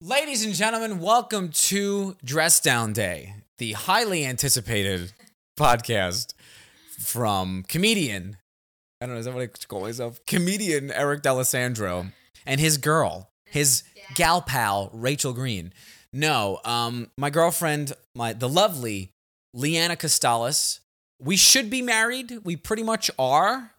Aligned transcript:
Ladies 0.00 0.44
and 0.44 0.54
gentlemen, 0.54 1.00
welcome 1.00 1.48
to 1.48 2.16
Dress 2.22 2.60
Down 2.60 2.92
Day, 2.92 3.34
the 3.58 3.72
highly 3.72 4.24
anticipated 4.24 5.12
podcast 5.58 6.34
from 7.00 7.64
comedian. 7.68 8.36
I 9.00 9.06
don't 9.06 9.16
know, 9.16 9.18
is 9.18 9.24
that 9.26 9.34
what 9.34 9.42
I 9.42 9.48
call 9.66 9.80
myself? 9.80 10.24
Comedian 10.24 10.92
Eric 10.92 11.22
D'Alessandro 11.22 12.12
and 12.46 12.60
his 12.60 12.78
girl, 12.78 13.30
his 13.44 13.82
gal 14.14 14.40
pal, 14.40 14.88
Rachel 14.92 15.32
Green. 15.32 15.72
No, 16.12 16.60
um, 16.64 17.10
my 17.18 17.28
girlfriend, 17.28 17.92
my 18.14 18.32
the 18.32 18.48
lovely 18.48 19.10
Leanna 19.52 19.96
Costales. 19.96 20.78
We 21.20 21.36
should 21.36 21.70
be 21.70 21.82
married. 21.82 22.44
We 22.44 22.54
pretty 22.54 22.84
much 22.84 23.10
are, 23.18 23.72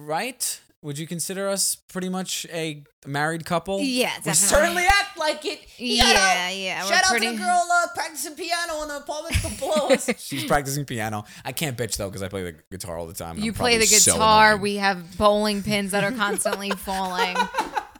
right? 0.00 0.60
Would 0.82 0.98
you 0.98 1.06
consider 1.06 1.46
us 1.46 1.76
pretty 1.76 2.08
much 2.08 2.46
a 2.50 2.84
married 3.06 3.44
couple? 3.44 3.80
Yeah, 3.80 4.12
we 4.24 4.32
certainly 4.32 4.84
act 4.86 5.18
like 5.18 5.44
it. 5.44 5.60
Yeah, 5.76 6.48
yeah, 6.50 6.82
we're 6.82 6.88
Shout 6.88 7.04
out 7.04 7.10
pretty- 7.10 7.26
to 7.26 7.32
the 7.32 7.38
girl 7.38 7.68
uh, 7.70 7.86
practicing 7.94 8.34
piano 8.34 8.72
on 8.74 8.88
the 8.88 8.96
apartment 8.96 9.58
below 9.58 9.88
us. 9.88 10.08
She's 10.18 10.44
practicing 10.44 10.86
piano. 10.86 11.24
I 11.44 11.52
can't 11.52 11.76
bitch 11.76 11.98
though 11.98 12.08
because 12.08 12.22
I 12.22 12.28
play 12.28 12.44
the 12.44 12.54
guitar 12.70 12.96
all 12.96 13.06
the 13.06 13.12
time. 13.12 13.38
You 13.38 13.50
I'm 13.50 13.54
play 13.54 13.72
the 13.76 13.84
probably 13.84 13.98
so 13.98 14.12
guitar. 14.14 14.56
we 14.56 14.76
have 14.76 15.18
bowling 15.18 15.62
pins 15.62 15.90
that 15.90 16.02
are 16.02 16.12
constantly 16.12 16.70
falling. 16.76 17.36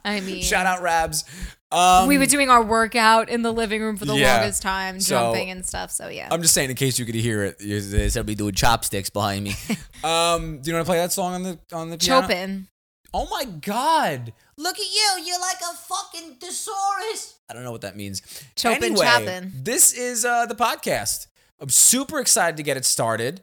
I 0.02 0.20
mean, 0.20 0.42
Shout 0.42 0.64
out 0.64 0.80
Rabs. 0.80 1.24
Um, 1.72 2.08
we 2.08 2.16
were 2.18 2.26
doing 2.26 2.48
our 2.48 2.64
workout 2.64 3.28
in 3.28 3.42
the 3.42 3.52
living 3.52 3.80
room 3.82 3.96
for 3.98 4.04
the 4.06 4.16
Yeah. 4.16 4.38
longest 4.38 4.62
time, 4.62 4.98
So- 5.00 5.16
jumping 5.16 5.50
and 5.50 5.64
stuff. 5.66 5.90
So 5.92 6.08
yeah, 6.08 6.28
I'm 6.30 6.40
just 6.40 6.54
saying 6.54 6.70
in 6.70 6.76
case 6.76 6.98
you 6.98 7.04
could 7.04 7.14
hear 7.14 7.44
it. 7.44 7.56
There's 7.60 8.14
somebody 8.14 8.34
doing 8.36 8.54
chopsticks 8.54 9.10
behind 9.10 9.44
me. 9.44 9.54
um, 10.02 10.62
do 10.62 10.70
you 10.70 10.74
want 10.74 10.86
to 10.86 10.90
play 10.90 10.96
that 10.96 11.12
song 11.12 11.34
on 11.34 11.42
the 11.42 11.58
on 11.72 11.90
the 11.90 11.98
piano? 11.98 12.22
Chopin. 12.22 12.66
Oh 13.12 13.26
my 13.30 13.44
god! 13.44 14.32
Look 14.56 14.78
at 14.78 14.86
you, 14.86 15.24
you're 15.24 15.40
like 15.40 15.60
a 15.60 15.74
fucking 15.74 16.36
thesaurus. 16.36 17.38
I 17.48 17.54
don't 17.54 17.64
know 17.64 17.72
what 17.72 17.80
that 17.80 17.96
means. 17.96 18.22
Chopin 18.56 18.96
anyway, 18.96 19.50
this 19.52 19.92
is 19.92 20.24
uh, 20.24 20.46
the 20.46 20.54
podcast. 20.54 21.26
I'm 21.58 21.68
super 21.70 22.20
excited 22.20 22.56
to 22.56 22.62
get 22.62 22.76
it 22.76 22.84
started. 22.84 23.42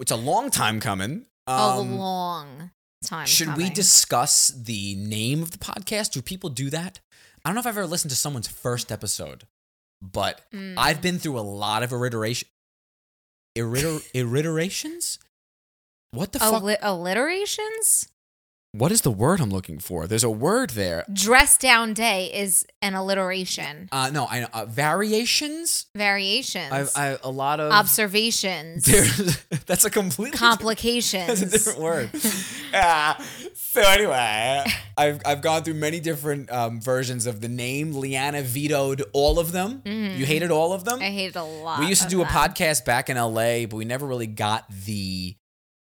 It's 0.00 0.12
a 0.12 0.16
long 0.16 0.50
time 0.50 0.78
coming. 0.80 1.26
a 1.46 1.52
Um, 1.52 1.98
long 1.98 2.70
time. 3.04 3.26
Should 3.26 3.56
we 3.56 3.70
discuss 3.70 4.48
the 4.48 4.94
name 4.96 5.42
of 5.42 5.50
the 5.50 5.58
podcast? 5.58 6.12
Do 6.12 6.22
people 6.22 6.50
do 6.50 6.70
that? 6.70 7.00
I 7.44 7.48
don't 7.48 7.54
know 7.54 7.60
if 7.60 7.66
I've 7.66 7.76
ever 7.76 7.86
listened 7.86 8.10
to 8.10 8.16
someone's 8.16 8.48
first 8.48 8.92
episode, 8.92 9.46
but 10.00 10.42
Mm. 10.52 10.74
I've 10.78 11.02
been 11.02 11.18
through 11.18 11.38
a 11.38 11.42
lot 11.42 11.82
of 11.82 11.92
alliteration. 11.92 12.48
Irriter- 13.56 14.00
alliterations? 14.14 15.18
What 16.12 16.32
the 16.32 16.38
fuck? 16.38 16.62
Alli- 16.62 16.76
alliterations? 16.80 18.08
What 18.78 18.92
is 18.92 19.02
the 19.02 19.10
word 19.10 19.40
I'm 19.40 19.50
looking 19.50 19.78
for? 19.78 20.06
There's 20.06 20.24
a 20.24 20.30
word 20.30 20.70
there. 20.70 21.04
Dress 21.12 21.56
down 21.58 21.94
day 21.94 22.32
is 22.32 22.64
an 22.80 22.94
alliteration. 22.94 23.88
Uh, 23.90 24.10
no, 24.12 24.26
I 24.30 24.40
know. 24.40 24.48
Uh, 24.52 24.66
variations? 24.66 25.86
Variations. 25.94 26.72
I've, 26.72 26.90
I, 26.94 27.18
a 27.22 27.30
lot 27.30 27.60
of. 27.60 27.72
observations. 27.72 28.84
There's, 28.84 29.44
that's 29.66 29.84
a 29.84 29.90
completely 29.90 30.38
complications. 30.38 31.26
That's 31.26 31.42
a 31.42 31.46
different 31.46 31.78
word. 31.80 32.10
Ah, 32.74 33.16
so 33.54 33.80
anyway, 33.80 34.62
I've 34.98 35.22
I've 35.24 35.40
gone 35.40 35.62
through 35.62 35.74
many 35.74 36.00
different 36.00 36.52
um, 36.52 36.82
versions 36.82 37.24
of 37.26 37.40
the 37.40 37.48
name. 37.48 37.94
Leanna 37.94 38.42
vetoed 38.42 39.02
all 39.14 39.38
of 39.38 39.52
them. 39.52 39.80
You 39.86 40.26
hated 40.26 40.50
all 40.50 40.74
of 40.74 40.84
them. 40.84 40.96
Mm-hmm. 40.96 41.02
I 41.04 41.10
hated 41.10 41.36
a 41.36 41.44
lot. 41.44 41.80
we 41.80 41.86
used 41.86 42.02
to 42.02 42.06
of 42.08 42.10
do 42.10 42.20
a 42.20 42.24
them. 42.24 42.32
podcast 42.34 42.84
back 42.84 43.08
in 43.08 43.16
LA, 43.16 43.64
but 43.64 43.76
we 43.76 43.86
never 43.86 44.06
really 44.06 44.26
got 44.26 44.66
the 44.84 45.34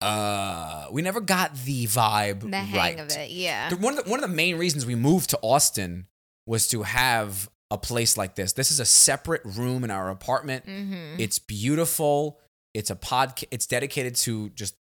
uh 0.04 0.86
we 0.92 1.02
never 1.02 1.20
got 1.20 1.54
the 1.64 1.86
vibe 1.86 2.48
The 2.50 2.56
hang 2.56 2.76
right. 2.76 3.00
of 3.00 3.10
it, 3.10 3.30
yeah. 3.30 3.70
The- 3.70 3.76
one 3.76 3.98
of 3.98 4.04
the, 4.04 4.10
one 4.10 4.22
of 4.22 4.28
the 4.28 4.34
main 4.36 4.56
reasons 4.58 4.84
we 4.86 4.94
moved 4.94 5.30
to 5.30 5.38
Austin 5.42 6.06
was 6.46 6.68
to 6.68 6.82
have 6.82 7.48
a 7.70 7.78
place 7.78 8.16
like 8.16 8.34
this. 8.34 8.52
This 8.52 8.70
is 8.70 8.78
a 8.80 8.84
separate 8.84 9.42
room 9.44 9.82
in 9.84 9.90
our 9.90 10.10
apartment. 10.10 10.66
Mm-hmm. 10.66 11.16
It's 11.18 11.38
beautiful. 11.38 12.38
It's 12.74 12.90
a 12.90 12.96
podcast. 12.96 13.44
It's 13.50 13.66
dedicated 13.66 14.14
to 14.16 14.50
just 14.50 14.74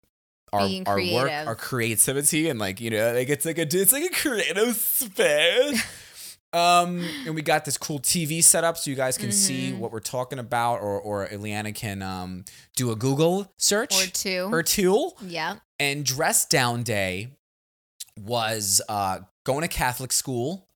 our 0.53 0.67
Being 0.67 0.87
our 0.87 0.97
work, 0.97 1.31
our 1.31 1.55
creativity, 1.55 2.49
and 2.49 2.59
like 2.59 2.81
you 2.81 2.91
know, 2.91 3.13
like 3.15 3.29
it's 3.31 3.47
like 3.47 3.59
a 3.59 3.63
it's 3.63 3.93
like 3.93 4.05
a 4.05 4.15
creative 4.15 4.77
space. 4.77 5.83
um, 6.53 7.03
and 7.27 7.35
we 7.35 7.43
got 7.43 7.65
this 7.65 7.79
cool 7.79 7.99
TV 8.01 8.43
setup 8.45 8.77
so 8.77 8.91
you 8.91 8.97
guys 8.97 9.17
can 9.17 9.33
see 9.33 9.73
Mhm. 9.73 9.79
what 9.79 9.91
we're 9.93 10.01
talking 10.01 10.39
about, 10.39 10.81
or 10.81 11.01
or 11.01 11.27
Ileana 11.29 11.75
can 11.75 12.03
um 12.03 12.45
do 12.77 12.91
a 12.91 12.97
Google 12.97 13.53
search 13.57 13.95
Or 13.95 14.07
two. 14.11 14.49
or 14.53 14.63
two. 14.63 15.13
yeah. 15.23 15.57
And 15.81 16.05
dress 16.05 16.47
down 16.47 16.83
day 16.83 17.29
was 18.19 18.81
uh 18.89 19.21
going 19.45 19.63
to 19.63 19.69
Catholic 19.69 20.13
school. 20.13 20.69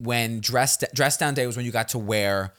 When 0.00 0.40
dress 0.40 0.78
dress 0.94 1.16
down 1.16 1.34
day 1.34 1.46
was 1.46 1.56
when 1.56 1.66
you 1.66 1.72
got 1.72 1.88
to 1.88 1.98
wear 1.98 2.54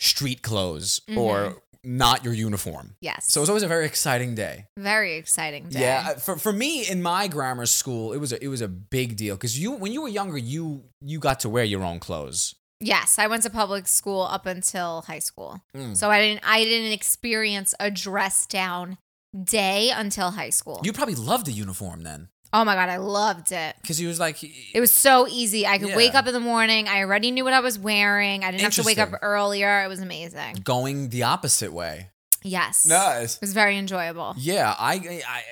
street 0.00 0.42
clothes 0.42 1.00
or 1.16 1.62
not 1.84 2.24
your 2.24 2.34
uniform. 2.34 2.96
Yes. 3.00 3.26
So 3.28 3.40
it 3.40 3.42
was 3.42 3.48
always 3.48 3.62
a 3.62 3.68
very 3.68 3.86
exciting 3.86 4.34
day. 4.34 4.66
very 4.76 5.16
exciting 5.16 5.68
day. 5.68 5.80
Yeah, 5.80 6.08
uh, 6.10 6.14
for 6.14 6.36
for 6.36 6.52
me 6.52 6.86
in 6.88 7.02
my 7.02 7.28
grammar 7.28 7.66
school, 7.66 8.12
it 8.12 8.18
was 8.18 8.32
a, 8.32 8.42
it 8.42 8.48
was 8.48 8.60
a 8.60 8.68
big 8.68 9.16
deal 9.16 9.36
because 9.36 9.58
you 9.58 9.72
when 9.72 9.92
you 9.92 10.02
were 10.02 10.08
younger, 10.08 10.38
you 10.38 10.84
you 11.00 11.18
got 11.18 11.40
to 11.40 11.48
wear 11.48 11.64
your 11.64 11.84
own 11.84 12.00
clothes. 12.00 12.54
Yes, 12.80 13.18
I 13.18 13.28
went 13.28 13.42
to 13.44 13.50
public 13.50 13.86
school 13.86 14.22
up 14.22 14.46
until 14.46 15.02
high 15.02 15.20
school. 15.20 15.60
Mm. 15.74 15.96
So 15.96 16.10
I 16.10 16.20
didn't 16.20 16.42
I 16.44 16.64
didn't 16.64 16.92
experience 16.92 17.74
a 17.80 17.90
dress 17.90 18.46
down 18.46 18.98
day 19.42 19.90
until 19.94 20.32
high 20.32 20.50
school. 20.50 20.80
You 20.84 20.92
probably 20.92 21.14
loved 21.14 21.46
the 21.46 21.52
uniform 21.52 22.02
then 22.02 22.28
oh 22.54 22.64
my 22.64 22.74
god, 22.74 22.88
I 22.88 22.96
loved 22.96 23.52
it. 23.52 23.76
because 23.82 23.98
he 23.98 24.06
was 24.06 24.18
like 24.18 24.42
It 24.42 24.80
was 24.80 24.92
so 24.94 25.26
easy. 25.28 25.66
I 25.66 25.76
could 25.78 25.88
Yeah. 25.90 25.96
wake 25.96 26.14
up 26.14 26.26
in 26.26 26.32
the 26.32 26.40
morning. 26.40 26.88
I 26.88 27.00
already 27.00 27.30
knew 27.30 27.44
what 27.44 27.52
I 27.52 27.60
was 27.60 27.78
wearing. 27.78 28.44
I 28.44 28.50
didn't 28.50 28.62
have 28.62 28.74
to 28.76 28.82
wake 28.84 28.96
up 28.98 29.08
Interesting. 29.08 29.28
earlier. 29.28 29.84
It 29.84 29.88
was 29.88 30.00
amazing. 30.00 30.54
going 30.64 31.10
the 31.10 31.24
opposite 31.24 31.72
way. 31.72 32.08
Yes. 32.44 32.84
Nice. 32.84 33.36
It 33.36 33.40
was 33.40 33.54
very 33.54 33.78
enjoyable. 33.78 34.34
Yeah, 34.36 34.74
I, 34.78 34.94
I 35.26 35.42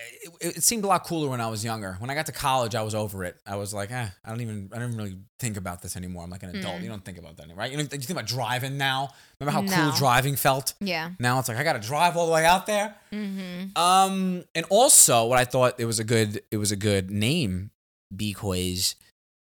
it, 0.40 0.58
it 0.58 0.62
seemed 0.62 0.84
a 0.84 0.86
lot 0.86 1.04
cooler 1.04 1.28
when 1.30 1.40
I 1.40 1.48
was 1.48 1.64
younger. 1.64 1.96
When 1.98 2.10
I 2.10 2.14
got 2.14 2.26
to 2.26 2.32
college, 2.32 2.74
I 2.74 2.82
was 2.82 2.94
over 2.94 3.24
it. 3.24 3.36
I 3.46 3.56
was 3.56 3.72
like, 3.72 3.90
eh, 3.90 4.08
I 4.24 4.28
don't 4.28 4.42
even, 4.42 4.68
I 4.72 4.78
don't 4.78 4.88
even 4.92 4.98
really 4.98 5.16
think 5.40 5.56
about 5.56 5.80
this 5.80 5.96
anymore. 5.96 6.22
I'm 6.22 6.28
like 6.30 6.42
an 6.42 6.50
adult. 6.54 6.76
Mm. 6.76 6.82
You 6.82 6.88
don't 6.90 7.04
think 7.04 7.16
about 7.18 7.36
that 7.38 7.44
anymore, 7.44 7.60
right? 7.60 7.70
You, 7.70 7.78
don't, 7.78 7.90
you 7.92 7.98
think 7.98 8.10
about 8.10 8.26
driving 8.26 8.76
now. 8.76 9.08
Remember 9.40 9.52
how 9.58 9.62
No. 9.62 9.90
cool 9.90 9.98
driving 9.98 10.36
felt? 10.36 10.74
Yeah. 10.80 11.12
Now 11.18 11.38
it's 11.38 11.48
like 11.48 11.56
I 11.56 11.64
got 11.64 11.80
to 11.80 11.88
drive 11.88 12.16
all 12.16 12.26
the 12.26 12.32
way 12.32 12.44
out 12.44 12.66
there. 12.66 12.94
Mm-hmm. 13.10 13.76
Um, 13.82 14.44
and 14.54 14.66
also 14.68 15.26
what 15.26 15.38
I 15.38 15.44
thought 15.46 15.80
it 15.80 15.86
was 15.86 15.98
a 15.98 16.04
good, 16.04 16.42
it 16.50 16.58
was 16.58 16.72
a 16.72 16.76
good 16.76 17.10
name 17.10 17.70
because, 18.14 18.96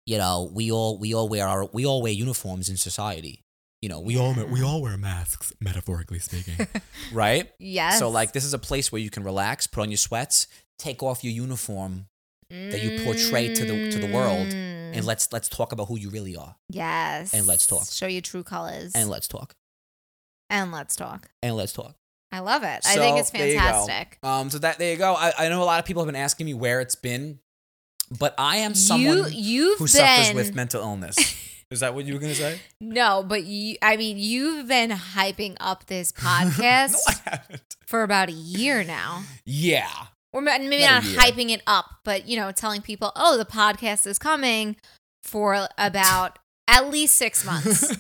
you 0.05 0.17
know, 0.17 0.49
we 0.53 0.71
all 0.71 0.97
we 0.99 1.13
all 1.15 1.27
wear 1.27 1.47
our 1.47 1.65
we 1.73 1.85
all 1.85 2.01
wear 2.01 2.11
uniforms 2.13 2.69
in 2.69 2.77
society. 2.77 3.43
You 3.81 3.89
know, 3.89 3.99
we 3.99 4.15
all 4.17 4.33
we 4.51 4.61
all 4.61 4.81
wear 4.81 4.95
masks, 4.97 5.51
metaphorically 5.59 6.19
speaking, 6.19 6.67
right? 7.11 7.51
Yes. 7.57 7.97
So 7.99 8.09
like 8.09 8.31
this 8.31 8.45
is 8.45 8.53
a 8.53 8.59
place 8.59 8.91
where 8.91 9.01
you 9.01 9.09
can 9.09 9.23
relax, 9.23 9.65
put 9.65 9.81
on 9.81 9.89
your 9.89 9.97
sweats, 9.97 10.47
take 10.77 11.01
off 11.01 11.23
your 11.23 11.33
uniform, 11.33 12.05
that 12.49 12.81
you 12.83 13.03
portray 13.03 13.53
to 13.53 13.65
the- 13.65 13.91
to 13.91 13.97
the 13.99 14.13
world, 14.13 14.47
Mm. 14.49 14.97
and 14.97 15.05
let's 15.05 15.31
let's 15.33 15.47
talk 15.49 15.71
about 15.71 15.87
who 15.87 15.97
you 15.97 16.09
really 16.11 16.35
are. 16.35 16.55
yes. 16.69 17.33
and 17.33 17.47
let's 17.47 17.65
talk. 17.65 17.87
Show 17.89 18.07
your 18.07 18.21
true 18.21 18.43
colors. 18.43 18.91
And 18.93 19.09
let's 19.09 19.27
talk. 19.27 19.55
and 20.49 20.71
let's 20.71 20.95
talk. 20.95 21.29
And 21.41 21.55
let's 21.55 21.73
talk. 21.73 21.95
I 22.31 22.39
love 22.39 22.63
it. 22.63 22.81
I 22.85 22.95
think 22.95 23.19
it's 23.19 23.29
there 23.31 23.47
you 23.47 23.53
go. 23.55 23.59
fantastic. 23.59 24.19
Um 24.21 24.49
so 24.51 24.59
that 24.59 24.77
there 24.77 24.91
you 24.91 24.97
go. 24.97 25.15
I, 25.15 25.33
I 25.39 25.49
know 25.49 25.63
a 25.63 25.65
lot 25.65 25.79
of 25.79 25.85
people 25.85 26.03
have 26.03 26.07
been 26.07 26.21
asking 26.21 26.45
me 26.45 26.53
where 26.53 26.81
it's 26.81 26.95
been, 26.95 27.39
but 28.19 28.35
I 28.37 28.57
am 28.57 28.75
someone 28.75 29.31
you 29.33 29.71
who 29.77 29.85
been 29.85 29.87
suffers 29.87 30.35
with 30.35 30.53
mental 30.53 30.81
illness. 30.83 31.15
is 31.71 31.79
that 31.79 31.95
what 31.95 32.05
you 32.05 32.13
were 32.13 32.19
gonna 32.19 32.35
say? 32.35 32.59
no, 32.79 33.23
but 33.27 33.45
you. 33.45 33.77
I 33.81 33.97
mean, 33.97 34.17
you've 34.19 34.67
been 34.67 34.91
hyping 34.91 35.55
up 35.59 35.87
this 35.87 36.11
podcast 36.27 36.95
no, 37.25 37.57
for 37.87 38.03
about 38.03 38.29
a 38.29 38.33
year 38.33 38.83
now, 38.83 39.23
Yeah. 39.45 39.89
or 40.33 40.41
ma- 40.41 40.57
maybe 40.59 40.83
About 40.83 41.03
not 41.03 41.13
hyping 41.17 41.49
it 41.49 41.61
up, 41.65 41.85
but 42.03 42.27
you 42.27 42.37
know, 42.37 42.51
telling 42.51 42.81
people, 42.81 43.11
"Oh, 43.15 43.37
the 43.37 43.45
podcast 43.45 44.05
is 44.05 44.19
coming," 44.19 44.75
for 45.23 45.67
about 45.77 46.37
at 46.67 46.89
least 46.89 47.15
six 47.15 47.43
months. 47.45 47.95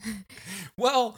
well, 0.76 1.16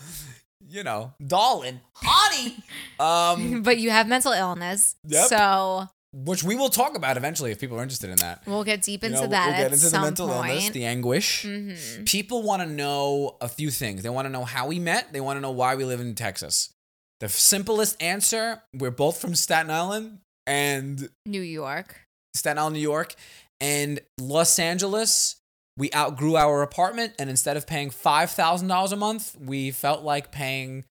you 0.69 0.83
know, 0.83 1.13
darling, 1.25 1.81
honey. 1.95 2.57
Um, 3.01 3.63
but 3.63 3.79
you 3.79 3.91
have 3.91 4.07
mental 4.07 4.31
illness, 4.31 4.95
Yep. 5.09 5.27
so 5.27 5.89
which 6.15 6.43
we 6.45 6.55
will 6.55 6.69
talk 6.69 6.97
about 6.97 7.17
eventually 7.17 7.51
if 7.53 7.59
people 7.59 7.79
are 7.79 7.83
interested 7.83 8.11
in 8.11 8.17
that. 8.17 8.43
we'll 8.47 8.65
get 8.65 8.83
deep 8.83 9.03
You 9.03 9.09
into 9.11 9.23
know, 9.23 9.27
that 9.29 9.47
we'll 9.47 9.57
get 9.57 9.67
at 9.67 9.73
into 9.73 9.85
the 9.85 9.91
some 9.91 10.03
mental 10.03 10.29
point. 10.29 10.51
illness, 10.51 10.71
the 10.71 10.85
anguish. 10.85 11.45
Mhm. 11.45 12.07
People 12.07 12.43
want 12.43 12.63
to 12.63 12.69
know 12.69 13.37
a 13.41 13.49
few 13.49 13.71
things. 13.71 14.03
They 14.03 14.11
want 14.11 14.27
to 14.27 14.31
know 14.31 14.45
how 14.45 14.67
we 14.67 14.79
met. 14.79 15.13
They 15.13 15.21
want 15.21 15.37
to 15.39 15.41
know 15.41 15.51
why 15.51 15.75
we 15.75 15.85
live 15.85 16.01
in 16.01 16.15
Texas. 16.15 16.71
The 17.21 17.29
simplest 17.29 18.01
answer: 18.03 18.63
We're 18.75 18.91
both 18.91 19.19
from 19.21 19.35
Staten 19.35 19.71
Island 19.71 20.19
and 20.47 21.09
New 21.25 21.41
York. 21.41 22.01
Staten 22.35 22.59
Island, 22.59 22.75
New 22.77 22.83
York, 22.83 23.15
and 23.61 24.01
Los 24.21 24.59
Angeles. 24.59 25.37
We 25.79 25.91
outgrew 25.95 26.37
our 26.37 26.61
apartment, 26.63 27.15
and 27.19 27.31
instead 27.31 27.57
of 27.57 27.67
paying 27.67 27.89
five 27.91 28.31
thousand 28.33 28.69
dollars 28.69 28.93
a 28.93 28.97
month, 28.97 29.37
we 29.41 29.71
felt 29.71 30.03
like 30.03 30.31
paying 30.33 30.85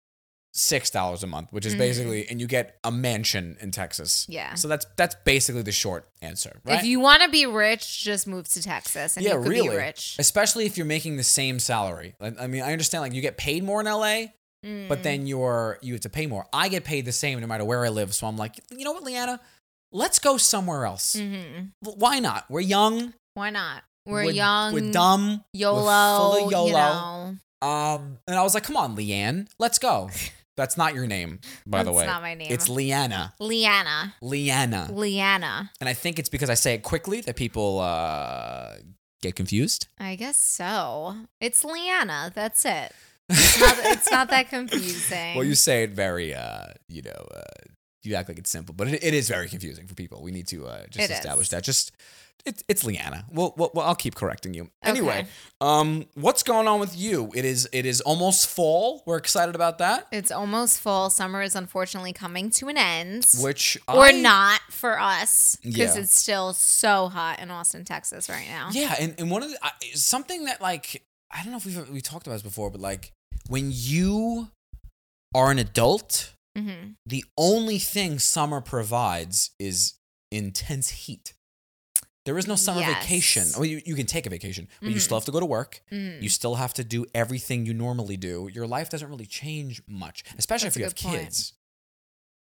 six 0.54 0.90
dollars 0.90 1.24
a 1.24 1.28
month, 1.28 1.52
which 1.52 1.66
is 1.66 1.76
basically, 1.76 2.28
and 2.30 2.42
you 2.42 2.48
get 2.48 2.78
a 2.84 2.92
mansion 2.92 3.58
in 3.62 3.72
Texas. 3.72 4.24
Mm-hmm. 4.24 4.32
Yeah. 4.32 4.54
So 4.56 4.68
that's 4.68 4.86
that's 4.96 5.16
basically 5.26 5.62
the 5.62 5.72
short 5.72 6.08
answer, 6.22 6.60
right? 6.66 6.80
If 6.80 6.86
you 6.86 7.00
want 7.00 7.22
to 7.24 7.30
be 7.30 7.46
rich, 7.46 8.04
just 8.04 8.28
move 8.28 8.48
to 8.50 8.62
Texas 8.62 9.16
and 9.18 9.26
yeah, 9.26 9.34
you 9.36 9.40
could 9.42 9.48
really, 9.50 9.70
be 9.70 9.76
rich. 9.76 10.16
especially 10.20 10.66
if 10.66 10.78
you're 10.78 10.86
making 10.86 11.18
the 11.18 11.24
same 11.24 11.60
salary. 11.60 12.16
I 12.20 12.48
mean, 12.48 12.62
I 12.62 12.72
understand 12.72 13.02
like 13.04 13.14
you 13.14 13.22
get 13.22 13.38
paid 13.38 13.64
more 13.64 13.80
in 13.82 13.86
LA, 13.88 14.28
Mm. 14.66 14.90
but 14.90 15.04
then 15.04 15.26
you're 15.26 15.80
you 15.82 15.94
have 15.94 16.02
to 16.02 16.10
pay 16.10 16.28
more. 16.28 16.46
I 16.52 16.68
get 16.68 16.84
paid 16.84 17.06
the 17.06 17.14
same 17.14 17.40
no 17.40 17.48
matter 17.48 17.64
where 17.64 17.86
I 17.86 17.90
live, 17.90 18.14
so 18.14 18.28
I'm 18.28 18.36
like, 18.36 18.60
you 18.76 18.84
know 18.84 18.92
what, 18.92 19.04
Leanna, 19.04 19.40
let's 19.94 20.20
go 20.20 20.36
somewhere 20.36 20.86
else. 20.86 21.16
hmm 21.18 21.68
Why 21.82 22.20
not? 22.20 22.44
We're 22.50 22.60
young. 22.60 23.14
Why 23.36 23.52
not? 23.52 23.84
We're, 24.06 24.24
young. 24.24 24.74
We're 24.74 24.92
dumb. 24.92 25.46
YOLO. 25.54 25.84
We're 25.86 26.36
full 26.40 26.46
of 26.48 26.52
YOLO. 26.52 26.68
You 26.68 26.74
know. 26.74 27.36
Um, 27.62 28.18
and 28.28 28.38
I 28.38 28.44
was 28.44 28.54
like, 28.54 28.64
come 28.64 28.76
on, 28.76 28.96
Leanne, 28.98 29.48
let's 29.60 29.80
go. 29.80 30.10
That's 30.60 30.76
not 30.76 30.94
your 30.94 31.08
name, 31.08 31.40
by 31.66 31.84
the 31.84 31.92
way. 31.94 32.06
That's 32.06 32.08
way. 32.08 32.14
not 32.14 32.22
my 32.22 32.34
name. 32.34 32.52
It's 32.52 32.68
Leanna. 32.68 33.34
Leanna. 33.40 34.14
Leanna. 34.22 34.90
Leanna. 34.92 35.72
And 35.80 35.88
I 35.88 35.94
think 35.94 36.20
it's 36.20 36.28
because 36.28 36.50
I 36.50 36.54
say 36.56 36.74
it 36.74 36.84
quickly 36.84 37.22
that 37.22 37.38
people 37.38 37.80
uh, 37.80 38.74
get 39.22 39.36
confused. 39.36 39.88
I 39.98 40.16
guess 40.16 40.36
so. 40.36 41.16
It's 41.40 41.64
Leanna. 41.64 42.32
That's 42.36 42.66
it. 42.66 42.92
It's 43.30 43.60
not, 43.62 43.76
it's 43.84 44.12
not 44.12 44.30
that 44.32 44.50
confusing. 44.50 45.36
Well, 45.36 45.46
you 45.46 45.56
say 45.56 45.84
it 45.84 45.92
very, 45.92 46.34
uh, 46.36 46.68
you 46.90 47.04
know, 47.04 47.28
uh, 47.34 47.42
you 48.04 48.16
act 48.16 48.28
like 48.28 48.38
it's 48.38 48.50
simple, 48.50 48.76
but 48.76 48.90
it, 48.90 49.02
it 49.02 49.14
is 49.14 49.30
very 49.30 49.48
confusing 49.48 49.88
for 49.88 49.96
people. 49.96 50.22
We 50.22 50.32
need 50.32 50.48
to 50.48 50.68
uh, 50.68 50.84
just 50.90 51.10
It 51.10 51.14
establish 51.14 51.48
is. 51.48 51.52
that. 51.52 51.64
Just 51.64 51.94
it, 52.46 52.64
it's 52.68 52.84
Leanna. 52.84 53.26
Well, 53.32 53.54
well, 53.58 53.72
well, 53.74 53.86
I'll 53.86 53.96
keep 53.96 54.16
correcting 54.16 54.54
you. 54.54 54.70
Anyway, 54.84 55.20
Okay. 55.20 55.28
um, 55.62 56.06
what's 56.16 56.42
going 56.44 56.68
on 56.68 56.80
with 56.80 56.98
you? 56.98 57.32
It 57.36 57.46
is 57.46 57.68
it 57.74 57.86
is 57.86 58.02
almost 58.02 58.48
fall. 58.48 59.04
We're 59.06 59.18
excited 59.18 59.56
about 59.56 59.78
that. 59.80 60.08
It's 60.12 60.32
almost 60.32 60.80
fall. 60.80 61.10
Summer 61.10 61.42
is 61.42 61.56
unfortunately 61.56 62.14
coming 62.14 62.50
to 62.52 62.68
an 62.70 62.78
end. 62.78 63.26
Which 63.42 63.78
or 63.88 64.06
I- 64.06 64.12
not 64.12 64.62
for 64.70 65.00
us 65.00 65.58
because 65.64 65.96
Yeah. 65.96 66.02
it's 66.04 66.20
still 66.20 66.54
so 66.54 67.10
hot 67.10 67.40
in 67.40 67.52
Austin, 67.52 67.86
Texas 67.86 68.30
right 68.30 68.48
now. 68.48 68.70
Yeah, 68.72 68.96
and, 69.00 69.16
and 69.18 69.30
one 69.30 69.44
of 69.44 69.50
the 69.52 69.60
something 69.96 70.46
that 70.46 70.62
like 70.62 71.04
I 71.32 71.44
don't 71.44 71.52
know 71.52 71.58
if 71.58 71.66
we've 71.66 71.90
we 71.90 72.02
talked 72.02 72.26
about 72.26 72.34
this 72.36 72.42
before, 72.44 72.70
but 72.72 72.82
like 72.82 73.12
when 73.48 73.70
you 73.74 74.50
are 75.36 75.52
an 75.52 75.60
adult, 75.60 76.34
hmm 76.58 76.92
the 77.06 77.24
only 77.38 77.78
thing 77.80 78.18
summer 78.20 78.62
provides 78.62 79.52
is 79.60 79.96
intense 80.32 80.90
heat. 80.90 81.34
There 82.30 82.38
is 82.38 82.46
no 82.46 82.56
summer 82.56 82.82
Yes. 82.82 83.02
vacation. 83.02 83.44
Well, 83.56 83.66
you, 83.66 83.82
you 83.88 83.96
can 83.96 84.06
take 84.06 84.28
a 84.28 84.30
vacation, 84.30 84.68
but 84.82 84.90
you 84.92 84.98
Mhm. 84.98 85.02
still 85.02 85.18
have 85.18 85.26
to 85.26 85.32
go 85.32 85.40
to 85.40 85.48
work. 85.48 85.82
Mm. 85.92 86.22
You 86.22 86.30
still 86.30 86.54
have 86.56 86.76
to 86.76 86.84
do 86.84 87.08
everything 87.16 87.66
you 87.66 87.74
normally 87.74 88.18
do. 88.18 88.48
Your 88.54 88.68
life 88.68 88.92
doesn't 88.92 89.10
really 89.10 89.26
change 89.26 89.82
much, 89.88 90.24
especially 90.38 90.68
That's 90.68 90.76
if 90.76 90.80
you 90.80 90.86
have 90.86 90.96
point. 90.96 91.24
kids. 91.26 91.54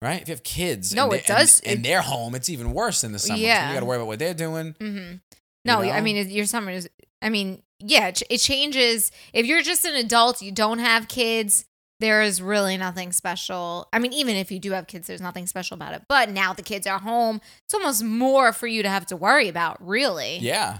Right? 0.02 0.20
If 0.20 0.28
you 0.28 0.32
have 0.34 0.42
kids, 0.42 0.92
No, 0.94 1.04
and 1.04 1.14
it 1.14 1.16
and- 1.20 1.26
does. 1.38 1.60
And, 1.60 1.78
It- 1.78 1.82
they're 1.84 2.02
home, 2.02 2.34
it's 2.34 2.50
even 2.50 2.74
worse 2.74 3.02
in 3.02 3.12
the 3.12 3.18
summer. 3.18 3.38
Yeah. 3.38 3.68
you 3.68 3.74
got 3.76 3.80
to 3.80 3.86
worry 3.86 3.96
about 3.96 4.08
what 4.08 4.18
they're 4.18 4.34
doing. 4.34 4.74
Mm-hmm. 4.74 5.16
No, 5.64 5.80
know? 5.80 5.90
I 5.90 6.02
mean 6.02 6.28
your 6.28 6.44
summer 6.44 6.70
is. 6.70 6.90
I 7.22 7.30
mean, 7.30 7.62
yeah, 7.78 8.08
it, 8.08 8.22
it 8.28 8.38
changes. 8.38 9.10
If 9.32 9.46
you're 9.46 9.62
just 9.62 9.86
an 9.86 9.94
adult, 9.94 10.42
you 10.42 10.52
don't 10.52 10.80
have 10.80 11.08
kids. 11.08 11.64
There 12.02 12.20
is 12.20 12.42
really 12.42 12.76
nothing 12.76 13.12
special. 13.12 13.86
I 13.92 14.00
mean, 14.00 14.12
even 14.12 14.34
if 14.34 14.50
you 14.50 14.58
do 14.58 14.72
have 14.72 14.88
kids, 14.88 15.06
there's 15.06 15.20
nothing 15.20 15.46
special 15.46 15.76
about 15.76 15.94
it. 15.94 16.02
But 16.08 16.30
now 16.30 16.52
the 16.52 16.60
kids 16.62 16.84
are 16.84 16.98
home. 16.98 17.40
It's 17.64 17.74
almost 17.74 18.02
more 18.02 18.52
for 18.52 18.66
you 18.66 18.82
to 18.82 18.88
have 18.88 19.06
to 19.06 19.16
worry 19.16 19.46
about. 19.46 19.76
Really. 19.80 20.38
Yeah. 20.38 20.78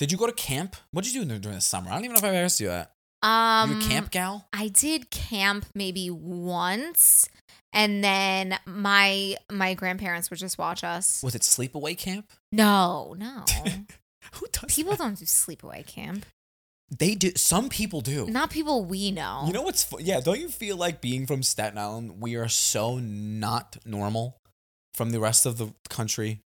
Did 0.00 0.10
you 0.10 0.18
go 0.18 0.26
to 0.26 0.32
camp? 0.32 0.74
What 0.90 1.04
did 1.04 1.14
you 1.14 1.24
do 1.24 1.38
during 1.38 1.54
the 1.54 1.62
summer? 1.62 1.88
I 1.88 1.94
don't 1.94 2.04
even 2.04 2.14
know 2.14 2.18
if 2.18 2.24
I've 2.24 2.34
asked 2.34 2.58
you 2.58 2.66
that. 2.66 2.90
Um. 3.22 3.74
you 3.74 3.78
a 3.78 3.88
camp 3.88 4.10
gal? 4.10 4.48
I 4.52 4.66
did 4.66 5.12
camp 5.12 5.66
maybe 5.72 6.10
once, 6.10 7.28
and 7.72 8.02
then 8.02 8.58
my 8.66 9.36
my 9.48 9.74
grandparents 9.74 10.30
would 10.30 10.40
just 10.40 10.58
watch 10.58 10.82
us. 10.82 11.22
Was 11.22 11.36
it 11.36 11.42
sleepaway 11.42 11.96
camp? 11.96 12.32
No, 12.50 13.14
no. 13.16 13.44
Who 14.32 14.46
does 14.50 14.74
people 14.74 14.96
that? 14.96 14.98
don't 14.98 15.16
do 15.16 15.26
sleepaway 15.26 15.86
camp. 15.86 16.26
They 16.90 17.14
do. 17.14 17.32
Some 17.36 17.68
people 17.68 18.00
do. 18.00 18.26
Not 18.26 18.50
people 18.50 18.84
we 18.84 19.10
know. 19.10 19.42
You 19.46 19.52
know 19.52 19.62
what's? 19.62 19.82
fu- 19.82 20.00
Yeah. 20.00 20.20
Don't 20.20 20.40
you 20.40 20.48
feel 20.48 20.76
like 20.76 21.00
being 21.00 21.26
from 21.26 21.42
Staten 21.42 21.78
Island, 21.78 22.20
we 22.20 22.36
are 22.36 22.48
so 22.48 22.98
not 22.98 23.76
normal 23.84 24.38
from 24.94 25.10
the 25.10 25.18
rest 25.20 25.46
of 25.46 25.58
the 25.58 25.72
country? 25.88 26.40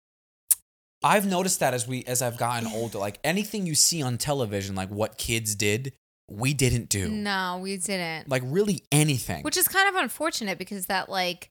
I've 1.03 1.25
noticed 1.27 1.59
that 1.59 1.73
as 1.73 1.87
we 1.87 2.03
as 2.05 2.21
I've 2.21 2.37
gotten 2.37 2.67
older, 2.71 2.97
like 2.97 3.19
anything 3.23 3.65
you 3.65 3.75
see 3.75 4.01
on 4.01 4.17
television, 4.17 4.75
like 4.75 4.89
what 4.89 5.17
kids 5.17 5.55
did, 5.55 5.93
we 6.29 6.53
didn't 6.53 6.89
do. 6.89 7.07
No, 7.09 7.59
we 7.61 7.77
didn't. 7.77 8.29
Like 8.29 8.43
really 8.45 8.83
anything. 8.91 9.43
Which 9.43 9.57
is 9.57 9.67
kind 9.67 9.87
of 9.89 9.95
unfortunate 10.01 10.57
because 10.57 10.87
that 10.87 11.09
like 11.09 11.49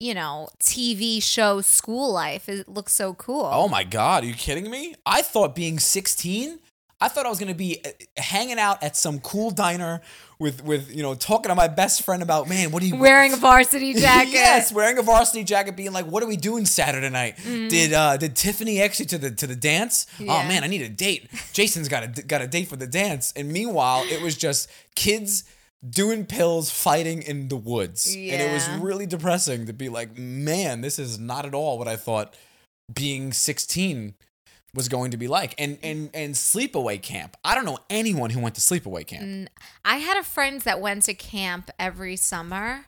you 0.00 0.14
know, 0.14 0.48
TV 0.60 1.22
show 1.22 1.60
school 1.60 2.12
life 2.12 2.48
it 2.48 2.68
looks 2.68 2.92
so 2.92 3.14
cool. 3.14 3.48
Oh 3.52 3.68
my 3.68 3.84
god, 3.84 4.24
are 4.24 4.26
you 4.26 4.34
kidding 4.34 4.68
me? 4.70 4.94
I 5.06 5.22
thought 5.22 5.54
being 5.54 5.78
16, 5.78 6.58
I 7.02 7.08
thought 7.08 7.24
I 7.24 7.30
was 7.30 7.38
gonna 7.38 7.54
be 7.54 7.80
uh, 7.84 7.90
hanging 8.18 8.58
out 8.58 8.82
at 8.82 8.96
some 8.96 9.20
cool 9.20 9.50
diner 9.50 10.02
with 10.38 10.62
with 10.64 10.94
you 10.94 11.02
know 11.02 11.14
talking 11.14 11.48
to 11.48 11.54
my 11.54 11.68
best 11.68 12.02
friend 12.02 12.22
about 12.22 12.48
man, 12.48 12.70
what 12.72 12.82
are 12.82 12.86
you 12.86 12.96
Wearing 12.96 13.32
a 13.32 13.36
varsity 13.50 13.94
jacket. 13.94 14.32
yes, 14.32 14.72
wearing 14.72 14.98
a 14.98 15.02
varsity 15.02 15.44
jacket, 15.44 15.76
being 15.76 15.92
like, 15.92 16.06
"What 16.06 16.22
are 16.22 16.26
we 16.26 16.36
doing 16.36 16.66
Saturday 16.66 17.08
night? 17.10 17.36
Did 17.44 17.92
uh, 17.92 18.16
did 18.16 18.36
Tiffany 18.36 18.76
you 18.76 18.88
to 18.88 19.18
the 19.18 19.30
to 19.30 19.46
the 19.46 19.56
dance? 19.56 20.06
Oh 20.20 20.24
Mm-hmm. 20.24 20.48
Man, 20.48 20.64
I 20.64 20.66
need 20.66 20.82
a 20.82 20.88
date. 20.88 21.28
Jason's 21.52 21.88
got 21.88 22.02
a 22.04 22.22
got 22.22 22.42
a 22.42 22.46
date 22.46 22.68
for 22.68 22.76
the 22.76 22.86
dance." 22.86 23.32
And 23.36 23.50
meanwhile, 23.52 24.04
it 24.10 24.22
was 24.22 24.36
just 24.36 24.70
kids 24.94 25.44
doing 25.88 26.26
pills, 26.26 26.70
fighting 26.70 27.22
in 27.22 27.48
the 27.48 27.56
woods, 27.56 28.06
and 28.14 28.16
it 28.42 28.52
was 28.52 28.68
really 28.80 29.06
depressing 29.06 29.66
to 29.66 29.72
be 29.72 29.88
like, 29.88 30.18
"Man, 30.18 30.82
this 30.82 30.98
is 30.98 31.18
not 31.18 31.46
at 31.46 31.54
all 31.54 31.78
what 31.78 31.88
I 31.88 31.96
thought 31.96 32.34
being 32.92 33.32
16." 33.32 34.14
Was 34.74 34.88
going 34.88 35.10
to 35.10 35.16
be 35.16 35.26
like 35.28 35.54
and 35.58 35.78
and 35.82 36.10
and 36.14 36.34
sleepaway 36.34 37.02
camp. 37.02 37.36
I 37.44 37.54
don't 37.54 37.64
know 37.64 37.78
anyone 37.88 38.30
who 38.30 38.40
went 38.40 38.54
to 38.54 38.60
sleepaway 38.60 39.06
camp. 39.06 39.48
i 39.84 39.96
had 39.96 40.16
a 40.16 40.22
friend 40.22 40.60
that 40.62 40.80
went 40.80 41.02
to 41.04 41.14
camp 41.14 41.70
every 41.78 42.16
summer. 42.16 42.86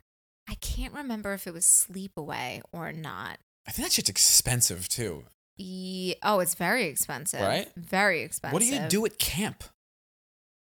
I 0.48 0.54
can't 0.56 0.92
remember 0.94 1.32
if 1.34 1.46
it 1.46 1.54
was 1.54 1.64
sleepaway 1.64 2.62
or 2.72 2.92
not. 2.92 3.38
I 3.66 3.70
think 3.72 3.86
that 3.86 3.92
shit's 3.92 4.08
expensive 4.10 4.88
too. 4.88 5.24
Ye- 5.56 6.16
oh, 6.22 6.40
it's 6.40 6.54
very 6.54 6.86
expensive. 6.86 7.40
Right? 7.40 7.68
Very 7.76 8.22
expensive. 8.22 8.52
What 8.52 8.62
do 8.62 8.68
you 8.68 8.80
do 8.88 9.04
at 9.06 9.18
camp? 9.18 9.64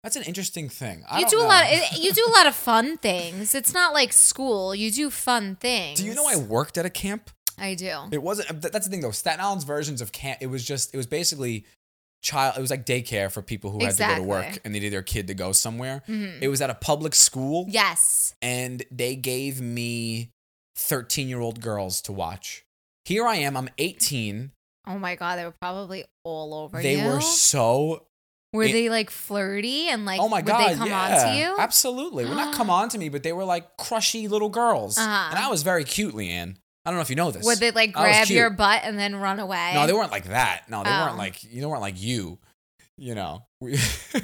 That's 0.03 0.17
an 0.17 0.23
interesting 0.23 0.67
thing. 0.67 1.03
I 1.09 1.19
You 1.21 1.27
do 1.29 1.39
a 1.39 1.43
know. 1.43 1.47
lot. 1.47 1.63
Of, 1.71 1.97
you 1.97 2.11
do 2.11 2.25
a 2.27 2.31
lot 2.37 2.45
of 2.47 2.55
fun 2.55 2.97
things. 2.97 3.55
It's 3.55 3.73
not 3.73 3.93
like 3.93 4.11
school. 4.11 4.75
You 4.75 4.91
do 4.91 5.09
fun 5.09 5.55
things. 5.55 5.99
Do 5.99 6.05
you 6.05 6.13
know 6.13 6.27
I 6.27 6.35
worked 6.35 6.77
at 6.77 6.85
a 6.85 6.89
camp? 6.89 7.29
I 7.57 7.75
do. 7.75 7.91
It 8.11 8.21
wasn't. 8.21 8.61
That's 8.61 8.85
the 8.85 8.91
thing 8.91 9.01
though. 9.01 9.11
Staten 9.11 9.39
Island's 9.41 9.63
versions 9.65 10.01
of 10.01 10.11
camp. 10.11 10.39
It 10.41 10.47
was 10.47 10.63
just. 10.65 10.93
It 10.93 10.97
was 10.97 11.07
basically 11.07 11.65
child. 12.21 12.57
It 12.57 12.61
was 12.61 12.71
like 12.71 12.85
daycare 12.85 13.31
for 13.31 13.41
people 13.41 13.69
who 13.71 13.83
had 13.83 13.95
to 13.95 14.07
go 14.07 14.15
to 14.15 14.23
work 14.23 14.57
and 14.63 14.73
they 14.73 14.79
needed 14.79 14.93
their 14.93 15.01
kid 15.03 15.27
to 15.27 15.33
go 15.33 15.51
somewhere. 15.51 16.03
Mhm. 16.07 16.41
It 16.41 16.47
was 16.47 16.61
at 16.61 16.69
a 16.69 16.75
public 16.75 17.13
school, 17.15 17.65
Yes. 17.69 18.33
and 18.41 18.83
they 18.91 19.15
gave 19.15 19.59
me 19.61 20.29
thirteen-year-old 20.75 21.61
girls 21.61 22.01
to 22.03 22.11
watch. 22.11 22.63
Here 23.05 23.25
I 23.25 23.35
am. 23.37 23.55
I'm 23.57 23.69
18. 23.77 24.51
Oh 24.87 24.97
my 24.97 25.15
god, 25.15 25.37
they 25.37 25.45
were 25.45 25.53
probably 25.61 26.05
all 26.23 26.53
over 26.53 26.81
they 26.81 26.99
you. 27.01 27.05
were 27.07 27.21
so. 27.21 28.05
Were 28.53 28.63
it- 28.63 28.71
they 28.71 28.89
like 28.89 29.09
flirty 29.09 29.87
and 29.89 30.05
like? 30.05 30.19
oh 30.21 30.29
my 30.29 30.41
god! 30.41 30.61
would 30.61 30.69
they 30.71 30.77
come 30.77 30.87
yeah, 30.89 31.25
on 31.27 31.33
to 31.33 31.39
you? 31.39 31.55
Absolutely. 31.57 32.25
Well, 32.25 32.35
not 32.35 32.53
come 32.55 32.69
on 32.69 32.89
to 32.89 32.97
me, 32.97 33.09
but 33.09 33.23
they 33.23 33.33
were 33.33 33.45
like 33.45 33.77
crushy 33.77 34.27
little 34.27 34.49
girls, 34.49 34.97
Uh-huh. 34.97 35.27
and 35.31 35.39
I 35.39 35.49
was 35.49 35.63
very 35.63 35.83
cute, 35.83 36.13
Leanne. 36.13 36.55
I 36.85 36.89
don't 36.89 36.97
know 36.97 37.01
if 37.01 37.09
you 37.09 37.15
know 37.15 37.31
this. 37.31 37.45
Would 37.45 37.59
they 37.59 37.71
like 37.71 37.93
grab 37.93 38.27
your 38.27 38.49
butt 38.49 38.81
and 38.83 38.99
then 38.99 39.15
run 39.15 39.39
away? 39.39 39.71
No, 39.73 39.87
they 39.87 39.93
weren't 39.93 40.11
like 40.11 40.25
that. 40.25 40.63
No, 40.69 40.83
they 40.83 40.89
Oh. 40.89 41.05
weren't 41.05 41.17
like 41.17 41.43
you. 41.43 41.61
They 41.61 41.65
weren't 41.65 41.81
like 41.81 42.01
you. 42.01 42.39
You 43.03 43.15
know. 43.15 43.43
We- 43.59 43.77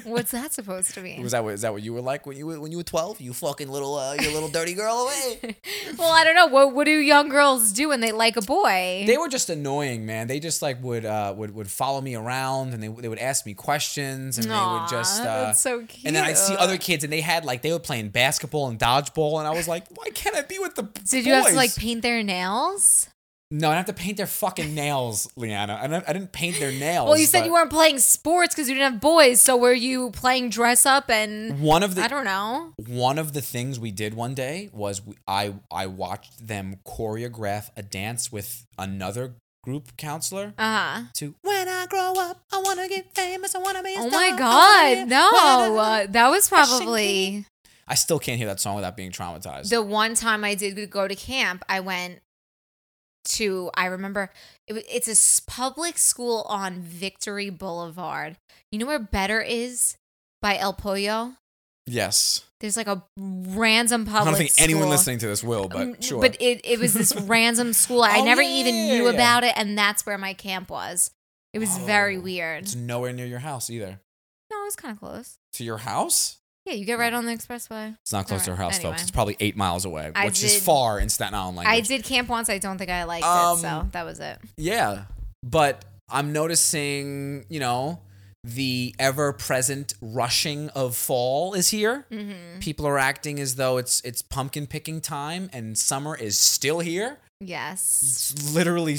What's 0.04 0.30
that 0.30 0.52
supposed 0.58 0.94
to 0.94 1.00
mean? 1.02 1.22
was 1.22 1.32
that 1.32 1.44
what 1.44 1.52
is 1.52 1.60
that 1.60 1.72
what 1.74 1.82
you 1.82 1.92
were 1.92 2.00
like 2.00 2.24
when 2.24 2.36
you 2.38 2.46
were 2.46 2.58
when 2.58 2.72
you 2.72 2.78
were 2.78 2.82
twelve? 2.84 3.20
You 3.20 3.34
fucking 3.34 3.68
little 3.68 3.94
uh, 3.96 4.14
you 4.14 4.30
little 4.30 4.48
dirty 4.48 4.72
girl 4.72 4.94
away. 5.06 5.56
well, 5.98 6.10
I 6.10 6.24
don't 6.24 6.34
know. 6.34 6.46
What 6.46 6.74
what 6.74 6.84
do 6.86 6.92
young 6.92 7.28
girls 7.28 7.72
do 7.72 7.88
when 7.90 8.00
they 8.00 8.10
like 8.12 8.36
a 8.38 8.42
boy? 8.42 9.04
They 9.06 9.18
were 9.18 9.28
just 9.28 9.50
annoying, 9.50 10.06
man. 10.06 10.28
They 10.28 10.40
just 10.40 10.62
like 10.62 10.82
would 10.82 11.04
uh 11.04 11.34
would 11.36 11.54
would 11.54 11.70
follow 11.70 12.00
me 12.00 12.14
around 12.14 12.72
and 12.72 12.82
they 12.82 12.88
they 12.88 13.08
would 13.08 13.18
ask 13.18 13.44
me 13.44 13.52
questions 13.52 14.38
and 14.38 14.46
they 14.50 14.54
Aw, 14.54 14.80
would 14.80 14.88
just 14.90 15.20
uh 15.20 15.24
that's 15.24 15.60
so 15.60 15.84
cute. 15.84 16.06
and 16.06 16.16
then 16.16 16.24
I'd 16.24 16.38
see 16.38 16.56
other 16.56 16.78
kids 16.78 17.04
and 17.04 17.12
they 17.12 17.20
had 17.20 17.44
like 17.44 17.60
they 17.60 17.72
were 17.72 17.78
playing 17.78 18.08
basketball 18.08 18.68
and 18.68 18.78
dodgeball 18.78 19.38
and 19.40 19.46
I 19.46 19.52
was 19.52 19.68
like, 19.68 19.84
why 19.94 20.08
can't 20.14 20.34
I 20.36 20.40
be 20.42 20.58
with 20.58 20.74
the 20.74 20.84
Did 21.04 21.26
you 21.26 21.34
have 21.34 21.44
to 21.44 21.50
boys?" 21.50 21.56
like 21.56 21.74
paint 21.76 22.00
their 22.00 22.22
nails? 22.22 23.08
No, 23.52 23.68
I 23.68 23.74
have 23.74 23.86
to 23.86 23.92
paint 23.92 24.16
their 24.16 24.28
fucking 24.28 24.74
nails, 24.76 25.28
Leanna. 25.34 25.76
I 25.82 25.88
didn't, 25.88 26.08
I 26.08 26.12
didn't 26.12 26.30
paint 26.30 26.60
their 26.60 26.70
nails. 26.70 27.08
Well, 27.08 27.18
you 27.18 27.26
said 27.26 27.46
you 27.46 27.52
weren't 27.52 27.70
playing 27.70 27.98
sports 27.98 28.54
because 28.54 28.68
you 28.68 28.76
didn't 28.76 28.92
have 28.92 29.00
boys. 29.00 29.40
So 29.40 29.56
were 29.56 29.72
you 29.72 30.10
playing 30.12 30.50
dress 30.50 30.86
up 30.86 31.10
and 31.10 31.60
One 31.60 31.82
of 31.82 31.96
the 31.96 32.02
I 32.02 32.08
don't 32.08 32.24
know. 32.24 32.74
one 32.86 33.18
of 33.18 33.32
the 33.32 33.42
things 33.42 33.80
we 33.80 33.90
did 33.90 34.14
one 34.14 34.34
day 34.34 34.70
was 34.72 35.04
we, 35.04 35.16
I 35.26 35.54
I 35.70 35.86
watched 35.86 36.46
them 36.46 36.76
choreograph 36.86 37.70
a 37.76 37.82
dance 37.82 38.30
with 38.30 38.66
another 38.78 39.34
group 39.64 39.96
counselor 39.96 40.54
Uh 40.56 40.62
huh. 40.78 41.02
to 41.14 41.34
When 41.42 41.68
I 41.68 41.86
grow 41.86 42.14
up, 42.18 42.44
I 42.52 42.58
want 42.58 42.78
to 42.78 42.88
get 42.88 43.12
famous. 43.16 43.56
I 43.56 43.58
want 43.58 43.76
to 43.78 43.82
be 43.82 43.94
a 43.96 43.98
Oh 43.98 44.10
my 44.10 44.30
god, 44.38 45.08
no! 45.08 45.76
Uh, 45.76 46.06
that 46.08 46.28
was 46.30 46.48
probably 46.48 47.46
I 47.88 47.96
still 47.96 48.20
can't 48.20 48.38
hear 48.38 48.46
that 48.46 48.60
song 48.60 48.76
without 48.76 48.96
being 48.96 49.10
traumatized. 49.10 49.70
The 49.70 49.82
one 49.82 50.14
time 50.14 50.44
I 50.44 50.54
did 50.54 50.88
go 50.88 51.08
to 51.08 51.16
camp, 51.16 51.64
I 51.68 51.80
went 51.80 52.20
to 53.24 53.70
I 53.74 53.86
remember 53.86 54.30
it, 54.66 54.84
it's 54.90 55.08
a 55.08 55.42
public 55.50 55.98
school 55.98 56.44
on 56.48 56.80
Victory 56.80 57.50
Boulevard. 57.50 58.36
You 58.72 58.78
know 58.78 58.86
where 58.86 58.98
Better 58.98 59.40
is 59.40 59.96
by 60.42 60.56
El 60.58 60.72
Pollo? 60.72 61.34
yes. 61.86 62.44
There's 62.60 62.76
like 62.76 62.88
a 62.88 63.02
random 63.16 64.04
public 64.04 64.20
I 64.22 64.24
don't 64.26 64.36
think 64.36 64.52
anyone 64.58 64.90
listening 64.90 65.16
to 65.20 65.26
this 65.26 65.42
will, 65.42 65.66
but 65.68 65.80
Um, 65.80 66.00
sure. 66.02 66.20
But 66.20 66.36
it, 66.42 66.60
it 66.62 66.78
was 66.78 66.92
this 66.92 67.16
random 67.22 67.72
school. 67.72 68.02
I 68.02 68.18
Oh, 68.18 68.24
never 68.24 68.42
yeah, 68.42 68.48
even 68.60 68.74
knew 68.74 69.04
yeah. 69.04 69.10
about 69.14 69.44
it, 69.44 69.54
and 69.56 69.78
that's 69.78 70.04
where 70.04 70.18
my 70.18 70.34
camp 70.34 70.68
was. 70.70 71.10
It 71.54 71.58
was 71.58 71.78
very 71.78 72.18
Oh, 72.18 72.20
weird. 72.20 72.64
it's 72.64 72.74
nowhere 72.74 73.14
near 73.14 73.24
your 73.24 73.38
house 73.38 73.70
either. 73.70 73.98
No, 74.52 74.60
it 74.60 74.64
was 74.64 74.76
kind 74.76 74.92
of 74.92 74.98
close. 75.00 75.38
To 75.54 75.64
your 75.64 75.78
house? 75.78 76.36
Yeah, 76.66 76.74
you 76.74 76.84
get 76.84 76.98
right 76.98 77.12
on 77.12 77.24
the 77.26 77.32
expressway. 77.32 77.96
It's 78.02 78.12
not 78.12 78.26
close 78.26 78.44
to 78.44 78.50
our 78.50 78.56
Alright, 78.56 78.72
house, 78.72 78.78
anyway. 78.80 78.92
folks. 78.92 79.02
It's 79.02 79.10
probably 79.10 79.36
eight 79.40 79.56
miles 79.56 79.84
away, 79.84 80.12
I 80.14 80.26
which 80.26 80.44
is 80.44 80.62
far 80.62 81.00
in 81.00 81.08
Staten 81.08 81.34
Island 81.34 81.56
language. 81.56 81.74
I 81.74 81.80
did 81.80 82.04
camp 82.04 82.28
once. 82.28 82.48
I 82.50 82.58
don't 82.58 82.78
think 82.78 82.90
I 82.90 83.04
liked 83.04 83.24
Um, 83.24 83.58
it, 83.58 83.62
so 83.62 83.88
that 83.92 84.04
was 84.04 84.20
it. 84.20 84.38
Yeah, 84.56 85.04
but 85.42 85.84
I'm 86.10 86.32
noticing, 86.32 87.46
you 87.48 87.60
know, 87.60 88.00
the 88.44 88.94
ever-present 88.98 89.94
rushing 90.00 90.68
of 90.70 90.96
fall 90.96 91.54
is 91.54 91.70
here. 91.70 92.06
Mm-hmm. 92.10 92.60
People 92.60 92.86
are 92.86 92.98
acting 92.98 93.38
as 93.40 93.56
though 93.56 93.76
it's 93.76 94.00
it's 94.02 94.22
pumpkin 94.22 94.66
picking 94.66 95.00
time, 95.00 95.50
and 95.52 95.76
summer 95.76 96.16
is 96.16 96.38
still 96.38 96.80
here. 96.80 97.18
Yes. 97.40 98.32
It's 98.34 98.54
literally 98.54 98.96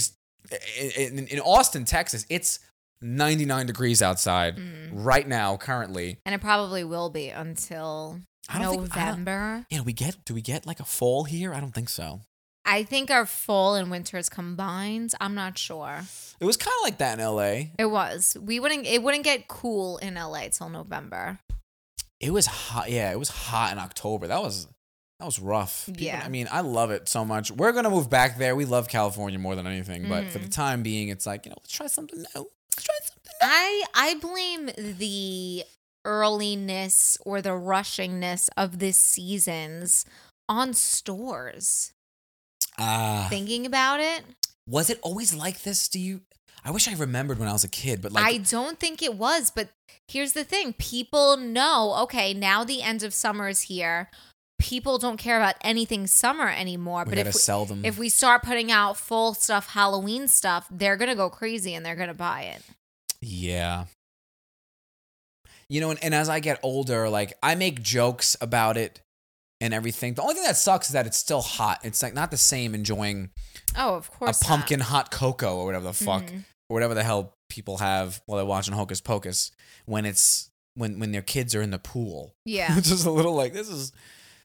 in, 0.80 1.20
in, 1.20 1.28
in 1.28 1.40
Austin, 1.40 1.86
Texas. 1.86 2.26
It's 2.30 2.60
99 3.02 3.66
degrees 3.66 4.02
outside 4.02 4.58
Mm. 4.58 4.90
right 4.94 5.28
now, 5.28 5.58
currently. 5.58 6.20
And 6.26 6.36
it 6.36 6.42
probably 6.42 6.84
will 6.84 7.10
be 7.10 7.30
until 7.30 8.22
I 8.50 8.60
don't 8.60 8.76
think- 8.88 8.96
November. 8.96 9.66
Yeah, 9.70 9.82
we 9.82 9.94
get 9.94 10.24
do 10.26 10.34
we 10.34 10.42
get 10.42 10.66
like 10.66 10.80
a 10.80 10.86
fall 10.86 11.24
here? 11.26 11.54
I 11.54 11.60
don't 11.60 11.74
think 11.74 11.90
so. 11.90 12.22
I 12.64 12.84
think 12.84 13.10
our 13.10 13.26
fall 13.26 13.74
and 13.76 13.90
winter 13.90 14.18
is 14.18 14.30
combined. 14.30 15.14
I'm 15.20 15.34
not 15.34 15.58
sure. 15.58 16.02
It 16.40 16.46
was 16.46 16.58
kind 16.58 16.74
of 16.80 16.84
like 16.84 17.00
that 17.00 17.18
in 17.20 17.26
LA. 17.26 17.72
It 17.80 17.90
was. 17.90 18.38
We 18.40 18.60
wouldn't. 18.60 18.86
It 18.86 19.02
wouldn't 19.02 19.24
get 19.24 19.48
cool 19.48 19.98
in 19.98 20.16
LA 20.16 20.50
till 20.50 20.70
November. 20.70 21.40
It 22.20 22.32
was 22.32 22.46
hot. 22.46 22.92
Yeah, 22.92 23.12
it 23.12 23.18
was 23.18 23.30
hot 23.30 23.72
in 23.72 23.80
October. 23.80 24.28
That 24.28 24.44
was 24.44 24.68
that 25.20 25.26
was 25.26 25.40
rough. 25.40 25.86
People- 25.88 26.04
Yeah. 26.04 26.22
I 26.24 26.30
mean, 26.30 26.48
I 26.52 26.62
love 26.62 26.92
it 26.92 27.08
so 27.10 27.24
much. 27.26 27.52
We're 27.52 27.72
gonna 27.72 27.90
move 27.90 28.10
back 28.10 28.38
there. 28.38 28.56
We 28.56 28.66
love 28.66 28.88
California 28.88 29.40
more 29.40 29.56
than 29.56 29.66
anything, 29.68 30.08
but 30.10 30.26
for 30.28 30.38
the 30.40 30.46
Mm-hmm. 30.46 30.50
time 30.50 30.84
being, 30.84 31.10
it's 31.10 31.26
like 31.26 31.46
you 31.46 31.50
know, 31.52 31.58
let's 31.62 31.72
try 31.72 31.88
something 31.88 32.24
new. 32.36 32.48
Let's 32.76 32.84
try 32.86 32.96
something. 33.04 33.32
I 33.42 33.84
I 33.94 34.16
blame 34.16 34.70
the 34.78 35.64
earliness 36.06 37.18
or 37.26 37.42
the 37.42 37.50
rushingness 37.52 38.50
of 38.58 38.80
this 38.80 38.98
seasons 38.98 40.06
on 40.50 40.74
stores. 40.74 41.94
Ah, 42.78 43.28
Thinking 43.30 43.66
about 43.66 44.00
it, 44.00 44.24
was 44.68 44.90
it 44.90 45.00
always 45.02 45.34
like 45.34 45.64
this? 45.64 45.88
Do 45.88 46.00
you? 46.00 46.22
I 46.64 46.72
wish 46.72 46.88
I 46.88 46.94
remembered 46.94 47.40
when 47.40 47.50
I 47.50 47.54
was 47.54 47.64
a 47.64 47.68
kid, 47.70 48.02
but 48.02 48.12
like, 48.12 48.24
I 48.24 48.38
don't 48.38 48.80
think 48.80 49.02
it 49.02 49.16
was, 49.16 49.50
but 49.50 49.70
here's 50.08 50.34
the 50.34 50.44
thing. 50.44 50.74
People 50.74 51.36
know, 51.36 51.96
okay, 52.04 52.34
now 52.36 52.64
the 52.64 52.84
end 52.84 53.02
of 53.02 53.14
summer 53.16 53.50
is 53.50 53.64
here. 53.64 54.10
People 54.62 54.98
don't 54.98 55.18
care 55.18 55.38
about 55.38 55.56
anything 55.62 56.08
summer 56.08 56.48
anymore. 56.50 57.04
we 57.06 57.10
but 57.12 57.18
if 57.18 57.26
we, 57.28 57.32
sell 57.34 57.66
them. 57.66 57.84
if 57.84 57.98
we 57.98 58.10
start 58.10 58.44
putting 58.44 58.72
out 58.72 58.96
full 58.98 59.34
stuff, 59.34 59.70
Halloween 59.70 60.28
stuff, 60.28 60.68
they're 60.72 60.96
gonna 60.98 61.16
go 61.16 61.30
crazy 61.30 61.74
and 61.74 61.86
they're 61.86 61.96
gonna 61.96 62.14
buy 62.14 62.44
it. 62.44 62.62
Yeah. 63.22 63.86
You 65.70 65.80
know, 65.82 65.92
and, 65.92 66.04
and 66.04 66.14
as 66.14 66.28
I 66.30 66.40
get 66.40 66.60
older, 66.64 67.10
like 67.10 67.34
I 67.42 67.56
make 67.56 67.82
jokes 67.82 68.36
about 68.42 68.78
it 68.78 69.02
and 69.62 69.74
everything. 69.74 70.16
The 70.16 70.22
only 70.22 70.34
thing 70.34 70.44
that 70.44 70.58
sucks 70.58 70.88
is 70.88 70.94
that 70.94 71.06
it's 71.06 71.18
still 71.18 71.42
hot. 71.42 71.80
It's 71.84 72.02
like 72.04 72.14
not 72.14 72.32
the 72.32 72.38
same 72.38 72.74
enjoying 72.76 73.30
Oh, 73.78 73.96
of 73.96 74.10
a 74.10 74.12
course. 74.18 74.42
not. 74.42 74.48
pumpkin 74.48 74.80
hot 74.82 75.12
cocoa 75.12 75.56
or 75.58 75.66
whatever 75.66 75.86
the 75.86 75.94
fuck 75.94 76.24
Mhm. 76.24 76.44
or 76.70 76.74
whatever 76.74 76.94
the 76.94 77.04
hell 77.04 77.34
people 77.50 77.78
have 77.78 78.22
while 78.26 78.38
they're 78.38 78.46
watching 78.46 78.74
Hocus 78.74 79.00
Pocus 79.02 79.52
when 79.86 80.06
it's 80.06 80.50
when 80.76 81.00
when 81.00 81.12
their 81.12 81.22
kids 81.22 81.54
are 81.56 81.62
in 81.62 81.72
the 81.72 81.80
pool. 81.80 82.34
Yeah. 82.46 82.76
it's 82.78 82.90
just 82.90 83.06
a 83.06 83.12
little 83.12 83.36
like 83.36 83.54
this 83.54 83.70
is 83.70 83.94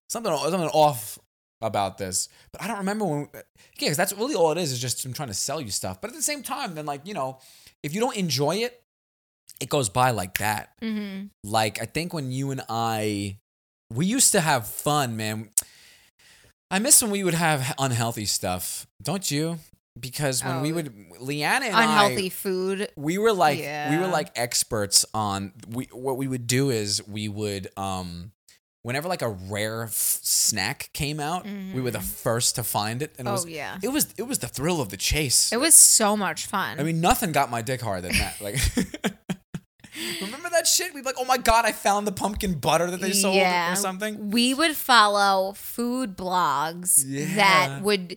something 0.09 0.37
something 0.37 0.61
off 0.71 1.19
about 1.63 1.99
this. 1.99 2.29
But 2.53 2.63
I 2.63 2.67
don't 2.69 2.79
remember 2.79 3.05
when. 3.05 3.29
Yeah, 3.35 3.41
because 3.79 3.97
that's 3.97 4.13
really 4.13 4.35
all 4.35 4.53
it 4.53 4.59
is 4.59 4.73
is 4.73 4.79
just 4.81 5.05
I'm 5.05 5.13
trying 5.13 5.29
to 5.29 5.35
sell 5.35 5.61
you 5.61 5.71
stuff. 5.71 6.01
But 6.01 6.11
at 6.11 6.17
the 6.17 6.23
same 6.23 6.43
time, 6.43 6.75
then 6.75 6.87
like 6.87 7.07
you 7.07 7.15
know, 7.15 7.39
if 7.83 7.95
you 7.95 8.01
don't 8.01 8.17
enjoy 8.17 8.57
it, 8.57 8.83
it 9.61 9.69
goes 9.69 9.89
by 9.89 10.11
like 10.11 10.39
that. 10.39 10.71
Mm-hmm. 10.83 11.27
Like 11.45 11.81
I 11.81 11.87
think 11.87 12.13
when 12.13 12.31
you 12.31 12.51
and 12.51 12.63
I, 12.69 13.39
we 13.93 14.07
used 14.07 14.33
to 14.33 14.41
have 14.41 14.67
fun, 14.67 15.17
man. 15.17 15.51
I 16.71 16.79
miss 16.81 17.01
when 17.01 17.11
we 17.13 17.23
would 17.23 17.35
have 17.35 17.75
unhealthy 17.79 18.25
stuff, 18.27 18.87
don't 19.03 19.31
you? 19.31 19.59
Because 19.99 20.45
when 20.45 20.61
we 20.61 20.73
Oh. 20.73 20.75
would, 20.75 20.93
Leanna 21.21 21.67
and 21.67 21.77
I, 21.77 21.85
Unhealthy 21.85 22.29
food. 22.29 22.91
we 22.97 23.17
were 23.19 23.33
like 23.33 23.59
we 23.61 23.97
were 23.97 24.09
like 24.09 24.31
experts 24.37 25.07
on 25.15 25.53
we 25.71 25.85
what 25.93 26.19
we 26.19 26.29
would 26.29 26.47
do 26.47 26.69
is 26.71 27.07
we 27.09 27.29
would 27.29 27.69
um 27.79 28.33
whenever 28.87 29.09
like 29.09 29.23
a 29.23 29.29
rare 29.29 29.83
f- 29.85 29.93
snack 30.23 30.91
came 30.93 31.19
out 31.19 31.45
we 31.75 31.81
were 31.81 31.91
the 31.91 31.99
mm-hmm. 31.99 32.07
first 32.07 32.55
to 32.55 32.63
find 32.63 33.03
it 33.03 33.13
and 33.19 33.27
it 33.27 33.31
Oh 33.31 33.35
was 33.35 33.47
yeah. 33.47 33.79
it 33.83 33.89
was 33.89 34.15
it 34.17 34.23
was 34.23 34.39
the 34.39 34.49
thrill 34.49 34.81
of 34.81 34.89
the 34.91 34.97
chase 34.97 35.53
It 35.53 35.61
was 35.61 35.75
so 35.75 36.17
much 36.17 36.47
fun. 36.47 36.79
i 36.79 36.83
mean 36.85 37.01
nothing 37.01 37.33
got 37.33 37.51
my 37.51 37.63
dick 37.63 37.81
harder 37.81 38.03
than 38.09 38.17
that 38.19 38.41
like 38.41 38.57
remember 40.21 40.49
that 40.51 40.67
shit 40.67 40.93
we'd 40.95 41.01
be 41.01 41.07
like 41.07 41.17
oh 41.19 41.25
my 41.25 41.39
god 41.39 41.65
i 41.65 41.73
found 41.73 42.07
the 42.07 42.13
pumpkin 42.13 42.55
butter 42.55 42.91
that 42.91 43.01
they 43.01 43.13
sold 43.13 43.37
Yeah. 43.37 43.73
or 43.73 43.77
something 43.77 44.31
we 44.31 44.53
would 44.55 44.77
follow 44.77 45.53
food 45.57 46.17
blogs 46.17 47.03
Yeah. 47.07 47.35
that 47.37 47.83
would 47.83 48.17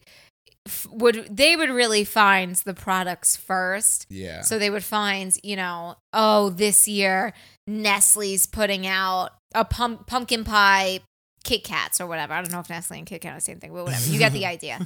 would 0.92 1.36
they 1.36 1.56
would 1.56 1.70
really 1.72 2.04
find 2.04 2.56
the 2.58 2.76
products 2.76 3.36
first. 3.36 4.06
yeah 4.10 4.42
So 4.42 4.60
they 4.60 4.70
would 4.70 4.84
find, 4.84 5.36
you 5.42 5.56
know, 5.56 5.96
oh, 6.14 6.52
this 6.52 6.88
year 6.88 7.34
Nestle's 7.66 8.46
putting 8.46 8.86
out 8.86 9.32
a 9.56 9.66
pump, 9.66 10.08
pumpkin 10.08 10.44
pie 10.44 11.00
Kit 11.44 11.64
Kats 11.64 12.02
or 12.02 12.06
whatever. 12.08 12.34
I 12.34 12.42
don't 12.42 12.52
know 12.52 12.60
if 12.60 12.70
Nestle 12.70 12.98
and 12.98 13.06
Kit 13.08 13.22
Kat 13.22 13.32
are 13.32 13.36
the 13.36 13.42
same 13.42 13.60
thing, 13.60 13.72
but 13.74 13.86
whatever. 13.86 14.10
You 14.10 14.20
get 14.20 14.34
the 14.34 14.46
idea. 14.56 14.80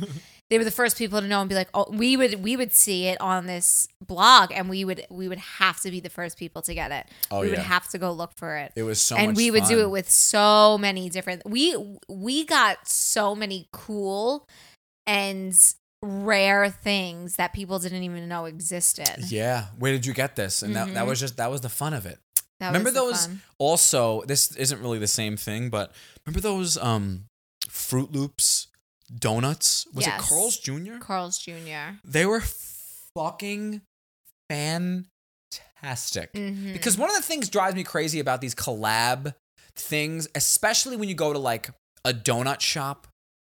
They 0.50 0.60
were 0.60 0.64
the 0.64 0.72
first 0.72 0.98
people 1.00 1.20
to 1.20 1.28
know 1.28 1.40
and 1.42 1.50
be 1.50 1.56
like, 1.56 1.70
oh, 1.74 1.88
we 1.90 2.16
would 2.16 2.44
we 2.44 2.56
would 2.56 2.72
see 2.74 3.08
it 3.08 3.20
on 3.20 3.48
this 3.48 3.88
blog, 4.06 4.52
and 4.54 4.70
we 4.70 4.86
would 4.86 5.06
we 5.10 5.28
would 5.28 5.40
have 5.40 5.80
to 5.82 5.90
be 5.90 6.00
the 6.00 6.12
first 6.12 6.38
people 6.38 6.62
to 6.62 6.74
get 6.76 6.92
it. 6.92 7.08
Oh, 7.32 7.42
we 7.42 7.50
would 7.50 7.58
have 7.58 7.90
to 7.90 7.98
go 7.98 8.12
look 8.12 8.34
for 8.36 8.56
it 8.58 8.72
it 8.76 8.84
was 8.84 9.02
so 9.02 9.16
and 9.16 9.36
we 9.36 9.50
would 9.50 9.64
do 9.66 9.80
it 9.82 9.90
with 9.90 10.10
so 10.10 10.78
many 10.78 11.10
different 11.10 11.42
we 11.50 11.76
we 12.08 12.46
got 12.46 12.88
so 12.88 13.34
many 13.36 13.68
cool 13.72 14.48
and 15.08 15.56
rare 16.02 16.70
things 16.70 17.38
that 17.38 17.54
people 17.54 17.80
didn't 17.80 18.04
even 18.04 18.28
know 18.28 18.46
existed 18.46 19.10
yeah 19.30 19.68
where 19.80 19.92
did 19.94 20.06
you 20.06 20.14
get 20.14 20.36
this 20.36 20.62
and 20.62 20.76
that, 20.76 20.94
that 20.94 21.06
Mhm. 21.06 21.08
was 21.08 21.20
just 21.20 21.38
that 21.38 21.50
was 21.50 21.62
the 21.62 21.70
fun 21.70 21.94
of 21.94 22.06
it 22.06 22.20
that 22.72 22.78
remember 22.78 22.92
those 22.92 23.26
fun. 23.28 23.42
also 23.58 24.22
this 24.28 24.56
isn't 24.56 24.82
really 24.82 25.00
the 25.00 25.08
same 25.08 25.38
thing 25.38 25.70
but 25.70 25.92
remember 26.26 26.40
those 26.42 26.78
um 26.78 27.26
Froot 27.70 28.14
Loops 28.14 28.68
donuts 29.20 29.86
was 29.94 30.06
Yes. 30.06 30.22
it 30.22 30.28
carl's 30.28 30.58
jr 30.58 30.98
carl's 31.00 31.38
jr 31.38 31.98
they 32.04 32.26
were 32.26 32.42
fucking 33.16 33.82
fantastic 34.50 36.34
Mhm. 36.34 36.74
because 36.74 36.98
one 36.98 37.10
of 37.10 37.16
the 37.16 37.22
things 37.22 37.50
drives 37.50 37.76
me 37.76 37.84
crazy 37.84 38.20
about 38.20 38.42
these 38.42 38.56
collab 38.56 39.36
things 39.76 40.28
especially 40.36 40.96
when 40.96 41.10
you 41.10 41.16
go 41.16 41.34
to 41.34 41.40
like 41.40 41.70
a 42.06 42.14
donut 42.14 42.60
shop 42.62 43.08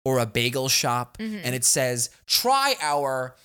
or 0.05 0.19
a 0.19 0.25
bagel 0.25 0.69
shop 0.69 1.17
Mhm. 1.19 1.41
and 1.43 1.55
it 1.55 1.63
says 1.65 2.09
try 2.25 2.75
our 2.81 3.35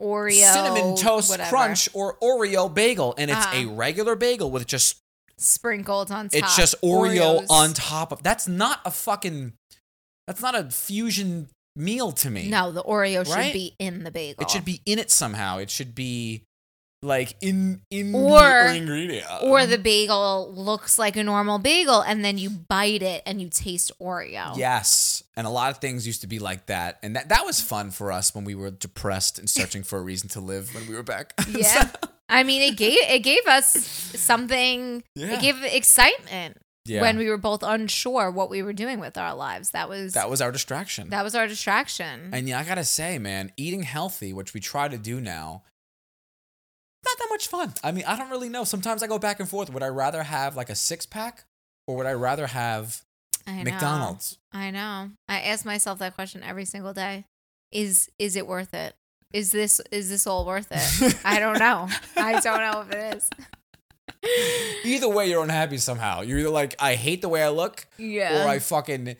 oreo 0.00 0.52
cinnamon 0.52 0.96
toast 0.96 1.30
whatever, 1.30 1.48
crunch 1.50 1.88
or 1.94 2.16
oreo 2.22 2.72
bagel 2.72 3.14
and 3.18 3.30
it's 3.30 3.46
a 3.46 3.64
Uh-huh. 3.64 3.70
regular 3.74 4.14
bagel 4.16 4.50
with 4.50 4.66
just 4.66 4.98
sprinkled 5.38 6.10
on 6.10 6.28
top 6.28 6.38
it's 6.38 6.56
just 6.56 6.74
Oreo 6.82 7.40
Oreos. 7.40 7.46
on 7.50 7.72
top 7.74 8.10
of. 8.12 8.22
That's 8.22 8.48
not 8.48 8.80
a 8.84 8.90
fucking. 8.90 9.52
That's 10.26 10.40
not 10.40 10.54
a 10.54 10.70
fusion 10.70 11.48
meal 11.76 12.10
to 12.12 12.30
me. 12.30 12.48
no 12.48 12.72
the 12.72 12.82
oreo 12.82 13.24
should 13.26 13.52
be 13.52 13.74
in 13.78 14.02
the 14.04 14.10
bagel 14.10 14.42
it 14.42 14.50
should 14.50 14.64
be 14.64 14.80
in 14.86 14.98
it 14.98 15.10
somehow. 15.10 15.58
It 15.58 15.70
should 15.70 15.94
be 15.94 16.42
like 17.02 17.36
in 17.40 17.82
in 17.90 18.14
Or- 18.14 18.68
the 18.68 18.76
ingredient. 18.76 19.26
or 19.42 19.66
the 19.66 19.78
bagel 19.78 20.52
looks 20.54 20.98
like 20.98 21.16
a 21.16 21.22
normal 21.22 21.58
bagel 21.58 22.00
and 22.00 22.24
then 22.24 22.38
you 22.38 22.50
bite 22.50 23.02
it 23.02 23.22
and 23.26 23.40
you 23.40 23.48
taste 23.48 23.92
oreo 24.00 24.56
yes, 24.56 25.22
and 25.36 25.46
a 25.46 25.50
lot 25.50 25.70
of 25.70 25.78
things 25.78 26.06
used 26.06 26.22
to 26.22 26.26
be 26.26 26.38
like 26.38 26.66
that, 26.66 26.98
and 27.02 27.14
that 27.16 27.28
that 27.28 27.44
was 27.44 27.60
fun 27.60 27.90
for 27.90 28.10
us 28.10 28.34
when 28.34 28.44
we 28.44 28.54
were 28.54 28.70
depressed 28.70 29.38
and 29.38 29.48
searching 29.48 29.82
for 29.82 29.98
a 29.98 30.02
reason 30.02 30.28
to 30.30 30.40
live 30.40 30.74
when 30.74 30.86
we 30.88 30.94
were 30.94 31.02
back. 31.02 31.32
Yeah. 31.48 31.90
I 32.28 32.42
mean, 32.42 32.60
it 32.62 32.76
gave 32.76 32.98
it 32.98 33.20
gave 33.20 33.46
us 33.46 33.68
something. 33.70 35.04
Yeah. 35.14 35.34
It 35.34 35.40
gave 35.40 35.62
excitement 35.62 36.58
yeah. 36.84 37.00
when 37.00 37.18
we 37.18 37.28
were 37.28 37.38
both 37.38 37.62
unsure 37.62 38.30
what 38.30 38.50
we 38.50 38.62
were 38.62 38.72
doing 38.72 38.98
with 38.98 39.16
our 39.16 39.34
lives. 39.34 39.70
That 39.70 39.88
was 39.88 40.14
that 40.14 40.28
was 40.28 40.40
our 40.40 40.50
distraction. 40.52 41.10
that 41.10 41.22
was 41.22 41.34
our 41.34 41.46
distraction. 41.46 42.30
And 42.32 42.48
yeah, 42.48 42.58
I 42.58 42.64
gotta 42.64 42.84
say, 42.84 43.18
man, 43.18 43.52
eating 43.56 43.82
healthy, 43.84 44.32
which 44.32 44.54
we 44.54 44.60
try 44.60 44.88
to 44.88 44.98
do 44.98 45.20
now, 45.20 45.62
not 47.18 47.28
that 47.28 47.28
much 47.30 47.48
fun. 47.48 47.74
I 47.82 47.92
mean, 47.92 48.04
I 48.06 48.16
don't 48.16 48.30
really 48.30 48.48
know. 48.48 48.64
Sometimes 48.64 49.02
I 49.02 49.06
go 49.06 49.18
back 49.18 49.40
and 49.40 49.48
forth. 49.48 49.72
Would 49.72 49.82
I 49.82 49.88
rather 49.88 50.22
have 50.22 50.56
like 50.56 50.70
a 50.70 50.74
six 50.74 51.06
pack, 51.06 51.44
or 51.86 51.96
would 51.96 52.06
I 52.06 52.12
rather 52.12 52.46
have 52.46 53.02
I. 53.46 53.62
McDonald's. 53.64 54.38
I 54.52 54.70
know. 54.70 55.10
I 55.28 55.40
ask 55.40 55.64
myself 55.64 55.98
that 56.00 56.14
question 56.14 56.42
every 56.42 56.64
single 56.64 56.92
day. 56.92 57.24
Is 57.72 58.08
is 58.18 58.36
it 58.36 58.46
worth 58.46 58.74
it? 58.74 58.94
Is 59.32 59.50
this 59.52 59.80
is 59.90 60.08
this 60.08 60.26
all 60.26 60.44
worth 60.46 60.68
it? 60.70 61.16
I 61.24 61.38
don't 61.40 61.58
know. 61.58 61.88
I 62.16 62.40
don't 62.40 62.60
know 62.60 62.80
if 62.82 62.90
it 62.92 63.16
is. 63.16 63.30
Either 64.84 65.08
way, 65.08 65.28
you're 65.28 65.42
unhappy 65.42 65.78
somehow. 65.78 66.22
You're 66.22 66.38
either 66.38 66.48
like, 66.50 66.74
I 66.78 66.94
hate 66.94 67.22
the 67.22 67.28
way 67.28 67.42
I 67.42 67.48
look, 67.50 67.86
Yeah. 67.98 68.44
or 68.44 68.48
I 68.48 68.58
fucking, 68.60 69.16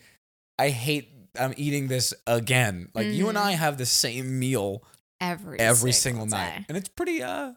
I 0.57 0.69
hate. 0.69 1.09
I'm 1.39 1.53
eating 1.55 1.87
this 1.87 2.13
again. 2.25 2.89
Like 2.95 3.07
you 3.07 3.29
and 3.29 3.37
Mhm. 3.37 3.41
I 3.41 3.51
have 3.51 3.77
the 3.77 3.85
same 3.85 4.39
meal 4.39 4.81
every 5.21 5.59
every 5.59 5.91
single, 5.91 6.25
day. 6.25 6.31
night, 6.31 6.65
and 6.67 6.75
it's 6.77 6.89
pretty 6.89 7.21
uh, 7.21 7.53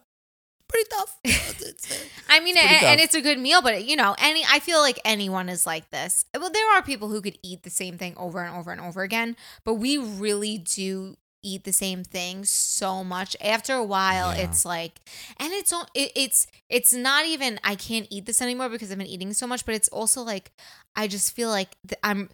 pretty 0.71 0.89
tough. 0.89 1.17
It's, 1.63 2.09
I 2.29 2.39
mean, 2.39 2.55
It's 2.57 2.65
and, 2.65 2.83
and 2.83 2.99
it's 2.99 3.13
a 3.15 3.21
good 3.21 3.37
meal, 3.39 3.61
but 3.61 3.85
you 3.85 3.95
know, 3.95 4.15
any 4.17 4.43
I 4.49 4.59
feel 4.59 4.79
like 4.79 4.99
anyone 5.05 5.47
is 5.49 5.65
like 5.65 5.89
this. 5.91 6.25
Well, 6.37 6.49
there 6.49 6.71
are 6.75 6.81
people 6.81 7.09
who 7.09 7.21
could 7.21 7.37
eat 7.43 7.63
the 7.63 7.69
same 7.69 7.97
thing 7.97 8.13
over 8.17 8.41
and 8.43 8.55
over 8.57 8.71
and 8.71 8.81
over 8.81 9.01
again, 9.03 9.35
but 9.63 9.75
we 9.75 9.97
really 9.97 10.57
do 10.57 11.17
eat 11.43 11.63
the 11.63 11.73
same 11.73 12.03
thing 12.03 12.45
so 12.45 13.03
much. 13.03 13.35
After 13.41 13.73
a 13.73 13.83
while, 13.83 14.35
Yeah. 14.35 14.43
it's 14.45 14.63
like, 14.65 14.99
and 15.39 15.51
it's 15.53 15.71
it, 15.93 16.11
it's 16.15 16.47
it's 16.69 16.93
not 16.93 17.25
even 17.25 17.59
I 17.63 17.75
can't 17.75 18.07
eat 18.09 18.25
this 18.25 18.41
anymore 18.41 18.69
because 18.69 18.91
I've 18.91 18.97
been 18.97 19.07
eating 19.07 19.33
so 19.33 19.47
much, 19.47 19.65
but 19.65 19.75
it's 19.75 19.89
also 19.89 20.21
like 20.21 20.51
I 20.95 21.07
just 21.07 21.35
feel 21.35 21.49
like 21.49 21.69
th- 21.87 21.99
I'm. 22.03 22.29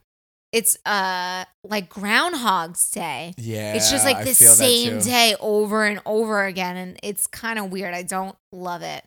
It's 0.51 0.77
uh 0.85 1.43
like 1.63 1.89
Groundhog's 1.89 2.89
Day. 2.91 3.33
yeah, 3.37 3.73
It's 3.73 3.91
just 3.91 4.05
like 4.05 4.23
the 4.25 4.33
same 4.33 4.99
day 4.99 5.35
over 5.39 5.85
and 5.85 5.99
over 6.05 6.45
again, 6.45 6.77
and 6.77 6.99
it's 7.03 7.27
kind 7.27 7.59
of 7.59 7.71
weird. 7.71 7.93
I 7.93 8.03
don't 8.03 8.35
love 8.51 8.81
it. 8.81 9.03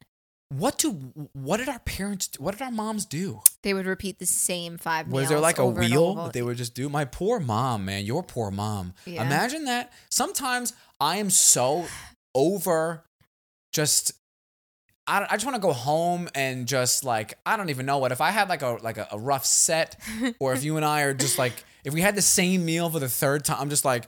What 0.50 0.78
do 0.78 0.90
what 1.32 1.58
did 1.58 1.68
our 1.68 1.78
parents? 1.78 2.26
do? 2.28 2.42
What 2.42 2.52
did 2.52 2.62
our 2.62 2.70
moms 2.72 3.06
do? 3.06 3.40
they 3.62 3.72
would 3.72 3.86
repeat 3.86 4.18
the 4.18 4.26
same 4.26 4.78
five 4.78 5.06
meals. 5.06 5.20
Was 5.22 5.28
there 5.28 5.38
like 5.38 5.58
a 5.58 5.66
wheel 5.66 6.14
that 6.16 6.32
they 6.32 6.42
would 6.42 6.56
just 6.56 6.74
do? 6.74 6.88
My 6.88 7.04
poor 7.04 7.38
mom, 7.40 7.84
man. 7.84 8.04
Your 8.04 8.22
poor 8.22 8.50
mom. 8.50 8.94
Yeah. 9.06 9.24
Imagine 9.24 9.64
that. 9.66 9.92
Sometimes 10.10 10.72
I 10.98 11.16
am 11.16 11.30
so 11.30 11.86
over 12.34 13.04
just 13.72 14.12
I, 15.06 15.26
I 15.30 15.36
just 15.36 15.44
want 15.44 15.56
to 15.56 15.60
go 15.60 15.72
home 15.72 16.28
and 16.34 16.66
just 16.66 17.04
like 17.04 17.38
I 17.44 17.56
don't 17.56 17.70
even 17.70 17.86
know 17.86 17.98
what 17.98 18.12
if 18.12 18.20
I 18.20 18.30
had 18.30 18.48
like 18.48 18.62
a 18.62 18.78
like 18.82 18.98
a, 18.98 19.08
a 19.12 19.18
rough 19.18 19.44
set 19.44 19.96
or 20.38 20.52
if 20.52 20.64
you 20.64 20.76
and 20.76 20.84
I 20.84 21.02
are 21.02 21.14
just 21.14 21.38
like 21.38 21.52
if 21.84 21.94
we 21.94 22.00
had 22.00 22.14
the 22.14 22.22
same 22.22 22.64
meal 22.64 22.90
for 22.90 22.98
the 22.98 23.08
third 23.08 23.44
time 23.44 23.58
I'm 23.60 23.70
just 23.70 23.84
like 23.84 24.06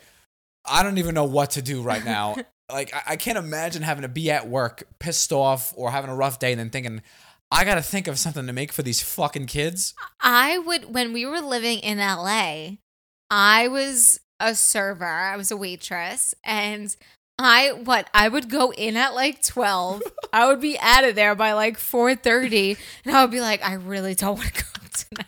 I 0.64 0.82
don't 0.82 0.98
even 0.98 1.14
know 1.14 1.24
what 1.24 1.50
to 1.52 1.62
do 1.62 1.82
right 1.82 2.04
now 2.04 2.36
like 2.72 2.94
I, 2.94 3.02
I 3.12 3.16
can't 3.16 3.38
imagine 3.38 3.82
having 3.82 4.02
to 4.02 4.08
be 4.08 4.30
at 4.30 4.48
work 4.48 4.84
pissed 4.98 5.32
off 5.32 5.72
or 5.76 5.90
having 5.90 6.10
a 6.10 6.14
rough 6.14 6.38
day 6.38 6.52
and 6.52 6.60
then 6.60 6.70
thinking 6.70 7.02
I 7.50 7.64
gotta 7.64 7.82
think 7.82 8.08
of 8.08 8.18
something 8.18 8.46
to 8.46 8.52
make 8.52 8.72
for 8.72 8.82
these 8.82 9.02
fucking 9.02 9.46
kids 9.46 9.94
I 10.20 10.58
would 10.58 10.94
when 10.94 11.12
we 11.12 11.26
were 11.26 11.40
living 11.40 11.80
in 11.80 11.98
LA, 11.98 12.76
I 13.30 13.68
was 13.68 14.20
a 14.42 14.54
server. 14.54 15.06
I 15.06 15.36
was 15.36 15.50
a 15.50 15.56
waitress, 15.56 16.34
and 16.44 16.94
I 17.38 17.72
what 17.72 18.08
I 18.14 18.28
would 18.28 18.48
go 18.48 18.72
in 18.72 18.96
at 18.96 19.14
like 19.14 19.42
twelve. 19.42 20.02
I 20.32 20.46
would 20.46 20.60
be 20.60 20.78
out 20.80 21.04
of 21.04 21.14
there 21.14 21.34
by 21.34 21.52
like 21.54 21.78
four 21.78 22.14
thirty, 22.14 22.76
and 23.04 23.16
I 23.16 23.22
would 23.22 23.30
be 23.30 23.40
like, 23.40 23.64
I 23.64 23.74
really 23.74 24.14
don't 24.14 24.36
want 24.38 24.52
to 24.54 24.64
cook 24.64 24.88
tonight. 24.90 25.26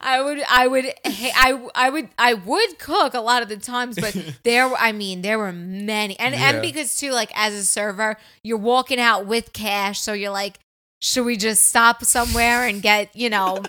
I 0.00 0.22
would, 0.22 0.42
I 0.48 0.66
would, 0.66 0.86
I, 1.04 1.68
I 1.74 1.90
would, 1.90 2.08
I 2.18 2.34
would 2.34 2.78
cook 2.78 3.14
a 3.14 3.20
lot 3.20 3.42
of 3.42 3.48
the 3.48 3.56
times, 3.56 3.96
but 3.96 4.16
there, 4.42 4.72
I 4.74 4.92
mean, 4.92 5.22
there 5.22 5.38
were 5.38 5.52
many, 5.52 6.18
and 6.18 6.34
Yeah. 6.34 6.50
and 6.52 6.62
because 6.62 6.96
too, 6.96 7.10
like 7.12 7.30
as 7.34 7.52
a 7.54 7.64
server, 7.64 8.16
you're 8.42 8.58
walking 8.58 8.98
out 9.00 9.26
with 9.26 9.52
cash, 9.52 10.00
so 10.00 10.12
you're 10.12 10.30
like, 10.32 10.58
should 11.00 11.24
we 11.24 11.36
just 11.36 11.68
stop 11.68 12.04
somewhere 12.04 12.64
and 12.66 12.80
get, 12.82 13.14
you 13.14 13.28
know, 13.30 13.62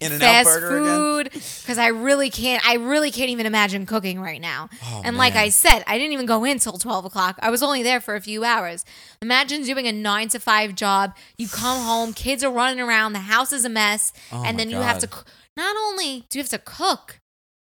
in 0.00 0.12
and 0.12 0.22
out 0.22 0.44
fast 0.44 0.60
burger 0.60 0.84
food? 0.84 1.30
Because 1.32 1.78
I 1.78 1.88
really 1.88 2.30
can't, 2.30 2.66
I 2.66 2.74
really 2.74 3.10
can't 3.10 3.30
even 3.30 3.46
imagine 3.46 3.86
cooking 3.86 4.20
right 4.20 4.40
now. 4.40 4.68
Oh, 4.84 5.02
and 5.04 5.16
like. 5.16 5.34
I 5.34 5.48
said, 5.48 5.82
I 5.86 5.96
didn't 5.98 6.12
even 6.12 6.26
go 6.26 6.44
in 6.44 6.58
till 6.58 6.74
twelve 6.74 7.04
o'clock. 7.06 7.38
I 7.40 7.48
was 7.50 7.62
only 7.62 7.82
there 7.82 8.00
for 8.00 8.14
a 8.14 8.20
few 8.20 8.44
hours. 8.44 8.84
Imagine 9.22 9.62
doing 9.62 9.86
a 9.86 9.92
nine 9.92 10.28
to 10.28 10.38
five 10.38 10.74
job. 10.74 11.16
You 11.38 11.48
come 11.48 11.80
home, 11.80 12.12
kids 12.12 12.44
are 12.44 12.52
running 12.52 12.80
around, 12.80 13.14
the 13.14 13.20
house 13.20 13.52
is 13.52 13.64
a 13.64 13.70
mess, 13.70 14.12
Oh 14.30 14.42
and 14.44 14.58
then 14.58 14.68
you 14.68 14.76
have 14.76 14.98
to. 14.98 15.08
Not 15.56 15.74
only 15.76 16.26
do 16.28 16.38
you 16.38 16.42
have 16.42 16.50
to 16.50 16.58
cook, 16.58 17.20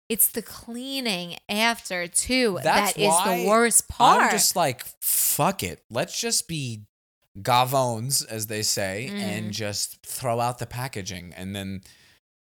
it's 0.08 0.28
the 0.28 0.42
cleaning 0.42 1.36
after 1.48 2.08
too. 2.08 2.58
That's 2.62 2.94
that 2.94 3.00
is 3.00 3.42
the 3.44 3.48
worst 3.48 3.88
part. 3.88 4.24
I'm 4.24 4.30
just 4.30 4.56
like, 4.56 4.84
fuck 5.00 5.62
it. 5.62 5.82
Let's 5.90 6.20
just 6.20 6.48
be 6.48 6.82
gavones, 7.38 8.26
as 8.28 8.48
they 8.48 8.62
say, 8.62 9.08
Mm. 9.12 9.18
and 9.20 9.52
just 9.52 10.04
throw 10.04 10.40
out 10.40 10.58
the 10.58 10.66
packaging, 10.66 11.32
and 11.36 11.54
then 11.54 11.82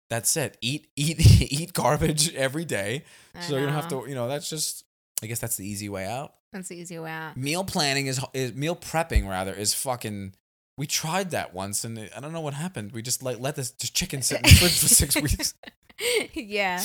that's 0.09 0.35
it. 0.37 0.57
Eat, 0.61 0.87
eat, 0.95 1.19
eat 1.51 1.73
garbage 1.73 2.33
every 2.35 2.65
day, 2.65 3.03
I 3.35 3.41
so 3.41 3.57
you 3.57 3.65
don't 3.65 3.73
have 3.73 3.87
to. 3.89 4.05
You 4.07 4.15
know, 4.15 4.27
that's 4.27 4.49
just. 4.49 4.85
I 5.21 5.27
guess 5.27 5.39
that's 5.39 5.57
the 5.57 5.67
easy 5.67 5.89
way 5.89 6.07
out. 6.07 6.33
That's 6.53 6.69
the 6.69 6.77
easy 6.77 6.97
way 6.97 7.11
out. 7.11 7.35
Meal 7.35 7.63
planning 7.63 8.07
is, 8.07 8.21
is 8.33 8.53
meal 8.53 8.75
prepping 8.75 9.27
rather 9.27 9.53
is 9.53 9.73
fucking. 9.73 10.33
We 10.77 10.87
tried 10.87 11.31
that 11.31 11.53
once, 11.53 11.83
and 11.83 11.97
it, 11.97 12.11
I 12.15 12.21
don't 12.21 12.31
know 12.31 12.39
what 12.41 12.53
happened. 12.53 12.93
We 12.93 13.01
just 13.01 13.21
like 13.21 13.39
let 13.39 13.55
this 13.55 13.71
just 13.71 13.93
chicken 13.93 14.21
sit 14.21 14.37
in 14.37 14.43
the 14.43 14.49
fridge 14.49 14.79
for 14.79 14.87
six 14.87 15.15
weeks. 15.15 15.53
yeah, 16.33 16.81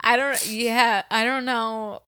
I 0.00 0.16
don't. 0.16 0.46
Yeah, 0.48 1.02
I 1.10 1.24
don't 1.24 1.46
know. 1.46 2.02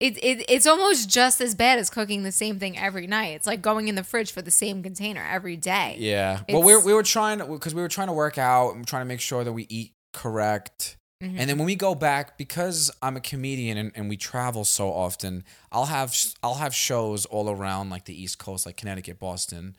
It, 0.00 0.16
it 0.22 0.44
it's 0.48 0.66
almost 0.68 1.10
just 1.10 1.40
as 1.40 1.56
bad 1.56 1.80
as 1.80 1.90
cooking 1.90 2.22
the 2.22 2.30
same 2.30 2.60
thing 2.60 2.78
every 2.78 3.08
night. 3.08 3.34
It's 3.34 3.48
like 3.48 3.60
going 3.60 3.88
in 3.88 3.96
the 3.96 4.04
fridge 4.04 4.30
for 4.30 4.40
the 4.40 4.52
same 4.52 4.80
container 4.84 5.26
every 5.28 5.56
day. 5.56 5.96
Yeah. 5.98 6.42
Well, 6.48 6.62
we 6.62 6.76
were, 6.76 6.84
we 6.84 6.94
were 6.94 7.02
trying 7.02 7.38
because 7.38 7.74
we 7.74 7.82
were 7.82 7.88
trying 7.88 8.06
to 8.06 8.12
work 8.12 8.38
out 8.38 8.76
and 8.76 8.86
trying 8.86 9.02
to 9.02 9.08
make 9.08 9.20
sure 9.20 9.42
that 9.42 9.52
we 9.52 9.66
eat 9.68 9.94
correct. 10.12 10.96
Mhm. 11.22 11.34
And 11.38 11.50
then 11.50 11.58
when 11.58 11.66
we 11.66 11.74
go 11.74 11.94
back, 11.96 12.38
because 12.38 12.90
I'm 13.02 13.16
a 13.16 13.20
comedian 13.20 13.76
and, 13.76 13.92
and 13.94 14.08
we 14.08 14.16
travel 14.16 14.64
so 14.64 14.92
often, 14.92 15.44
I'll 15.72 15.86
have 15.86 16.14
I'll 16.42 16.54
have 16.56 16.74
shows 16.74 17.26
all 17.26 17.50
around 17.50 17.90
like 17.90 18.04
the 18.04 18.20
East 18.20 18.38
Coast, 18.38 18.66
like 18.66 18.76
Connecticut, 18.76 19.18
Boston, 19.18 19.76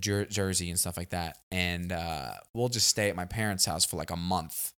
Jer- 0.00 0.24
Jersey, 0.26 0.68
and 0.70 0.78
stuff 0.78 0.96
like 0.96 1.10
that. 1.10 1.38
And 1.52 1.92
uh, 1.92 2.32
we'll 2.54 2.68
just 2.68 2.88
stay 2.88 3.08
at 3.08 3.14
my 3.16 3.24
parents' 3.24 3.64
house 3.66 3.84
for 3.84 3.96
like 3.96 4.10
a 4.10 4.16
month 4.16 4.72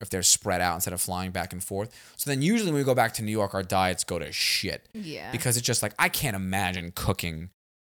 if 0.00 0.08
they're 0.10 0.22
spread 0.22 0.60
out 0.60 0.74
instead 0.74 0.92
of 0.94 1.00
flying 1.00 1.30
back 1.30 1.52
and 1.52 1.62
forth. 1.62 1.90
So 2.16 2.30
then 2.30 2.40
usually 2.42 2.70
when 2.70 2.78
we 2.80 2.84
go 2.84 2.94
back 2.94 3.12
to 3.14 3.22
New 3.22 3.32
York, 3.32 3.54
our 3.54 3.62
diets 3.62 4.04
go 4.04 4.18
to 4.18 4.30
shit 4.32 4.88
Yeah. 4.94 5.30
because 5.32 5.56
it's 5.58 5.66
just 5.66 5.82
like 5.82 5.92
I 5.98 6.08
can't 6.08 6.36
imagine 6.36 6.92
cooking 6.94 7.50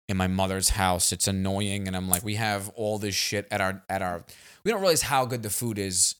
in 0.09 0.17
my 0.17 0.27
mother's 0.27 0.69
house. 0.69 1.13
It's 1.13 1.27
annoying, 1.27 1.87
and 1.87 1.95
I'm 1.95 2.09
like, 2.09 2.23
we 2.23 2.35
have 2.35 2.69
all 2.69 2.97
this 2.97 3.15
shit 3.15 3.47
at 3.51 3.61
our 3.61 3.81
at 3.89 4.01
our. 4.01 4.25
We 4.65 4.71
don't 4.71 4.81
realize 4.81 5.03
how 5.03 5.25
good 5.25 5.43
the 5.43 5.49
food 5.49 5.79
is 5.79 6.15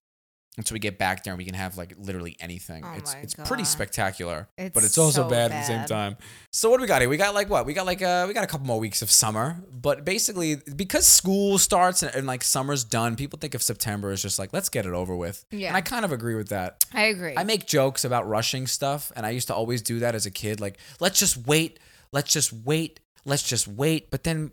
until 0.58 0.76
we 0.76 0.80
get 0.80 0.98
back 0.98 1.24
there 1.24 1.32
and 1.32 1.38
we 1.38 1.46
can 1.46 1.54
have 1.56 1.78
like 1.78 1.94
literally 1.98 2.36
anything. 2.40 2.84
Oh 2.86 2.94
it's 2.98 3.16
it's 3.24 3.34
pretty 3.34 3.64
spectacular, 3.64 4.48
It's 4.58 4.74
but 4.74 4.84
it's 4.84 4.98
also 4.98 5.24
so 5.24 5.30
bad, 5.30 5.52
at 5.52 5.62
the 5.62 5.66
same 5.66 5.86
time. 5.86 6.18
So 6.52 6.70
what 6.70 6.78
do 6.78 6.82
we 6.82 6.88
got 6.88 7.02
here? 7.02 7.10
We 7.10 7.16
got 7.18 7.34
like 7.34 7.50
what? 7.50 7.66
We 7.66 7.74
got 7.74 7.86
like 7.86 8.02
uh 8.02 8.26
we 8.28 8.34
got 8.34 8.44
a 8.44 8.48
couple 8.48 8.68
more 8.68 8.80
weeks 8.80 9.02
of 9.02 9.10
summer, 9.10 9.64
but 9.72 10.04
basically 10.06 10.58
because 10.76 11.06
school 11.08 11.58
starts 11.58 12.04
and, 12.04 12.14
and 12.14 12.28
like 12.28 12.44
summer's 12.44 12.84
done, 12.84 13.16
people 13.16 13.40
think 13.40 13.56
of 13.56 13.64
September 13.64 14.12
as 14.12 14.22
just 14.22 14.38
like 14.38 14.52
let's 14.52 14.70
get 14.70 14.86
it 14.86 14.94
over 14.94 15.16
with. 15.16 15.46
Yeah. 15.50 15.70
and 15.70 15.78
I 15.78 15.82
kind 15.82 16.04
of 16.04 16.12
agree 16.12 16.36
with 16.36 16.50
that. 16.50 16.86
I 16.94 17.04
agree. 17.04 17.36
I 17.38 17.44
make 17.46 17.66
jokes 17.66 18.04
about 18.04 18.28
rushing 18.28 18.68
stuff, 18.68 19.12
and 19.16 19.26
I 19.26 19.30
used 19.30 19.48
to 19.48 19.56
always 19.56 19.82
do 19.82 20.00
that 20.00 20.14
as 20.14 20.26
a 20.26 20.32
kid. 20.32 20.60
Like, 20.60 20.78
let's 21.00 21.18
just 21.20 21.48
wait, 21.48 21.80
let's 22.12 22.32
just 22.34 22.52
wait, 22.52 23.00
let's 23.26 23.44
just 23.44 23.68
wait. 23.68 24.10
But 24.12 24.24
then, 24.24 24.52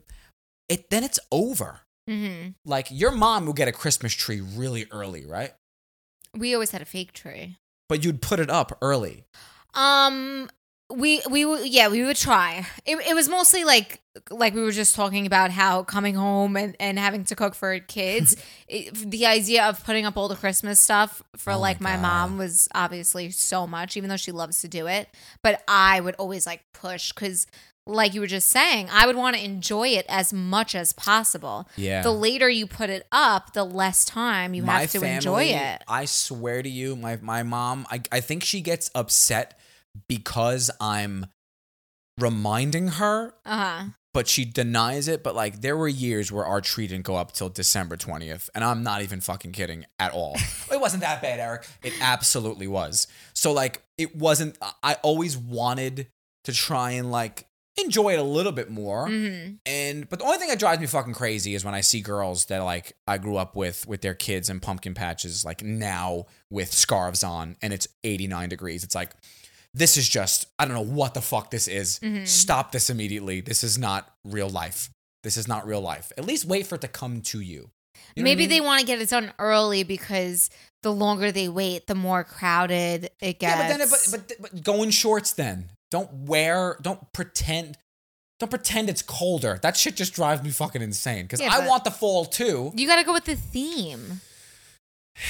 it 0.68 0.90
then 0.90 1.04
it's 1.04 1.18
over. 1.30 1.80
hmm 2.08 2.48
Like 2.64 2.88
your 2.90 3.10
mom 3.12 3.46
will 3.46 3.52
get 3.52 3.68
a 3.68 3.72
Christmas 3.72 4.12
tree 4.12 4.40
really 4.40 4.86
early, 4.90 5.24
right? 5.26 5.52
We 6.36 6.52
always 6.54 6.70
had 6.70 6.82
a 6.82 6.86
fake 6.86 7.12
tree. 7.12 7.56
But 7.88 8.04
you'd 8.04 8.20
put 8.20 8.40
it 8.40 8.50
up 8.50 8.76
early. 8.82 9.24
Um, 9.74 10.48
we 10.88 11.20
we 11.28 11.44
would 11.44 11.66
yeah 11.66 11.88
we 11.88 12.02
would 12.04 12.16
try. 12.16 12.66
It 12.84 12.96
it 13.08 13.14
was 13.14 13.28
mostly 13.28 13.64
like 13.64 14.00
like 14.30 14.54
we 14.54 14.62
were 14.62 14.70
just 14.72 14.94
talking 14.94 15.26
about 15.26 15.50
how 15.50 15.82
coming 15.82 16.14
home 16.14 16.56
and, 16.56 16.76
and 16.78 16.98
having 16.98 17.24
to 17.24 17.34
cook 17.36 17.54
for 17.54 17.78
kids. 17.80 18.36
it, 18.68 18.94
the 19.10 19.26
idea 19.26 19.64
of 19.64 19.84
putting 19.84 20.04
up 20.06 20.16
all 20.16 20.28
the 20.28 20.36
Christmas 20.36 20.78
stuff 20.80 21.22
for 21.36 21.54
Oh 21.54 21.58
like 21.60 21.80
my, 21.80 21.94
God. 21.94 22.02
mom 22.02 22.38
was 22.38 22.68
obviously 22.74 23.30
so 23.30 23.66
much, 23.66 23.96
even 23.96 24.08
though 24.10 24.16
she 24.16 24.32
loves 24.32 24.60
to 24.60 24.68
do 24.68 24.86
it. 24.86 25.08
But 25.42 25.62
I 25.66 26.00
would 26.00 26.14
always 26.16 26.46
like 26.46 26.64
push 26.72 27.12
because. 27.12 27.46
Like 27.86 28.14
you 28.14 28.20
were 28.20 28.26
just 28.26 28.48
saying, 28.48 28.88
I 28.90 29.06
would 29.06 29.14
want 29.16 29.36
to 29.36 29.44
enjoy 29.44 29.88
it 29.88 30.06
as 30.08 30.32
much 30.32 30.74
as 30.74 30.92
possible. 30.92 31.68
Yeah. 31.76 32.02
The 32.02 32.10
later 32.10 32.48
you 32.48 32.66
put 32.66 32.90
it 32.90 33.06
up, 33.12 33.52
the 33.52 33.62
less 33.64 34.04
time 34.04 34.54
you 34.54 34.64
have 34.64 34.90
to 34.90 35.02
enjoy 35.02 35.44
it. 35.44 35.82
I 35.86 36.04
swear 36.06 36.62
to 36.62 36.68
you, 36.68 36.96
my 36.96 37.16
my 37.22 37.42
mom, 37.44 37.86
I 37.90 38.02
I 38.10 38.20
think 38.20 38.42
she 38.42 38.60
gets 38.60 38.90
upset 38.94 39.58
because 40.08 40.70
I'm 40.80 41.26
reminding 42.18 42.88
her 42.88 43.34
Uh 43.44 43.56
huh. 43.56 43.84
but 44.14 44.26
she 44.26 44.44
denies 44.44 45.06
it. 45.08 45.22
But 45.22 45.34
like, 45.34 45.60
there 45.60 45.76
were 45.76 45.88
years 45.88 46.32
where 46.32 46.44
our 46.44 46.60
tree 46.60 46.86
didn't 46.86 47.04
go 47.04 47.16
up 47.16 47.32
till 47.32 47.48
December 47.50 47.96
20th. 47.96 48.48
And 48.54 48.64
I'm 48.64 48.82
not 48.82 49.02
even 49.02 49.20
fucking 49.20 49.52
kidding 49.52 49.84
at 49.98 50.12
all. 50.12 50.36
it 50.72 50.80
wasn't 50.80 51.02
that 51.02 51.20
bad, 51.22 51.38
Eric. 51.38 51.66
It 51.82 51.92
absolutely 52.00 52.66
was. 52.66 53.06
So, 53.34 53.52
like, 53.52 53.82
it 53.98 54.16
wasn't, 54.16 54.56
I 54.82 54.94
always 55.02 55.36
wanted 55.36 56.08
to 56.44 56.52
try 56.52 56.92
and 56.92 57.10
like 57.10 57.45
enjoy 57.78 58.14
it 58.14 58.18
a 58.18 58.22
little 58.22 58.52
bit 58.52 58.70
more. 58.70 59.06
Mhm. 59.08 59.58
And 59.66 60.08
but 60.08 60.18
the 60.18 60.24
only 60.24 60.38
thing 60.38 60.48
that 60.48 60.58
drives 60.58 60.80
me 60.80 60.86
fucking 60.86 61.14
crazy 61.14 61.54
is 61.54 61.64
when 61.64 61.74
I 61.74 61.80
see 61.82 62.00
girls 62.00 62.46
that 62.46 62.58
like 62.62 62.94
I 63.06 63.18
grew 63.18 63.36
up 63.36 63.54
with 63.56 63.86
with 63.86 64.00
their 64.00 64.14
kids 64.14 64.48
and 64.48 64.62
pumpkin 64.62 64.94
patches 64.94 65.44
like 65.44 65.62
now 65.62 66.26
with 66.50 66.72
scarves 66.72 67.22
on 67.22 67.56
and 67.62 67.72
it's 67.72 67.86
89 68.04 68.48
degrees. 68.48 68.82
It's 68.84 68.94
like 68.94 69.12
this 69.74 69.96
is 69.98 70.08
just 70.08 70.46
I 70.58 70.64
don't 70.64 70.74
know 70.74 70.80
what 70.94 71.14
the 71.14 71.20
fuck 71.22 71.50
this 71.50 71.68
is. 71.68 71.98
Mhm. 72.00 72.26
Stop 72.26 72.72
this 72.72 72.88
immediately. 72.88 73.40
This 73.42 73.62
is 73.62 73.76
not 73.76 74.10
real 74.24 74.48
life. 74.48 74.88
This 75.22 75.36
is 75.36 75.46
not 75.48 75.66
real 75.66 75.80
life. 75.80 76.12
At 76.16 76.24
least 76.24 76.44
wait 76.46 76.66
for 76.66 76.76
it 76.76 76.80
to 76.82 76.88
come 76.88 77.20
to 77.22 77.40
you. 77.40 77.70
You 78.14 78.22
know 78.22 78.28
what 78.28 78.30
I 78.30 78.34
Maybe 78.34 78.40
mean? 78.42 78.48
they 78.50 78.60
want 78.60 78.80
to 78.80 78.86
get 78.86 79.00
it 79.00 79.08
done 79.10 79.32
early 79.38 79.82
because 79.82 80.48
the 80.82 80.92
longer 80.92 81.32
they 81.32 81.48
wait, 81.48 81.86
the 81.88 81.94
more 81.94 82.24
crowded 82.24 83.10
it 83.20 83.38
gets. 83.40 83.56
Yeah, 83.56 83.62
but 83.62 83.68
then 83.68 83.80
it, 83.80 83.90
but, 83.90 84.08
but 84.38 84.52
but 84.52 84.62
go 84.62 84.82
in 84.82 84.90
shorts 84.90 85.32
then. 85.32 85.70
Don't 85.90 86.12
wear. 86.12 86.78
Don't 86.82 87.12
pretend. 87.12 87.78
Don't 88.38 88.50
pretend 88.50 88.90
it's 88.90 89.02
colder. 89.02 89.58
That 89.62 89.76
shit 89.76 89.96
just 89.96 90.12
drives 90.14 90.42
me 90.42 90.50
fucking 90.50 90.82
insane. 90.82 91.22
Because 91.22 91.40
Yeah, 91.40 91.50
I 91.52 91.66
want 91.66 91.84
the 91.84 91.90
fall 91.90 92.24
too. 92.26 92.72
you 92.74 92.86
got 92.86 92.96
to 92.96 93.04
go 93.04 93.12
with 93.12 93.24
the 93.24 93.36
theme. 93.36 94.20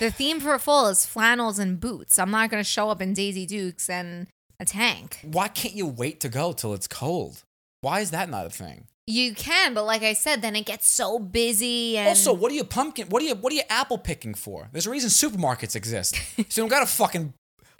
The 0.00 0.10
theme 0.10 0.40
for 0.40 0.58
fall 0.58 0.88
is 0.88 1.04
flannels 1.04 1.58
and 1.58 1.78
boots. 1.78 2.18
I'm 2.18 2.30
not 2.30 2.48
going 2.48 2.58
to 2.62 2.68
show 2.68 2.88
up 2.88 3.02
in 3.02 3.12
Daisy 3.12 3.44
Dukes 3.44 3.90
and 3.90 4.28
a 4.58 4.64
tank. 4.64 5.18
Why 5.22 5.48
can't 5.48 5.74
you 5.74 5.86
wait 5.86 6.20
to 6.20 6.30
go 6.30 6.52
till 6.54 6.72
it's 6.72 6.88
cold? 6.88 7.42
Why 7.82 8.00
is 8.00 8.10
that 8.12 8.30
not 8.30 8.46
a 8.46 8.50
thing? 8.50 8.86
You 9.06 9.34
can, 9.34 9.74
but 9.74 9.84
like 9.84 10.02
I 10.02 10.14
said, 10.14 10.40
then 10.40 10.56
it 10.56 10.64
gets 10.64 10.88
so 10.88 11.18
busy 11.18 11.98
and 11.98 12.08
Also, 12.08 12.32
what 12.32 12.50
are 12.50 12.54
you 12.54 12.64
pumpkin? 12.64 13.08
What 13.10 13.22
are 13.22 13.26
you 13.26 13.34
what 13.34 13.52
are 13.52 13.56
you 13.56 13.62
apple 13.68 13.98
picking 13.98 14.32
for? 14.32 14.70
There's 14.72 14.86
a 14.86 14.90
reason 14.90 15.10
supermarkets 15.10 15.76
exist. 15.76 16.14
so 16.36 16.40
you 16.40 16.46
don't 16.62 16.68
gotta 16.68 16.86
fucking 16.86 17.34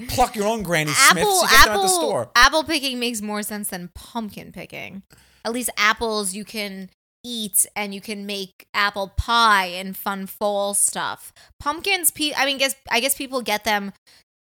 pluck 0.09 0.35
your 0.37 0.47
own 0.47 0.63
Granny 0.63 0.93
Smiths. 0.93 1.27
apple 1.27 1.43
You 1.43 1.49
get 1.49 1.65
them 1.67 1.75
at 1.77 1.83
the 1.83 1.89
store. 1.89 2.31
apple 2.35 2.65
picking 2.65 2.99
makes 2.99 3.21
more 3.23 3.43
sense 3.43 3.69
than 3.69 3.91
pumpkin 3.95 4.53
picking. 4.53 5.03
At 5.45 5.53
least 5.53 5.71
apples 5.77 6.35
you 6.35 6.45
can 6.45 6.91
eat 7.23 7.67
and 7.77 7.95
you 7.95 8.01
can 8.01 8.25
make 8.27 8.67
apple 8.73 9.09
pie 9.17 9.67
and 9.67 9.97
fun 9.97 10.27
fall 10.27 10.75
stuff. 10.75 11.33
Pumpkins, 11.59 12.11
pe- 12.11 12.33
I 12.37 12.47
mean, 12.47 12.59
guess 12.59 12.75
I 12.91 13.01
guess 13.01 13.15
people 13.15 13.43
get 13.43 13.65
them. 13.65 13.93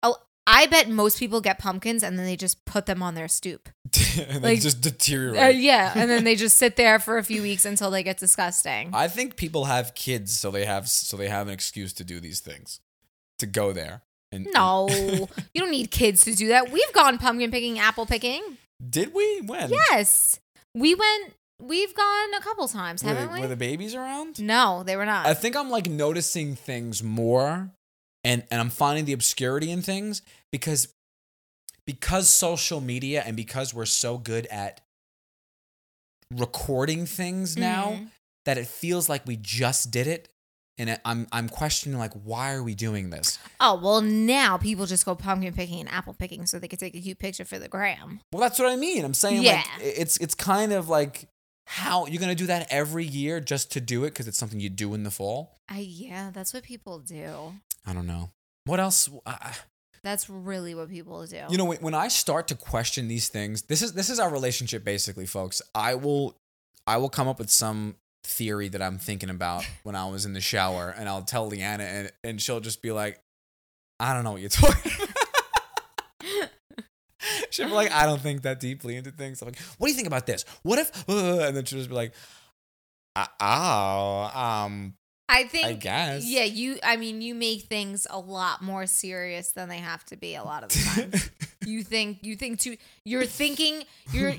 Oh, 0.02 0.18
I 0.48 0.66
bet 0.66 0.90
most 0.90 1.20
people 1.20 1.40
get 1.40 1.60
pumpkins 1.60 2.04
and 2.04 2.18
then 2.18 2.26
they 2.26 2.36
just 2.36 2.66
put 2.66 2.86
them 2.86 3.02
on 3.04 3.14
their 3.16 3.28
stoop. 3.28 3.70
and 4.18 4.34
like- 4.36 4.42
they 4.42 4.56
just 4.58 4.82
deteriorate. 4.82 5.42
Uh, 5.42 5.48
yeah, 5.50 5.94
and 5.96 6.10
then 6.10 6.24
they 6.24 6.36
just 6.36 6.58
sit 6.58 6.76
there 6.76 7.00
for 7.00 7.18
a 7.18 7.24
few 7.24 7.42
weeks 7.42 7.64
until 7.66 7.90
they 7.92 8.02
get 8.04 8.18
disgusting. 8.18 8.90
I 8.94 9.08
think 9.08 9.36
people 9.36 9.66
have 9.66 9.94
kids, 9.96 10.38
so 10.38 10.50
they 10.52 10.66
have 10.66 10.90
so 10.90 11.16
they 11.16 11.30
have 11.30 11.48
an 11.48 11.54
excuse 11.54 11.94
to 11.94 12.04
do 12.04 12.20
these 12.20 12.40
things, 12.40 12.80
to 13.40 13.46
go 13.46 13.72
there. 13.72 14.02
And 14.34 14.48
No, 14.54 14.88
you 15.54 15.62
don't 15.62 15.72
need 15.72 15.92
kids 15.92 16.22
to 16.26 16.34
do 16.34 16.48
that. 16.50 16.72
We've 16.72 16.92
gone 16.94 17.18
pumpkin 17.18 17.52
picking, 17.52 17.80
apple 17.80 18.06
picking. 18.06 18.42
did 18.90 19.14
we? 19.14 19.42
When? 19.42 19.70
Yes, 19.70 20.40
we 20.76 20.96
went. 20.96 21.34
We've 21.62 21.94
gone 21.96 22.34
a 22.34 22.42
couple 22.42 22.68
times, 22.68 23.04
Were, 23.04 23.10
haven't 23.10 23.28
the, 23.28 23.34
we? 23.36 23.40
were 23.42 23.48
the 23.48 23.56
babies 23.56 23.96
around? 23.96 24.42
no, 24.42 24.84
they 24.84 24.96
were 24.98 25.06
not. 25.06 25.26
I 25.28 25.34
think 25.34 25.56
I'm 25.56 25.70
like 25.70 25.88
noticing 25.88 26.56
things 26.56 27.02
more, 27.04 27.72
and 28.24 28.44
and 28.52 28.60
I'm 28.60 28.70
finding 28.70 29.06
the 29.06 29.14
obscurity 29.14 29.72
in 29.72 29.82
things 29.82 30.22
because 30.52 30.94
because 31.86 32.30
social 32.30 32.82
media 32.82 33.24
and 33.26 33.36
because 33.38 33.74
we're 33.74 33.86
so 33.86 34.18
good 34.18 34.46
at 34.48 34.82
recording 36.32 37.06
things 37.06 37.56
now 37.58 37.92
Mhm. 37.92 38.08
that 38.46 38.58
it 38.58 38.68
feels 38.68 39.08
like 39.08 39.26
we 39.28 39.36
just 39.38 39.92
did 39.92 40.08
it. 40.08 40.30
And 40.78 41.00
I'm 41.06 41.28
I'm 41.32 41.50
questioning 41.50 42.00
like 42.00 42.14
why 42.14 42.54
are 42.54 42.64
we 42.64 42.74
doing 42.74 43.12
this? 43.12 43.38
Oh 43.60 43.76
well, 43.76 44.02
now 44.02 44.58
people 44.58 44.86
just 44.88 45.06
go 45.06 45.14
pumpkin 45.14 45.54
picking 45.54 45.80
and 45.80 45.90
apple 45.90 46.14
picking 46.14 46.48
so 46.48 46.58
they 46.58 46.68
could 46.68 46.80
take 46.80 46.96
a 46.96 47.00
cute 47.02 47.20
picture 47.20 47.46
for 47.46 47.60
the 47.60 47.68
gram. 47.68 48.22
Well, 48.32 48.42
that's 48.42 48.58
what 48.58 48.72
I 48.72 48.76
mean. 48.76 49.06
I'm 49.06 49.14
saying 49.14 49.44
like 49.44 49.66
it's 49.80 50.18
it's 50.18 50.34
kind 50.34 50.74
of 50.74 50.90
like 50.90 51.28
how 51.66 52.08
you're 52.08 52.20
gonna 52.20 52.34
do 52.34 52.48
that 52.48 52.68
every 52.72 53.06
year 53.06 53.40
just 53.40 53.72
to 53.74 53.82
do 53.82 54.04
it 54.04 54.10
because 54.10 54.28
it's 54.28 54.38
something 54.38 54.60
you 54.60 54.70
do 54.70 54.94
in 54.96 55.04
the 55.04 55.12
fall. 55.12 55.60
I 55.70 55.80
yeah, 55.80 56.32
that's 56.34 56.54
what 56.54 56.64
people 56.64 57.00
do. 57.00 57.54
I 57.86 57.94
don't 57.94 58.08
know 58.08 58.32
what 58.66 58.80
else. 58.80 59.10
I, 59.26 59.54
That's 60.04 60.30
really 60.30 60.76
what 60.76 60.90
people 60.90 61.26
do. 61.26 61.44
You 61.50 61.58
know, 61.58 61.66
when, 61.66 61.78
when 61.78 61.94
I 61.94 62.10
start 62.10 62.48
to 62.50 62.56
question 62.56 63.08
these 63.08 63.30
things, 63.30 63.64
this 63.64 63.82
is 63.82 63.94
this 63.94 64.10
is 64.10 64.20
our 64.20 64.30
relationship 64.30 64.84
basically, 64.84 65.26
folks. 65.26 65.62
I 65.74 65.96
will 65.96 66.36
I 66.86 66.98
will 66.98 67.10
come 67.10 67.28
up 67.28 67.40
with 67.40 67.50
some 67.50 67.96
theory 68.24 68.70
that 68.70 68.82
I'm 68.82 68.98
thinking 68.98 69.30
about 69.30 69.66
when 69.84 69.96
I 69.96 70.10
was 70.10 70.26
in 70.26 70.34
the 70.34 70.42
shower 70.42 70.94
and 70.98 71.08
I'll 71.08 71.24
tell 71.24 71.48
Leanna 71.48 71.84
and, 71.84 72.12
and 72.24 72.42
she'll 72.42 72.60
just 72.60 72.82
be 72.82 72.92
like, 72.92 73.22
I 74.00 74.14
don't 74.14 74.24
know 74.24 74.32
what 74.32 74.42
you're 74.42 74.50
talking 74.50 74.92
about. 74.92 76.50
she'll 77.52 77.68
be 77.68 77.74
like, 77.74 77.92
I 77.92 78.06
don't 78.06 78.22
think 78.22 78.42
that 78.44 78.60
deeply 78.60 78.96
into 78.96 79.12
things. 79.12 79.42
I'm 79.42 79.48
like, 79.48 79.60
what 79.78 79.88
do 79.88 79.92
you 79.92 79.96
think 79.96 80.08
about 80.08 80.26
this? 80.26 80.46
What 80.64 80.80
if 80.80 81.10
uh, 81.10 81.14
and 81.48 81.56
then 81.56 81.66
she'll 81.66 81.80
just 81.80 81.90
be 81.90 81.96
like, 81.96 82.14
"Uh, 83.16 83.26
oh, 83.40 84.32
um, 84.40 84.96
I 85.30 85.46
think. 85.46 85.66
I 85.66 85.74
guess. 85.74 86.26
Yeah, 86.26 86.44
you. 86.44 86.78
I 86.84 86.98
mean, 86.98 87.22
you 87.22 87.34
make 87.34 87.64
things 87.64 88.06
a 88.10 88.20
lot 88.20 88.62
more 88.62 88.86
serious 88.86 89.52
than 89.52 89.70
they 89.70 89.78
have 89.78 90.04
to 90.06 90.18
be 90.18 90.36
a 90.36 90.44
lot 90.44 90.64
of 90.64 90.70
the 90.70 90.80
time. 90.80 91.12
you 91.66 91.84
think 91.84 92.20
you 92.22 92.36
think 92.36 92.60
too. 92.60 92.78
You're 93.06 93.26
thinking. 93.26 93.84
You're 94.12 94.34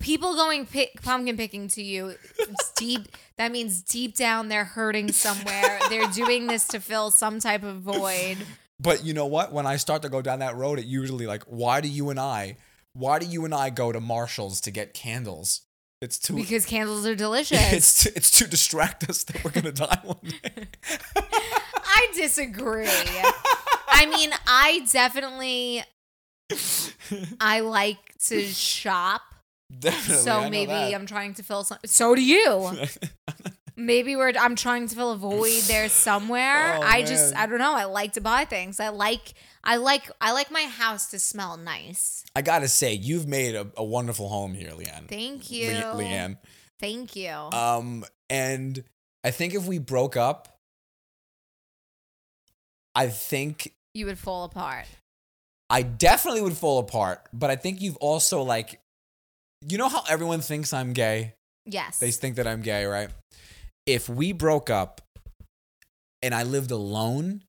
people 0.00 0.34
going 0.34 0.66
pick, 0.66 1.00
pumpkin 1.02 1.36
picking 1.36 1.68
to 1.68 1.82
you. 1.82 2.14
Deep. 2.76 3.02
That 3.36 3.52
means 3.52 3.80
deep 3.80 4.16
down 4.16 4.48
they're 4.48 4.66
hurting 4.66 5.12
somewhere. 5.12 5.78
they're 5.88 6.08
doing 6.08 6.46
this 6.46 6.66
to 6.68 6.78
fill 6.78 7.10
some 7.10 7.40
type 7.40 7.62
of 7.62 7.76
void. 7.76 8.36
But 8.78 9.02
you 9.02 9.14
know 9.14 9.24
what? 9.24 9.50
When 9.50 9.64
I 9.64 9.76
start 9.76 10.02
to 10.02 10.10
go 10.10 10.20
down 10.20 10.40
that 10.40 10.56
road, 10.56 10.78
it 10.78 10.84
usually 10.84 11.26
like, 11.26 11.44
why 11.44 11.80
do 11.80 11.88
you 11.88 12.10
and 12.10 12.20
I, 12.20 12.58
why 12.92 13.18
do 13.18 13.24
you 13.24 13.46
and 13.46 13.54
I 13.54 13.70
go 13.70 13.92
to 13.92 14.00
Marshalls 14.00 14.60
to 14.60 14.70
get 14.70 14.92
candles? 14.92 15.62
It's 16.02 16.18
too. 16.18 16.36
Because 16.36 16.66
candles 16.66 17.06
are 17.06 17.14
delicious. 17.26 17.72
it's 17.72 18.02
to, 18.02 18.14
it's 18.14 18.30
to 18.32 18.46
distract 18.46 19.08
us 19.08 19.24
that 19.24 19.42
we're 19.42 19.52
gonna 19.52 19.72
die 19.72 20.00
one 20.02 20.18
day. 20.42 20.66
I 21.16 22.08
disagree. 22.14 22.86
I 22.86 24.04
mean, 24.04 24.32
I 24.46 24.86
definitely 24.92 25.82
I 27.40 27.60
like 27.60 27.98
to 28.26 28.42
shop. 28.42 29.22
Definitely. 29.78 30.24
So 30.24 30.50
maybe 30.50 30.72
that. 30.72 30.94
I'm 30.94 31.06
trying 31.06 31.34
to 31.34 31.42
fill 31.42 31.64
some. 31.64 31.78
So 31.86 32.14
do 32.14 32.22
you? 32.22 32.72
Maybe 33.76 34.14
we're. 34.14 34.32
I'm 34.38 34.56
trying 34.56 34.88
to 34.88 34.94
fill 34.94 35.12
a 35.12 35.16
void 35.16 35.62
there 35.62 35.88
somewhere. 35.88 36.76
Oh, 36.76 36.82
I 36.82 37.02
just. 37.02 37.34
I 37.34 37.46
don't 37.46 37.58
know. 37.58 37.74
I 37.74 37.84
like 37.84 38.12
to 38.14 38.20
buy 38.20 38.44
things. 38.44 38.78
I 38.78 38.90
like. 38.90 39.32
I 39.64 39.76
like. 39.76 40.10
I 40.20 40.32
like 40.32 40.50
my 40.50 40.64
house 40.64 41.10
to 41.12 41.18
smell 41.18 41.56
nice. 41.56 42.24
I 42.36 42.42
gotta 42.42 42.68
say, 42.68 42.92
you've 42.92 43.26
made 43.26 43.54
a, 43.54 43.68
a 43.76 43.84
wonderful 43.84 44.28
home 44.28 44.52
here, 44.52 44.70
Leanne. 44.72 45.08
Thank 45.08 45.50
you, 45.50 45.72
Le- 45.72 45.94
Leanne. 45.94 46.36
Thank 46.78 47.16
you. 47.16 47.30
Um, 47.30 48.04
and 48.28 48.84
I 49.24 49.30
think 49.30 49.54
if 49.54 49.66
we 49.66 49.78
broke 49.78 50.16
up, 50.16 50.58
I 52.94 53.08
think 53.08 53.72
you 53.94 54.06
would 54.06 54.18
fall 54.18 54.44
apart. 54.44 54.86
I 55.70 55.82
definitely 55.82 56.42
would 56.42 56.56
fall 56.56 56.78
apart. 56.80 57.20
But 57.32 57.50
I 57.50 57.56
think 57.56 57.80
you've 57.80 57.96
also 57.96 58.42
like, 58.42 58.80
you 59.68 59.78
know 59.78 59.88
how 59.88 60.02
everyone 60.08 60.40
thinks 60.40 60.72
I'm 60.72 60.92
gay. 60.92 61.34
Yes. 61.66 61.98
They 61.98 62.10
think 62.10 62.36
that 62.36 62.46
I'm 62.46 62.62
gay, 62.62 62.84
right? 62.86 63.10
If 63.86 64.08
we 64.08 64.32
broke 64.32 64.70
up 64.70 65.00
and 66.22 66.34
I 66.34 66.42
lived 66.42 66.70
alone, 66.70 67.42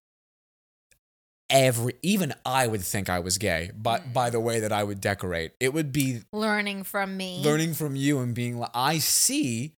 every 1.50 1.94
even 2.02 2.34
I 2.46 2.68
would 2.68 2.82
think 2.82 3.10
I 3.10 3.20
was 3.20 3.38
gay, 3.38 3.72
but 3.76 4.02
Mm. 4.10 4.14
by 4.14 4.30
the 4.30 4.40
way 4.40 4.60
that 4.62 4.72
I 4.72 4.84
would 4.84 5.02
decorate. 5.02 5.52
It 5.60 5.74
would 5.74 5.92
be 5.92 6.22
learning 6.32 6.84
from 6.84 7.18
me. 7.18 7.42
learning 7.44 7.74
from 7.74 7.96
you 7.96 8.20
and 8.20 8.34
being 8.34 8.58
like 8.58 8.72
I 8.74 9.00
see, 9.00 9.74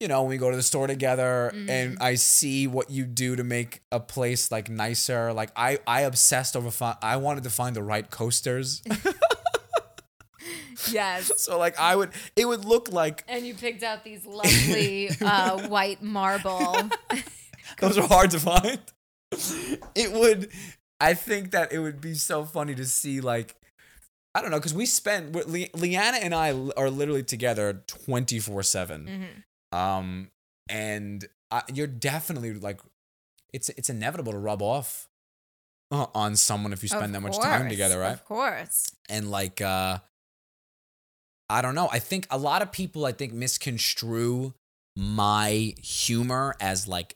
you 0.00 0.08
know, 0.08 0.22
when 0.22 0.30
we 0.30 0.36
go 0.36 0.50
to 0.50 0.56
the 0.56 0.62
store 0.62 0.86
together 0.86 1.48
and 1.48 1.98
Mhm. 1.98 2.02
I 2.02 2.14
see 2.16 2.66
what 2.66 2.90
you 2.90 3.04
do 3.06 3.36
to 3.36 3.44
make 3.44 3.80
a 3.90 4.00
place 4.00 4.50
like 4.52 4.68
nicer. 4.68 5.32
Like 5.32 5.50
I 5.56 5.78
I 5.86 6.02
obsessed 6.02 6.54
over 6.56 6.70
fi- 6.70 6.98
I 7.02 7.16
wanted 7.16 7.44
to 7.44 7.50
find 7.50 7.74
the 7.74 7.82
right 7.82 8.08
coasters. 8.10 8.82
Yes. 10.92 11.30
so 11.36 11.58
like 11.58 11.78
I 11.78 11.96
would 11.96 12.10
it 12.36 12.46
would 12.46 12.64
look 12.64 12.92
like 12.92 13.24
And 13.28 13.44
you 13.46 13.54
picked 13.54 13.82
out 13.82 14.04
these 14.04 14.24
lovely 14.26 15.10
uh, 15.20 15.68
white 15.68 16.02
marble. 16.02 16.76
Those 17.80 17.98
are 17.98 18.06
hard 18.06 18.30
to 18.30 18.40
find. 18.40 18.78
It 19.94 20.12
would. 20.12 20.50
I 21.00 21.14
think 21.14 21.50
that 21.52 21.72
it 21.72 21.78
would 21.78 22.00
be 22.00 22.14
so 22.14 22.44
funny 22.44 22.74
to 22.74 22.84
see, 22.86 23.20
like, 23.20 23.54
I 24.34 24.40
don't 24.40 24.50
know, 24.50 24.56
because 24.58 24.74
we 24.74 24.86
spend 24.86 25.34
Le- 25.34 25.68
Leanna 25.74 26.16
and 26.18 26.34
I 26.34 26.50
are 26.76 26.90
literally 26.90 27.22
together 27.22 27.82
twenty 27.86 28.38
four 28.38 28.62
seven. 28.62 29.44
Mhm. 29.72 29.78
Um, 29.78 30.30
and 30.68 31.26
I, 31.50 31.62
you're 31.72 31.86
definitely 31.86 32.54
like, 32.54 32.80
it's 33.52 33.68
it's 33.70 33.90
inevitable 33.90 34.32
to 34.32 34.38
rub 34.38 34.62
off 34.62 35.08
uh, 35.90 36.06
on 36.14 36.34
someone 36.36 36.72
if 36.72 36.82
you 36.82 36.88
spend 36.88 37.04
Of 37.06 37.12
that 37.12 37.20
much 37.20 37.38
time 37.38 37.68
together, 37.68 37.98
right? 37.98 38.12
Of 38.14 38.24
course. 38.24 38.90
and 39.10 39.30
like 39.30 39.60
uh 39.60 39.98
i 41.50 41.60
don't 41.62 41.74
know 41.74 41.88
i 41.92 41.98
think 41.98 42.26
a 42.30 42.38
lot 42.38 42.62
of 42.62 42.70
people 42.72 43.04
i 43.06 43.12
think 43.12 43.32
misconstrue 43.32 44.52
my 44.96 45.74
humor 45.82 46.54
as 46.60 46.88
like 46.88 47.14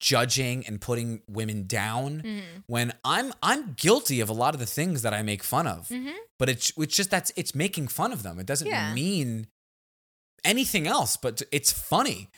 judging 0.00 0.66
and 0.66 0.80
putting 0.80 1.22
women 1.28 1.66
down 1.66 2.22
Mhm. 2.22 2.42
when 2.66 2.92
I'm 3.04 3.32
I'm 3.40 3.74
guilty 3.74 4.18
of 4.20 4.28
a 4.28 4.32
lot 4.32 4.52
of 4.52 4.58
the 4.58 4.66
things 4.66 5.02
that 5.02 5.14
I 5.14 5.22
make 5.22 5.44
fun 5.44 5.68
of. 5.68 5.86
Mhm. 5.88 6.12
But 6.40 6.48
it's 6.48 6.72
it's 6.76 6.96
just 6.96 7.10
that's 7.10 7.30
it's 7.36 7.54
making 7.54 7.86
fun 7.88 8.12
of 8.12 8.24
them. 8.24 8.40
It 8.40 8.46
doesn't 8.46 8.66
Yeah. 8.66 8.92
mean 8.92 9.46
anything 10.42 10.88
else, 10.88 11.16
but 11.16 11.42
it's 11.52 11.70
funny. 11.70 12.30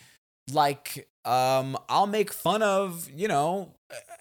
Like 0.52 1.09
um 1.24 1.76
I'll 1.88 2.07
make 2.07 2.33
fun 2.33 2.62
of, 2.62 3.09
you 3.11 3.28
know, 3.28 3.74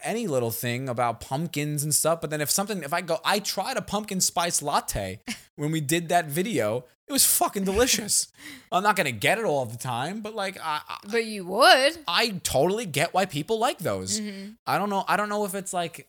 any 0.03 0.27
little 0.27 0.51
thing 0.51 0.87
about 0.87 1.19
pumpkins 1.19 1.83
and 1.83 1.93
stuff, 1.93 2.21
but 2.21 2.29
then 2.29 2.41
if 2.41 2.49
something 2.49 2.83
if 2.83 2.93
I 2.93 3.01
go 3.01 3.19
I 3.25 3.39
tried 3.39 3.77
a 3.77 3.81
pumpkin 3.81 4.21
spice 4.21 4.61
latte 4.61 5.19
when 5.55 5.71
we 5.71 5.81
did 5.81 6.09
that 6.09 6.25
video, 6.27 6.85
it 7.07 7.11
was 7.11 7.25
fucking 7.25 7.65
delicious. 7.65 8.31
I'm 8.71 8.83
not 8.83 8.95
going 8.95 9.05
to 9.05 9.11
get 9.11 9.37
it 9.37 9.43
all 9.45 9.65
the 9.65 9.77
time, 9.77 10.21
but 10.21 10.33
like 10.33 10.57
I 10.61 10.81
I, 10.87 10.97
But 11.11 11.25
you 11.25 11.45
would. 11.45 11.97
I 12.07 12.29
totally 12.43 12.85
get 12.85 13.13
why 13.13 13.25
people 13.25 13.59
like 13.59 13.79
those. 13.79 14.19
Mhm. 14.21 14.55
I 14.65 14.77
don't 14.77 14.89
know. 14.89 15.03
I 15.07 15.17
don't 15.17 15.29
know 15.29 15.43
if 15.45 15.53
it's 15.55 15.73
like 15.73 16.07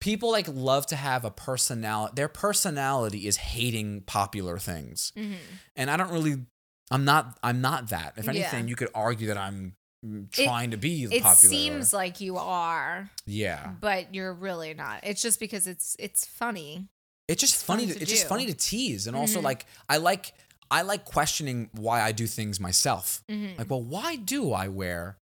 people 0.00 0.30
like 0.30 0.46
love 0.48 0.86
to 0.88 0.96
have 0.96 1.24
a 1.24 1.30
personality. 1.32 2.12
Their 2.14 2.28
personality 2.28 3.26
is 3.26 3.36
hating 3.38 4.02
popular 4.02 4.58
things, 4.58 5.12
Mhm. 5.16 5.36
and 5.74 5.90
I 5.90 5.96
don't 5.96 6.10
really. 6.12 6.44
I'm 6.90 7.04
not. 7.04 7.38
I'm 7.42 7.60
not 7.60 7.88
that. 7.90 8.14
If 8.16 8.24
Yeah. 8.24 8.30
anything, 8.30 8.68
you 8.68 8.76
could 8.76 8.88
argue 8.94 9.26
that 9.28 9.36
I'm 9.38 9.74
mm, 10.04 10.30
trying 10.30 10.70
to 10.70 10.76
be 10.76 11.04
It 11.04 11.22
popular. 11.22 11.52
seems 11.54 11.92
like 11.92 12.20
you 12.20 12.36
are, 12.36 13.10
yeah. 13.26 13.72
but 13.80 14.14
you're 14.14 14.32
really 14.32 14.72
not. 14.74 15.00
It's 15.02 15.20
just 15.22 15.40
because 15.40 15.66
it's 15.66 15.96
it's 15.98 16.24
funny. 16.24 16.88
It's 17.28 17.40
just 17.40 17.56
funny. 17.64 17.84
fun 17.86 17.88
To, 17.88 17.94
to 17.98 18.02
it's 18.02 18.10
just 18.12 18.28
funny 18.28 18.46
to 18.46 18.54
tease, 18.54 19.06
and 19.08 19.16
also 19.16 19.40
Mhm. 19.40 19.44
like 19.44 19.66
I 19.88 19.96
like 19.96 20.32
I 20.70 20.82
like 20.82 21.04
questioning 21.04 21.70
why 21.72 22.02
I 22.02 22.12
do 22.12 22.26
things 22.26 22.58
myself. 22.60 23.22
Mhm. 23.28 23.56
Like, 23.58 23.70
well, 23.70 23.82
why 23.82 24.16
do 24.16 24.52
I 24.52 24.66
wear 24.68 25.16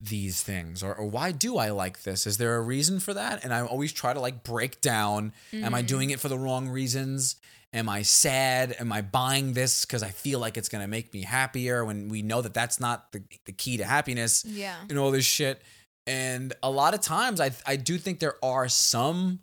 these 0.00 0.42
things, 0.42 0.82
or, 0.82 0.94
or 0.94 1.06
why 1.06 1.32
do 1.32 1.56
I 1.56 1.70
like 1.70 2.02
this? 2.02 2.26
Is 2.26 2.36
there 2.36 2.56
a 2.56 2.60
reason 2.60 3.00
for 3.00 3.14
that? 3.14 3.42
And 3.44 3.52
I 3.54 3.62
always 3.62 3.92
try 3.92 4.12
to 4.12 4.20
like 4.20 4.42
break 4.44 4.80
down. 4.80 5.32
Am 5.52 5.74
I 5.74 5.82
Mhm. 5.82 5.86
doing 5.86 6.10
it 6.10 6.20
for 6.20 6.28
the 6.28 6.38
wrong 6.38 6.68
reasons? 6.68 7.36
Am 7.76 7.88
I 7.90 8.00
sad? 8.02 8.74
Am 8.80 8.90
I 8.90 9.02
buying 9.02 9.52
this 9.52 9.84
because 9.84 10.02
I 10.02 10.08
feel 10.08 10.38
like 10.40 10.56
it's 10.56 10.70
gonna 10.70 10.88
make 10.88 11.12
me 11.12 11.22
happier? 11.22 11.84
When 11.84 12.08
we 12.08 12.22
know 12.22 12.40
that 12.40 12.54
that's 12.54 12.80
not 12.80 13.12
the, 13.12 13.22
the 13.44 13.52
key 13.52 13.76
to 13.76 13.84
happiness 13.84 14.44
Yeah. 14.46 14.76
and 14.88 14.98
all 14.98 15.10
this 15.10 15.26
shit. 15.26 15.60
And 16.06 16.54
a 16.62 16.70
lot 16.70 16.94
of 16.94 17.00
times, 17.02 17.38
I 17.40 17.50
I 17.66 17.76
do 17.76 17.98
think 17.98 18.18
there 18.20 18.42
are 18.42 18.66
some 18.68 19.40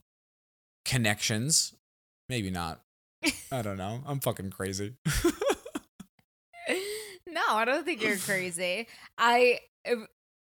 connections. 0.83 1.73
Maybe 2.27 2.49
not. 2.49 2.81
I 3.51 3.61
don't 3.61 3.77
know. 3.77 4.01
I'm 4.05 4.19
fucking 4.19 4.49
crazy. 4.49 4.95
no, 7.27 7.41
I 7.49 7.65
don't 7.65 7.85
think 7.85 8.01
you're 8.01 8.17
crazy. 8.17 8.87
I 9.17 9.59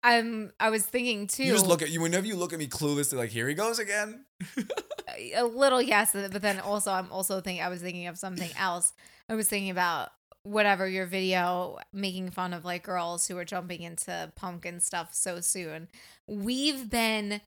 I'm 0.03 0.51
I 0.59 0.69
was 0.69 0.85
thinking 0.85 1.27
too. 1.27 1.43
You 1.43 1.53
just 1.53 1.67
look 1.67 1.81
at 1.81 1.89
you 1.89 2.01
whenever 2.01 2.25
you 2.25 2.35
look 2.35 2.53
at 2.53 2.59
me 2.59 2.67
clueless. 2.67 3.15
Like, 3.15 3.29
here 3.29 3.47
he 3.47 3.53
goes 3.53 3.79
again. 3.79 4.25
a 5.35 5.43
little 5.43 5.81
yes, 5.81 6.12
but 6.13 6.41
then 6.41 6.59
also 6.59 6.91
I'm 6.91 7.12
also 7.12 7.41
thinking 7.41 7.63
I 7.63 7.69
was 7.69 7.81
thinking 7.81 8.07
of 8.07 8.17
something 8.17 8.49
else. 8.57 8.93
I 9.27 9.35
was 9.35 9.49
thinking 9.49 9.69
about 9.69 10.09
whatever 10.43 10.88
your 10.88 11.05
video 11.05 11.77
making 11.91 12.31
fun 12.31 12.53
of 12.53 12.63
like 12.63 12.83
girls 12.83 13.27
who 13.27 13.38
are 13.38 13.45
jumping 13.45 13.81
into 13.81 14.31
pumpkin 14.35 14.79
stuff 14.79 15.13
so 15.13 15.41
soon. 15.41 15.89
We've 16.27 16.89
been 16.89 17.41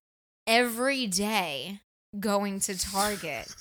every 0.46 1.06
day 1.06 1.80
going 2.18 2.60
to 2.60 2.78
Target 2.78 3.52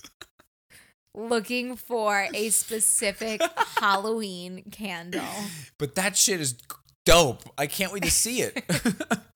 looking 1.16 1.76
for 1.76 2.28
a 2.34 2.50
specific 2.50 3.42
Halloween 3.80 4.64
candle. 4.72 5.24
But 5.78 5.96
that 5.96 6.18
shit 6.18 6.42
is 6.42 6.56
dope. 7.06 7.44
I 7.58 7.68
can't 7.68 7.92
wait 7.92 8.04
to 8.04 8.12
see 8.12 8.42
it. 8.42 8.64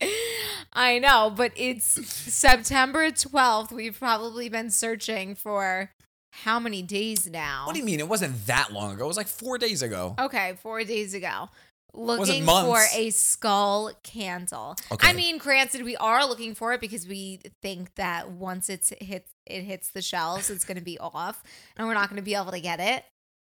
I 0.72 0.98
know, 0.98 1.32
but 1.34 1.52
it's 1.56 1.84
September 1.84 3.10
12th. 3.10 3.72
We've 3.72 3.98
probably 3.98 4.48
been 4.48 4.70
searching 4.70 5.34
for 5.34 5.90
how 6.32 6.60
many 6.60 6.82
days 6.82 7.28
now? 7.28 7.64
what 7.66 7.72
do 7.74 7.80
you 7.80 7.84
mean? 7.84 8.00
It 8.00 8.08
wasn't 8.08 8.46
that 8.46 8.72
long 8.72 8.92
ago. 8.94 9.04
It 9.04 9.08
was 9.08 9.16
like 9.16 9.26
four 9.26 9.58
days 9.58 9.82
ago. 9.82 10.14
Okay, 10.18 10.56
four 10.62 10.84
days 10.84 11.12
ago. 11.14 11.48
Looking 11.92 12.44
for 12.44 12.80
a 12.94 13.10
skull 13.10 13.90
candle. 14.04 14.76
Okay. 14.92 15.08
I 15.08 15.12
mean, 15.12 15.38
granted, 15.38 15.82
we 15.82 15.96
are 15.96 16.24
looking 16.24 16.54
for 16.54 16.72
it 16.72 16.80
because 16.80 17.08
we 17.08 17.40
think 17.62 17.96
that 17.96 18.30
once 18.30 18.68
it's 18.70 18.92
hits 19.00 19.32
it 19.44 19.62
hits 19.62 19.90
the 19.90 20.00
shelves, 20.00 20.50
it's 20.50 20.64
gonna 20.64 20.80
be 20.80 21.00
off, 21.00 21.42
and 21.76 21.88
we're 21.88 21.94
not 21.94 22.08
gonna 22.08 22.22
be 22.22 22.36
able 22.36 22.52
to 22.52 22.60
get 22.60 22.78
it. 22.78 23.04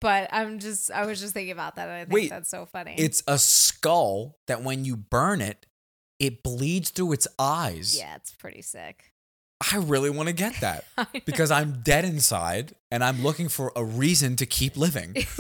But 0.03 0.27
I'm 0.33 0.59
just, 0.59 0.91
I 0.91 1.05
was 1.05 1.21
just 1.21 1.33
thinking 1.33 1.53
about 1.53 1.77
that, 1.77 1.87
and 1.87 1.93
I 1.93 1.99
think 2.01 2.13
Wait, 2.13 2.29
that's 2.29 2.49
so 2.49 2.65
funny. 2.65 2.93
It's 2.97 3.23
a 3.25 3.37
skull 3.37 4.37
that 4.47 4.61
when 4.61 4.83
you 4.83 4.97
burn 4.97 5.39
it, 5.39 5.65
it 6.19 6.43
bleeds 6.43 6.89
through 6.89 7.13
its 7.13 7.25
eyes. 7.39 7.97
yeah, 7.97 8.17
it's 8.17 8.31
pretty 8.31 8.61
sick. 8.61 9.13
I 9.71 9.77
really 9.77 10.09
want 10.09 10.27
to 10.27 10.33
get 10.33 10.59
that 10.59 10.83
because 11.25 11.51
I'm 11.51 11.79
dead 11.83 12.03
inside 12.03 12.75
and 12.91 13.01
I'm 13.01 13.23
looking 13.23 13.47
for 13.47 13.71
a 13.77 13.83
reason 13.85 14.35
to 14.35 14.45
keep 14.45 14.75
living. 14.75 15.15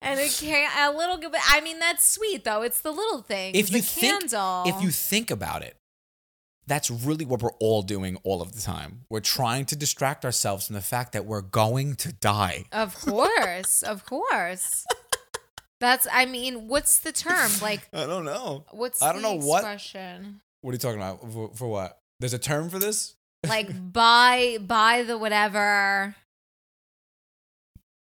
and 0.00 0.20
it 0.20 0.30
can 0.38 0.70
a 0.78 0.96
little 0.96 1.16
bit. 1.16 1.32
I 1.48 1.60
mean, 1.62 1.80
that's 1.80 2.08
sweet 2.08 2.44
though. 2.44 2.62
It's 2.62 2.78
the 2.80 2.92
little 2.92 3.22
thing. 3.22 3.56
if 3.56 3.72
you 3.72 3.82
think 3.82 4.30
candle. 4.30 4.62
if 4.66 4.80
you 4.80 4.90
think 4.90 5.32
about 5.32 5.62
it 5.62 5.76
that's 6.66 6.90
really 6.90 7.24
what 7.24 7.42
we're 7.42 7.52
all 7.60 7.82
doing 7.82 8.16
all 8.24 8.42
of 8.42 8.52
the 8.52 8.60
time 8.60 9.02
we're 9.08 9.20
trying 9.20 9.64
to 9.66 9.76
distract 9.76 10.24
ourselves 10.24 10.66
from 10.66 10.74
the 10.74 10.80
fact 10.82 11.12
that 11.12 11.24
we're 11.24 11.40
going 11.42 11.94
to 11.94 12.12
die 12.12 12.64
Of 12.72 12.94
course, 13.00 13.82
of 13.82 14.04
course. 14.04 14.84
That's. 15.78 16.06
I 16.10 16.24
mean, 16.24 16.68
what's 16.68 16.98
the 17.00 17.12
term? 17.12 17.50
Like, 17.60 17.86
i 17.92 18.06
don't 18.06 18.24
know 18.24 18.64
what's 18.70 19.02
I 19.02 19.12
don't 19.12 19.20
the 19.20 19.28
know 19.28 19.46
what- 19.46 19.58
expression? 19.58 20.40
what 20.62 20.70
are 20.70 20.74
you 20.74 20.78
talking 20.78 20.98
about 21.00 21.20
for, 21.32 21.50
for 21.54 21.68
what 21.68 21.98
there's 22.18 22.32
a 22.32 22.38
term 22.38 22.70
for 22.70 22.78
this 22.78 23.14
Like, 23.46 23.68
buy 23.92 24.56
buy 24.60 25.02
the 25.02 25.18
whatever. 25.18 26.16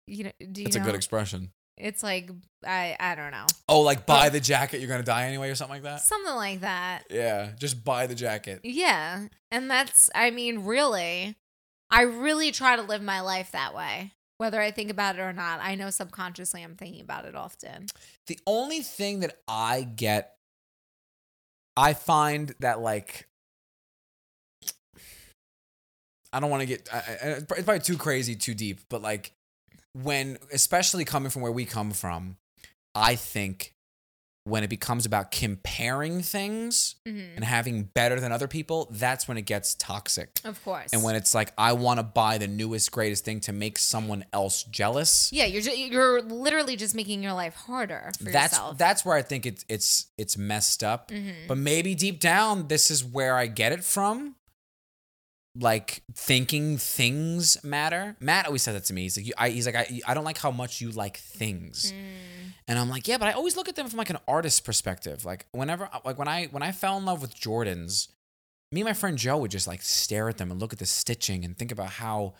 You 0.06 0.24
know? 0.24 0.32
Do 0.38 0.60
you 0.62 0.66
that's 0.68 0.76
a 0.76 0.80
good 0.80 0.94
expression 0.94 1.50
It's 1.78 2.02
like 2.02 2.30
I 2.66 2.96
I 2.98 3.14
don't 3.14 3.30
know 3.32 3.46
oh 3.68 3.80
like 3.82 4.06
buy 4.06 4.28
the 4.30 4.40
jacket 4.40 4.80
you're 4.80 4.88
gonna 4.88 5.02
die 5.02 5.26
anyway 5.26 5.50
or 5.50 5.54
something 5.54 5.74
like 5.76 5.82
that 5.82 6.00
something 6.00 6.34
like 6.34 6.60
that. 6.62 7.04
yeah 7.10 7.50
just 7.58 7.84
buy 7.84 8.06
the 8.06 8.14
jacket 8.14 8.60
Yeah, 8.64 9.26
and 9.50 9.70
that's. 9.70 10.08
I 10.14 10.30
mean, 10.30 10.64
really, 10.64 11.36
I 11.90 12.02
really 12.02 12.50
try 12.52 12.76
to 12.76 12.82
live 12.82 13.02
my 13.02 13.20
life 13.20 13.52
that 13.52 13.74
way. 13.74 14.12
Whether 14.38 14.60
I 14.60 14.70
think 14.70 14.90
about 14.90 15.16
it 15.16 15.20
or 15.22 15.32
not, 15.32 15.60
I 15.62 15.74
know 15.76 15.90
subconsciously 15.90 16.62
I'm 16.62 16.76
thinking 16.76 17.00
about 17.00 17.24
it 17.26 17.34
often. 17.34 17.86
the 18.26 18.38
only 18.46 18.80
thing 18.80 19.20
that 19.20 19.38
i 19.48 19.82
get 19.82 20.34
i 21.76 21.92
find 21.92 22.54
that 22.60 22.80
like 22.80 23.28
i 26.32 26.40
don't 26.40 26.50
want 26.50 26.60
to 26.62 26.66
get 26.66 26.88
I, 26.92 26.96
I- 26.98 27.02
it's 27.38 27.44
probably 27.46 27.80
too 27.80 27.96
crazy 27.96 28.34
too 28.34 28.54
deep 28.54 28.80
but 28.88 29.02
like 29.02 29.32
when 30.02 30.38
especially 30.52 31.04
coming 31.04 31.30
from 31.30 31.42
where 31.42 31.52
we 31.52 31.64
come 31.64 31.90
from 31.92 32.36
i 32.94 33.14
think 33.14 33.72
when 34.44 34.62
it 34.62 34.70
becomes 34.70 35.04
about 35.06 35.32
comparing 35.32 36.22
things 36.22 36.94
Mhm. 37.04 37.34
and 37.34 37.44
having 37.44 37.82
better 37.82 38.20
than 38.20 38.30
other 38.30 38.46
people 38.46 38.86
that's 38.92 39.26
when 39.26 39.36
it 39.36 39.42
gets 39.42 39.74
toxic 39.74 40.28
Of 40.44 40.62
course. 40.64 40.92
and 40.92 41.02
when 41.02 41.16
it's 41.16 41.34
like 41.34 41.52
i 41.58 41.72
want 41.72 41.98
to 41.98 42.04
buy 42.04 42.38
the 42.38 42.46
newest 42.46 42.92
greatest 42.92 43.24
thing 43.24 43.40
to 43.40 43.52
make 43.52 43.76
someone 43.78 44.24
else 44.32 44.62
jealous 44.64 45.30
Yeah, 45.32 45.46
you're 45.46 45.62
ju- 45.62 45.76
you're 45.76 46.22
literally 46.22 46.76
just 46.76 46.94
making 46.94 47.22
your 47.24 47.32
life 47.32 47.54
harder 47.54 48.12
for 48.18 48.24
that's 48.30 48.52
yourself. 48.52 48.78
that's 48.78 49.04
where 49.04 49.16
I 49.16 49.22
think 49.22 49.46
it's 49.46 49.64
it's 49.68 50.06
it's 50.16 50.36
messed 50.36 50.84
up. 50.84 51.10
Mhm. 51.10 51.48
But 51.48 51.58
maybe 51.58 51.94
deep 51.96 52.20
down, 52.20 52.68
this 52.68 52.90
is 52.90 53.02
where 53.02 53.36
I 53.36 53.46
get 53.48 53.72
it 53.72 53.82
from. 53.82 54.36
Like 55.58 56.02
thinking 56.14 56.76
things 56.76 57.62
matter. 57.64 58.16
Matt 58.20 58.46
always 58.46 58.62
said 58.62 58.74
that 58.74 58.84
to 58.86 58.92
me. 58.94 59.02
He's 59.02 59.16
like, 59.16 59.32
I, 59.38 59.48
he's 59.50 59.64
like, 59.66 59.74
I, 59.76 60.00
I 60.06 60.14
don't 60.14 60.24
like 60.24 60.38
how 60.38 60.50
much 60.50 60.80
you 60.80 60.90
like 60.90 61.16
things, 61.16 61.92
Mm. 61.92 62.52
and 62.68 62.78
I'm 62.78 62.90
like, 62.90 63.08
yeah, 63.08 63.16
but 63.18 63.28
I 63.28 63.32
always 63.32 63.56
look 63.56 63.68
at 63.68 63.76
them 63.76 63.88
from 63.88 63.96
like 63.98 64.10
an 64.10 64.18
artist 64.28 64.64
perspective. 64.64 65.24
Like 65.24 65.46
whenever, 65.52 65.88
like 66.04 66.18
when 66.18 66.28
I 66.28 66.46
when 66.46 66.62
I 66.62 66.72
fell 66.72 66.98
in 66.98 67.04
love 67.06 67.22
with 67.22 67.34
Jordans, 67.34 68.08
me 68.72 68.80
and 68.82 68.88
my 68.88 68.92
friend 68.92 69.16
Joe 69.16 69.38
would 69.38 69.50
just 69.50 69.66
like 69.66 69.82
stare 69.82 70.28
at 70.28 70.36
them 70.38 70.50
and 70.50 70.60
look 70.60 70.72
at 70.72 70.78
the 70.78 70.86
stitching 70.86 71.44
and 71.44 71.56
think 71.56 71.72
about 71.72 71.88
how 71.90 72.34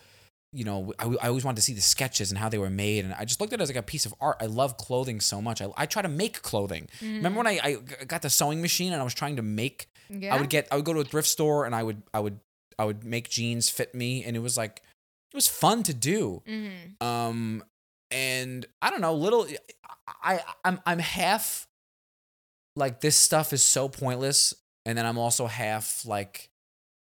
you 0.53 0.63
know, 0.63 0.93
I, 0.97 1.05
I 1.21 1.27
always 1.27 1.43
wanted 1.43 1.57
to 1.57 1.61
see 1.61 1.73
the 1.73 1.81
sketches 1.81 2.31
and 2.31 2.37
how 2.39 2.47
they 2.47 2.57
were 2.57 2.69
made. 2.69 3.03
And 3.03 3.13
I 3.13 3.25
just 3.25 3.41
looked 3.41 3.51
at 3.51 3.59
it 3.59 3.63
as 3.63 3.69
like 3.69 3.75
a 3.75 3.81
piece 3.83 4.05
of 4.05 4.13
art. 4.21 4.37
I 4.39 4.45
love 4.45 4.77
clothing 4.77 5.19
so 5.19 5.41
much. 5.41 5.61
I, 5.61 5.67
I 5.75 5.85
try 5.85 6.01
to 6.01 6.07
make 6.07 6.41
clothing. 6.41 6.87
Remember 7.01 7.39
when 7.39 7.47
I, 7.47 7.59
I 7.61 7.73
got 8.05 8.21
the 8.21 8.29
sewing 8.29 8.61
machine 8.61 8.93
and 8.93 9.01
I 9.01 9.03
was 9.03 9.13
trying 9.13 9.35
to 9.35 9.41
make, 9.41 9.89
Yeah. 10.09 10.33
I 10.33 10.39
would 10.39 10.49
get, 10.49 10.69
I 10.71 10.77
would 10.77 10.85
go 10.85 10.93
to 10.93 11.01
a 11.01 11.03
thrift 11.03 11.27
store 11.27 11.65
and 11.65 11.75
I 11.75 11.83
would, 11.83 12.01
I 12.13 12.21
would, 12.21 12.39
I 12.79 12.85
would 12.85 13.03
make 13.03 13.29
jeans 13.29 13.69
fit 13.69 13.93
me. 13.95 14.23
And 14.23 14.35
it 14.35 14.39
was 14.39 14.57
like, 14.57 14.81
it 15.31 15.35
was 15.35 15.47
fun 15.47 15.83
to 15.83 15.93
do. 15.93 16.41
Mhm. 16.47 17.01
Um, 17.01 17.63
and 18.11 18.65
I 18.81 18.89
don't 18.89 19.01
know, 19.01 19.13
little, 19.13 19.47
I, 20.23 20.39
I'm, 20.63 20.79
I'm 20.85 20.99
half 20.99 21.67
like 22.75 23.01
this 23.01 23.15
stuff 23.15 23.53
is 23.53 23.63
so 23.63 23.89
pointless. 23.89 24.53
And 24.85 24.97
then 24.97 25.05
I'm 25.05 25.17
also 25.17 25.47
half 25.47 26.05
like 26.05 26.49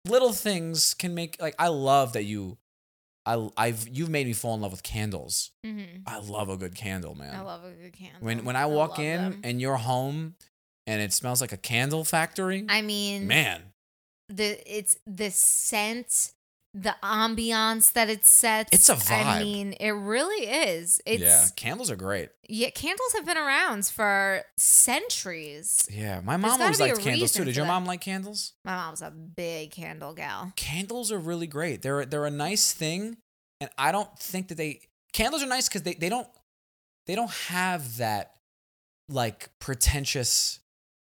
little 0.06 0.32
things 0.32 0.94
can 0.94 1.14
make, 1.14 1.36
like, 1.40 1.54
I 1.58 1.68
love 1.68 2.14
that 2.14 2.24
you 2.24 2.58
I 3.26 3.48
I've 3.56 3.86
you've 3.86 4.08
made 4.08 4.26
me 4.26 4.32
fall 4.32 4.54
in 4.54 4.62
love 4.62 4.72
with 4.72 4.82
candles. 4.82 5.50
Mm-hmm. 5.64 6.02
I 6.06 6.18
love 6.20 6.48
a 6.48 6.56
good 6.56 6.74
candle, 6.74 7.14
man. 7.14 7.34
I 7.36 7.42
love 7.42 7.64
a 7.64 7.70
good 7.70 7.92
candle. 7.92 8.18
when 8.20 8.44
when 8.46 8.56
I 8.56 8.64
walk 8.66 8.92
love 8.92 9.00
in 9.00 9.22
them. 9.22 9.40
and 9.44 9.60
you're 9.60 9.76
home 9.76 10.36
and 10.86 11.02
it 11.02 11.12
smells 11.12 11.40
like 11.42 11.52
a 11.52 11.58
candle 11.58 12.02
factory, 12.02 12.64
I 12.68 12.80
mean, 12.80 13.26
man, 13.26 13.60
the 14.30 14.78
it's 14.78 14.96
the 15.06 15.30
scent, 15.30 16.32
the 16.72 16.94
ambiance 17.02 17.92
that 17.94 18.08
it 18.08 18.24
sets. 18.24 18.70
It's 18.72 18.88
a 18.88 18.94
vibe. 18.94 19.24
I 19.24 19.42
mean, 19.42 19.72
it 19.80 19.90
really 19.90 20.46
is. 20.46 21.00
It's 21.04 21.22
yeah, 21.22 21.46
candles 21.56 21.90
are 21.90 21.96
great. 21.96 22.30
yeah. 22.48 22.70
Candles 22.70 23.12
have 23.14 23.26
been 23.26 23.36
around 23.38 23.86
for 23.86 24.42
centuries. 24.58 25.86
Yeah, 25.90 26.20
my 26.20 26.36
mom 26.36 26.60
always 26.60 26.80
liked 26.80 27.00
candles 27.00 27.32
too. 27.32 27.44
Did 27.44 27.56
your 27.56 27.64
that. 27.66 27.72
mom 27.72 27.86
like 27.86 28.00
candles? 28.00 28.52
My 28.64 28.76
mom's 28.76 29.02
a 29.02 29.10
big 29.10 29.70
candle 29.72 30.14
gal. 30.14 30.52
Candles 30.56 31.10
are 31.12 31.18
really 31.18 31.46
great. 31.46 31.82
They're 31.82 32.04
they're 32.04 32.26
a 32.26 32.30
nice 32.30 32.72
thing, 32.72 33.16
and 33.60 33.70
I 33.78 33.92
don't 33.92 34.16
think 34.18 34.48
that 34.48 34.56
they 34.56 34.80
candles 35.12 35.42
are 35.42 35.46
nice 35.46 35.68
because 35.68 35.82
they, 35.82 35.94
they 35.94 36.08
don't 36.08 36.28
they 37.06 37.14
don't 37.14 37.30
have 37.48 37.96
that 37.98 38.34
like 39.08 39.48
pretentious 39.58 40.60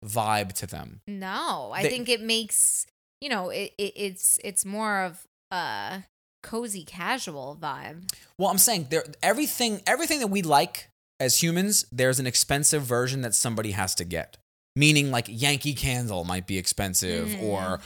vibe 0.06 0.52
to 0.54 0.68
them. 0.68 1.02
No, 1.08 1.72
I 1.74 1.84
They- 1.84 1.90
think 1.90 2.10
it 2.10 2.22
makes 2.22 2.86
you 3.22 3.30
know 3.30 3.50
it, 3.50 3.74
it 3.78 3.94
it's 3.96 4.40
it's 4.44 4.66
more 4.66 5.02
of 5.02 5.26
a 5.52 6.04
cozy 6.44 6.84
casual 6.84 7.58
vibe. 7.62 8.04
Well, 8.38 8.50
I'm 8.50 8.58
saying 8.58 8.88
there 8.90 9.04
everything 9.24 9.82
everything 9.88 10.20
that 10.20 10.28
we 10.28 10.42
like 10.42 10.90
as 11.20 11.42
humans, 11.42 11.86
there's 11.92 12.20
an 12.20 12.28
expensive 12.28 12.84
version 12.84 13.22
that 13.22 13.34
somebody 13.34 13.72
has 13.72 13.96
to 13.96 14.04
get. 14.04 14.38
Meaning 14.76 15.10
like 15.10 15.26
Yankee 15.30 15.74
Candle 15.74 16.26
might 16.26 16.46
be 16.48 16.58
expensive 16.58 17.30
Mhm. 17.30 17.42
or 17.44 17.80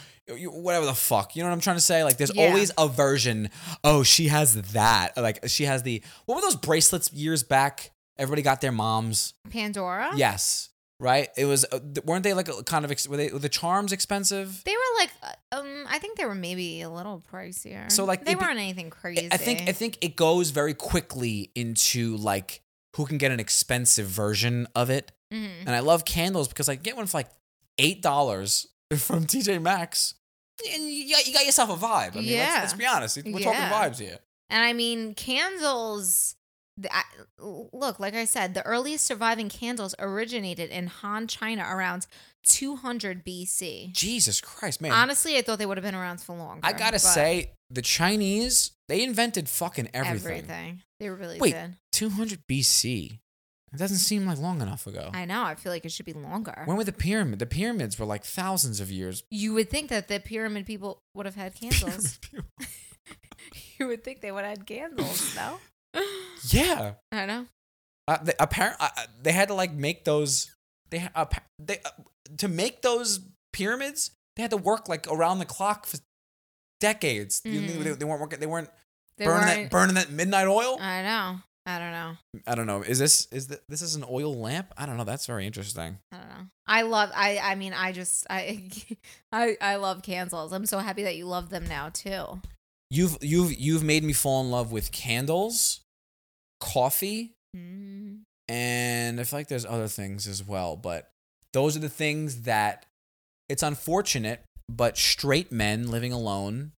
whatever 0.49 0.85
the 0.87 0.93
fuck. 0.95 1.35
You 1.35 1.43
know 1.43 1.49
what 1.49 1.53
I'm 1.53 1.61
trying 1.61 1.75
to 1.77 1.81
say? 1.81 2.03
Like 2.03 2.17
there's 2.17 2.33
Yeah. 2.33 2.47
always 2.47 2.71
a 2.77 2.87
version. 2.87 3.49
Oh, 3.83 4.01
she 4.03 4.27
has 4.29 4.55
that. 4.73 5.15
Like 5.15 5.47
she 5.47 5.65
has 5.65 5.83
the 5.83 6.01
what 6.25 6.35
were 6.35 6.41
those 6.41 6.55
bracelets 6.55 7.11
years 7.13 7.43
back? 7.43 7.91
Everybody 8.17 8.41
got 8.41 8.61
their 8.61 8.71
moms. 8.71 9.33
Pandora. 9.49 10.11
Yes, 10.15 10.68
right. 10.99 11.29
It 11.37 11.45
was 11.45 11.65
uh, 11.71 11.79
weren't 12.05 12.23
they 12.23 12.33
like 12.33 12.47
a 12.49 12.63
kind 12.63 12.85
of 12.85 12.91
ex- 12.91 13.07
were 13.07 13.17
they 13.17 13.29
were 13.31 13.39
the 13.39 13.49
charms 13.49 13.91
expensive? 13.91 14.63
They 14.65 14.73
were 14.73 14.99
like, 14.99 15.09
uh, 15.23 15.59
um, 15.59 15.85
I 15.89 15.99
think 15.99 16.17
they 16.17 16.25
were 16.25 16.35
maybe 16.35 16.81
a 16.81 16.89
little 16.89 17.23
pricier. 17.31 17.91
So, 17.91 18.05
like, 18.05 18.25
they 18.25 18.31
it'd 18.31 18.41
weren't 18.43 18.59
anything 18.59 18.89
crazy. 18.89 19.29
I 19.31 19.37
think 19.37 19.67
I 19.67 19.71
think 19.71 19.97
it 20.01 20.15
goes 20.15 20.49
very 20.51 20.73
quickly 20.73 21.51
into 21.55 22.17
like 22.17 22.61
who 22.95 23.05
can 23.05 23.17
get 23.17 23.31
an 23.31 23.39
expensive 23.39 24.07
version 24.07 24.67
of 24.75 24.89
it. 24.89 25.11
Mhm. 25.33 25.49
And 25.65 25.75
I 25.75 25.79
love 25.79 26.05
candles 26.05 26.47
because 26.47 26.69
I 26.69 26.75
get 26.75 26.95
one 26.97 27.05
for 27.05 27.17
like 27.19 27.29
eight 27.77 28.01
dollars 28.01 28.67
from 28.97 29.25
TJ 29.25 29.61
Maxx, 29.61 30.15
and 30.73 30.83
you 30.83 31.11
got, 31.13 31.27
you 31.27 31.33
got 31.33 31.45
yourself 31.45 31.69
a 31.69 31.85
vibe. 31.85 32.13
I 32.17 32.19
mean, 32.21 32.23
Yeah. 32.25 32.39
let's, 32.45 32.57
let's 32.61 32.73
be 32.73 32.85
honest. 32.85 33.17
We're 33.23 33.39
Yeah. 33.39 33.45
talking 33.45 33.61
vibes 33.93 33.99
here. 33.99 34.17
And 34.49 34.63
I 34.65 34.73
mean, 34.73 35.13
candles. 35.13 36.35
The- 36.81 36.95
I- 36.95 37.03
Look, 37.41 37.99
like 37.99 38.13
I 38.13 38.25
said, 38.25 38.53
the 38.53 38.65
earliest 38.65 39.05
surviving 39.05 39.49
candles 39.49 39.95
originated 39.99 40.69
in 40.69 40.87
Han, 40.87 41.27
China, 41.27 41.65
around 41.69 42.05
200 42.43 43.23
BC. 43.25 43.91
Jesus 43.93 44.41
Christ, 44.41 44.81
man! 44.81 44.91
Honestly, 44.91 45.37
I 45.37 45.41
thought 45.41 45.59
they 45.59 45.65
would 45.65 45.77
have 45.77 45.83
been 45.83 45.95
around 45.95 46.21
for 46.21 46.35
longer. 46.35 46.61
I 46.63 46.73
gotta 46.73 46.99
say, 46.99 47.51
the 47.69 47.81
Chinese 47.81 48.71
they 48.87 49.03
invented 49.03 49.47
fucking 49.49 49.89
everything. 49.93 50.31
everything. 50.39 50.81
They 50.99 51.09
were 51.09 51.15
really 51.15 51.39
Wait. 51.39 51.53
did. 51.53 51.75
200 51.91 52.39
BC. 52.47 53.19
It 53.71 53.77
doesn't 53.77 53.97
seem 53.97 54.25
like 54.25 54.39
long 54.39 54.61
enough 54.61 54.87
ago. 54.87 55.11
I 55.13 55.25
know. 55.25 55.43
I 55.43 55.53
feel 55.55 55.71
like 55.71 55.85
it 55.85 55.91
should 55.91 56.05
be 56.07 56.13
longer. 56.13 56.63
when 56.65 56.75
were 56.75 56.83
the 56.83 56.91
pyramid? 56.91 57.37
The 57.39 57.45
pyramids 57.45 57.99
were 57.99 58.05
like 58.05 58.23
thousands 58.23 58.79
of 58.79 58.89
years. 58.91 59.23
you 59.29 59.53
would 59.53 59.69
think 59.69 59.89
that 59.89 60.07
the 60.07 60.19
pyramid 60.19 60.65
people 60.65 61.03
would 61.13 61.25
have 61.27 61.35
had 61.35 61.53
candles. 61.61 62.19
you 63.79 63.87
would 63.87 64.03
think 64.03 64.21
they 64.21 64.31
would 64.31 64.43
have 64.43 64.57
had 64.59 64.65
candles, 64.67 65.35
no? 65.35 65.59
yeah. 66.49 66.93
I 67.11 67.25
know. 67.25 67.45
Uh, 68.07 68.17
they, 68.23 68.33
apparently, 68.39 68.87
uh, 68.97 69.01
they 69.21 69.31
had 69.31 69.47
to 69.49 69.53
like 69.53 69.73
make 69.73 70.03
those. 70.05 70.51
They 70.89 71.07
appa- 71.15 71.43
they 71.59 71.79
uh, 71.85 71.89
to 72.37 72.47
make 72.47 72.81
those 72.81 73.19
pyramids. 73.53 74.11
They 74.35 74.41
had 74.41 74.51
to 74.51 74.57
work 74.57 74.87
like 74.89 75.05
around 75.11 75.39
the 75.39 75.45
clock 75.45 75.85
for 75.85 75.97
decades. 76.79 77.41
Mhm. 77.45 77.83
They, 77.83 77.91
they 77.91 78.05
weren't 78.05 78.21
working. 78.21 78.39
They 78.39 78.47
weren't 78.47 78.69
They 79.17 79.25
burning 79.25 79.45
that 79.47 79.57
weren't- 79.57 79.71
burning 79.71 79.95
that 79.95 80.09
midnight 80.11 80.47
oil. 80.47 80.77
I 80.79 81.03
know. 81.03 81.39
I 81.65 81.77
don't 81.77 81.91
know. 81.91 82.17
I 82.47 82.55
don't 82.55 82.65
know. 82.65 82.81
Is 82.81 82.97
this 82.97 83.27
is 83.31 83.47
the, 83.47 83.59
this 83.69 83.83
is 83.83 83.93
an 83.95 84.03
oil 84.09 84.33
lamp? 84.33 84.73
I 84.75 84.87
don't 84.87 84.97
know. 84.97 85.03
That's 85.03 85.27
very 85.27 85.45
interesting. 85.45 85.99
I 86.11 86.17
don't 86.17 86.29
know. 86.29 86.45
I 86.65 86.81
love. 86.81 87.11
I. 87.13 87.37
I 87.37 87.53
mean, 87.55 87.73
I 87.73 87.91
just. 87.91 88.25
I. 88.29 88.69
I. 89.31 89.55
I 89.61 89.75
love 89.75 90.01
candles. 90.01 90.51
I'm 90.51 90.65
so 90.65 90.79
happy 90.79 91.03
that 91.03 91.15
you 91.15 91.25
love 91.27 91.49
them 91.51 91.67
now 91.67 91.89
too. 91.89 92.41
You've 92.91 93.17
you've 93.21 93.53
you've 93.59 93.83
made 93.83 94.03
me 94.03 94.13
fall 94.13 94.41
in 94.43 94.49
love 94.51 94.71
with 94.71 94.91
candles, 94.91 95.81
coffee, 96.59 97.33
Mm. 97.55 98.19
and 98.47 99.19
I 99.19 99.23
feel 99.23 99.39
like 99.39 99.47
there's 99.47 99.65
other 99.65 99.87
things 99.87 100.27
as 100.27 100.43
well. 100.43 100.75
But 100.75 101.09
those 101.53 101.75
are 101.75 101.79
the 101.79 101.89
things 101.89 102.43
that 102.43 102.85
it's 103.47 103.63
unfortunate, 103.63 104.41
but 104.67 104.97
straight 104.97 105.51
men 105.51 105.89
living 105.89 106.13
alone. 106.13 106.71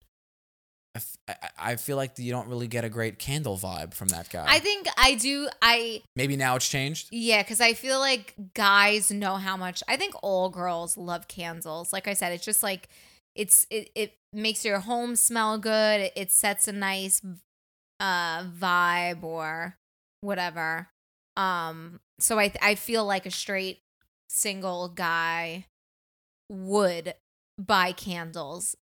I, 0.95 0.99
f- 0.99 1.17
I- 1.29 1.73
I 1.73 1.77
feel 1.77 1.97
like 1.97 2.19
you 2.19 2.33
don't 2.33 2.49
really 2.49 2.67
get 2.69 2.85
a 2.85 2.89
great 2.89 3.19
candle 3.21 3.57
vibe 3.57 3.95
from 3.95 4.09
that 4.09 4.29
guy. 4.31 4.45
I 4.49 4.59
think 4.59 4.89
I 4.97 5.15
do. 5.15 5.49
I 5.63 6.03
Maybe 6.17 6.37
now 6.37 6.57
it's 6.57 6.69
changed. 6.69 7.09
yeah, 7.13 7.43
because 7.43 7.61
I 7.61 7.75
feel 7.75 7.99
like 8.01 8.35
guys 8.55 9.11
know 9.13 9.37
how 9.37 9.57
much. 9.57 9.83
I 9.89 9.97
think 9.97 10.15
all 10.23 10.49
girls 10.51 10.97
love 10.97 11.29
candles. 11.29 11.93
Like 11.93 12.09
I 12.09 12.15
said, 12.15 12.33
it's 12.33 12.45
just 12.45 12.63
like 12.65 12.89
it's 13.35 13.67
it. 13.71 13.91
It 13.95 14.19
makes 14.33 14.65
your 14.65 14.81
home 14.81 15.17
smell 15.17 15.59
good. 15.59 16.01
It, 16.01 16.13
it 16.17 16.33
sets 16.33 16.69
a 16.69 16.73
nice 16.73 17.21
uh 17.99 18.45
vibe 18.45 19.23
or 19.23 19.77
whatever. 20.21 20.89
Um. 21.37 22.01
So 22.19 22.39
I 22.39 22.53
I 22.61 22.75
feel 22.75 23.05
like 23.05 23.27
a 23.27 23.31
straight 23.31 23.81
single 24.29 24.89
guy 24.89 25.67
would 26.49 27.15
buy 27.59 27.93
candles 27.93 28.77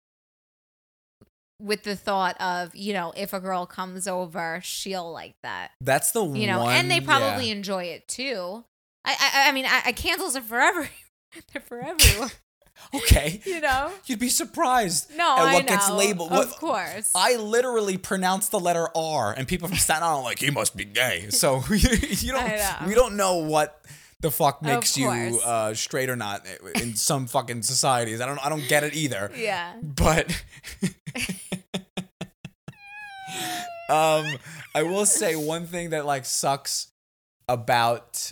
with 1.62 1.84
the 1.84 1.95
thought 1.95 2.39
of 2.41 2.75
you 2.75 2.93
know 2.93 3.13
if 3.15 3.31
a 3.34 3.39
girl 3.39 3.65
comes 3.65 4.08
over 4.08 4.60
she'll 4.63 5.12
like 5.12 5.36
that 5.41 5.71
That's 5.79 6.12
the 6.12 6.25
you 6.25 6.47
know 6.47 6.63
one, 6.63 6.73
and 6.73 6.91
they 6.91 6.99
probably 6.99 7.47
yeah. 7.47 7.55
enjoy 7.55 7.86
it 7.86 8.08
too 8.08 8.65
i 9.05 9.15
i, 9.19 9.49
I 9.49 9.51
mean 9.53 9.65
I, 9.65 9.84
I 9.86 9.91
candles 9.93 10.36
are 10.36 10.41
forever 10.41 10.89
they're 11.53 11.62
for 11.62 11.79
everyone 11.79 12.31
okay. 12.93 13.41
you 13.45 13.61
know 13.61 13.91
You'd 14.05 14.19
be 14.19 14.29
surprised 14.29 15.15
no 15.15 15.23
at 15.38 15.39
I 15.39 15.53
what 15.55 15.67
gets 15.67 15.89
know, 15.89 15.95
labeled. 15.97 16.31
of 16.31 16.38
What- 16.51 16.59
course 16.59 17.11
I 17.15 17.35
literally 17.38 17.97
pronounce 17.97 18.49
the 18.49 18.59
letter 18.59 18.88
R, 18.95 19.33
and 19.33 19.47
people 19.47 19.67
from 19.67 19.77
Staten 19.77 20.03
Island 20.03 20.21
are 20.21 20.23
like, 20.23 20.39
he 20.39 20.51
must 20.51 20.75
be 20.75 20.85
gay. 20.85 21.29
So 21.29 21.63
you 21.69 22.31
don't, 22.31 22.47
know. 22.47 22.75
we 22.88 22.93
don't 22.95 23.15
know 23.17 23.35
what 23.38 23.81
the 24.21 24.31
fuck 24.31 24.61
makes 24.61 24.97
you 24.97 25.07
uh, 25.45 25.73
straight 25.73 26.09
or 26.09 26.15
not 26.15 26.45
in 26.81 26.95
some 26.95 27.27
fucking 27.27 27.61
societies. 27.63 28.21
I 28.21 28.25
don't, 28.25 28.43
I 28.45 28.49
don't 28.49 28.67
get 28.67 28.83
it 28.83 28.95
either. 28.95 29.31
yeah 29.35 29.73
But 29.83 30.31
um, 33.89 34.38
I 34.73 34.83
will 34.83 35.05
say 35.05 35.35
one 35.35 35.67
thing 35.67 35.91
that 35.91 36.05
like 36.05 36.25
sucks 36.25 36.88
about 37.47 38.31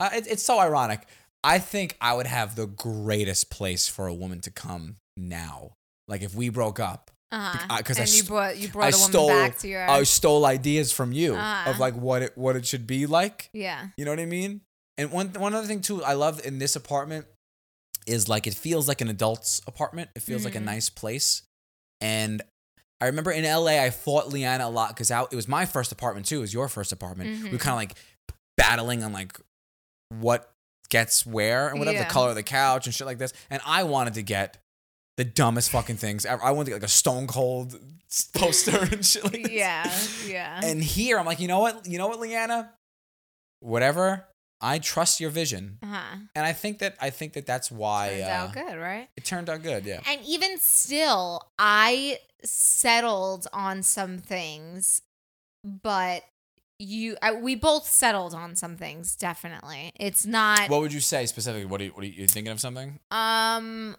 uh, 0.00 0.10
it, 0.14 0.26
it's 0.26 0.42
so 0.42 0.58
ironic. 0.58 1.02
I 1.44 1.58
think 1.58 1.96
I 2.00 2.14
would 2.14 2.26
have 2.26 2.54
the 2.56 2.66
greatest 2.66 3.50
place 3.50 3.88
for 3.88 4.06
a 4.06 4.14
woman 4.14 4.40
to 4.42 4.50
come 4.50 4.96
now. 5.16 5.72
Like 6.08 6.22
if 6.22 6.34
we 6.34 6.48
broke 6.50 6.78
up, 6.80 7.10
uh-huh. 7.32 7.78
because 7.78 7.98
I 7.98 8.04
you 8.04 8.22
brought 8.24 8.56
you 8.58 8.68
brought 8.68 8.84
I 8.84 8.88
a 8.88 8.92
woman 8.98 9.10
stole 9.10 9.28
back 9.28 9.58
to 9.58 9.68
your 9.68 9.88
I 9.88 10.02
stole 10.04 10.44
ideas 10.46 10.92
from 10.92 11.12
you 11.12 11.34
Uh-huh. 11.34 11.70
of 11.70 11.78
like 11.80 11.94
what 11.94 12.22
it 12.22 12.36
what 12.36 12.56
it 12.56 12.66
should 12.66 12.86
be 12.86 13.06
like. 13.06 13.48
yeah 13.52 13.88
You 13.96 14.04
know 14.04 14.12
what 14.12 14.20
I 14.20 14.26
mean? 14.26 14.60
And 14.98 15.10
one 15.10 15.28
one 15.32 15.54
other 15.54 15.66
thing 15.66 15.80
too, 15.80 16.04
I 16.04 16.12
love 16.14 16.44
in 16.44 16.58
this 16.58 16.76
apartment 16.76 17.26
is 18.06 18.28
like 18.28 18.46
it 18.46 18.54
feels 18.54 18.88
like 18.88 19.00
an 19.00 19.08
adult's 19.08 19.60
apartment. 19.66 20.10
It 20.14 20.22
feels 20.22 20.44
like 20.44 20.54
a 20.54 20.58
Mhm. 20.58 20.64
nice 20.64 20.90
place. 20.90 21.42
And 22.00 22.42
I 23.00 23.06
remember 23.06 23.32
in 23.32 23.44
LA, 23.44 23.82
I 23.82 23.90
fought 23.90 24.28
Leanna 24.28 24.66
a 24.66 24.70
lot 24.70 24.90
because 24.90 25.10
it 25.10 25.34
was 25.34 25.48
my 25.48 25.66
first 25.66 25.90
apartment 25.92 26.26
too. 26.26 26.38
It 26.38 26.40
was 26.42 26.54
your 26.54 26.68
first 26.68 26.92
apartment. 26.92 27.42
We 27.44 27.50
were 27.50 27.58
kind 27.58 27.72
of 27.72 27.76
like 27.78 27.94
battling 28.56 29.02
on 29.02 29.12
like 29.12 29.40
what 30.10 30.51
gets 30.92 31.26
where 31.26 31.68
and 31.68 31.78
whatever 31.80 31.96
Yeah. 31.98 32.04
the 32.04 32.10
color 32.10 32.28
of 32.28 32.34
the 32.36 32.42
couch 32.42 32.86
and 32.86 32.94
shit 32.94 33.06
like 33.06 33.18
this. 33.18 33.32
And 33.50 33.60
I 33.66 33.82
wanted 33.82 34.14
to 34.14 34.22
get 34.22 34.58
the 35.16 35.24
dumbest 35.24 35.70
fucking 35.70 35.96
things. 35.96 36.24
ever. 36.24 36.42
I 36.44 36.50
wanted 36.52 36.66
to 36.66 36.70
get 36.72 36.76
like 36.82 36.88
a 36.88 36.88
Stone 37.02 37.26
Cold 37.26 37.78
poster 38.34 38.78
and 38.92 39.04
shit 39.04 39.24
like 39.24 39.42
this. 39.42 39.50
yeah 39.52 39.90
yeah 40.26 40.60
And 40.62 40.82
here 40.82 41.18
I'm 41.18 41.26
like, 41.26 41.40
you 41.40 41.48
know 41.48 41.58
what? 41.60 41.86
You 41.86 41.98
know 41.98 42.08
what, 42.08 42.20
Leanna? 42.20 42.72
Whatever. 43.60 44.26
I 44.60 44.78
trust 44.78 45.18
your 45.20 45.30
vision. 45.30 45.78
uh-huh 45.82 46.18
And 46.36 46.46
I 46.46 46.52
think 46.52 46.78
that 46.78 46.96
I 47.00 47.10
think 47.10 47.32
that 47.32 47.46
that's 47.46 47.70
why 47.70 48.10
turns 48.10 48.22
uh, 48.22 48.30
out 48.30 48.52
good 48.54 48.78
right 48.78 49.08
it 49.16 49.24
turned 49.24 49.48
out 49.50 49.62
good. 49.62 49.84
Yeah. 49.84 50.00
And 50.06 50.20
even 50.24 50.58
still, 50.58 51.42
I 51.58 52.18
settled 52.44 53.46
on 53.52 53.82
some 53.82 54.18
things, 54.18 55.02
but 55.64 56.22
you, 56.82 57.16
I, 57.22 57.32
we 57.32 57.54
both 57.54 57.86
settled 57.86 58.34
on 58.34 58.56
some 58.56 58.76
things. 58.76 59.16
Definitely, 59.16 59.92
it's 59.98 60.26
not. 60.26 60.68
What 60.70 60.80
would 60.80 60.92
you 60.92 61.00
say 61.00 61.26
specifically? 61.26 61.64
What 61.66 61.80
are 61.80 61.84
you, 61.84 61.90
what 61.90 62.02
are 62.04 62.06
you, 62.06 62.22
you 62.22 62.26
thinking 62.26 62.52
of 62.52 62.60
something? 62.60 62.98
um, 63.10 63.96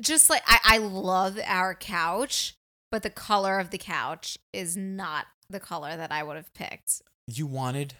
just 0.00 0.28
like 0.30 0.42
I, 0.46 0.58
I 0.64 0.78
love 0.78 1.38
our 1.46 1.74
couch, 1.74 2.56
but 2.90 3.02
the 3.02 3.10
color 3.10 3.58
of 3.60 3.70
the 3.70 3.78
couch 3.78 4.38
is 4.52 4.76
not 4.76 5.26
the 5.48 5.60
color 5.60 5.96
that 5.96 6.10
I 6.10 6.22
would 6.24 6.36
have 6.36 6.52
picked. 6.54 7.00
You 7.28 7.46
wanted 7.46 7.94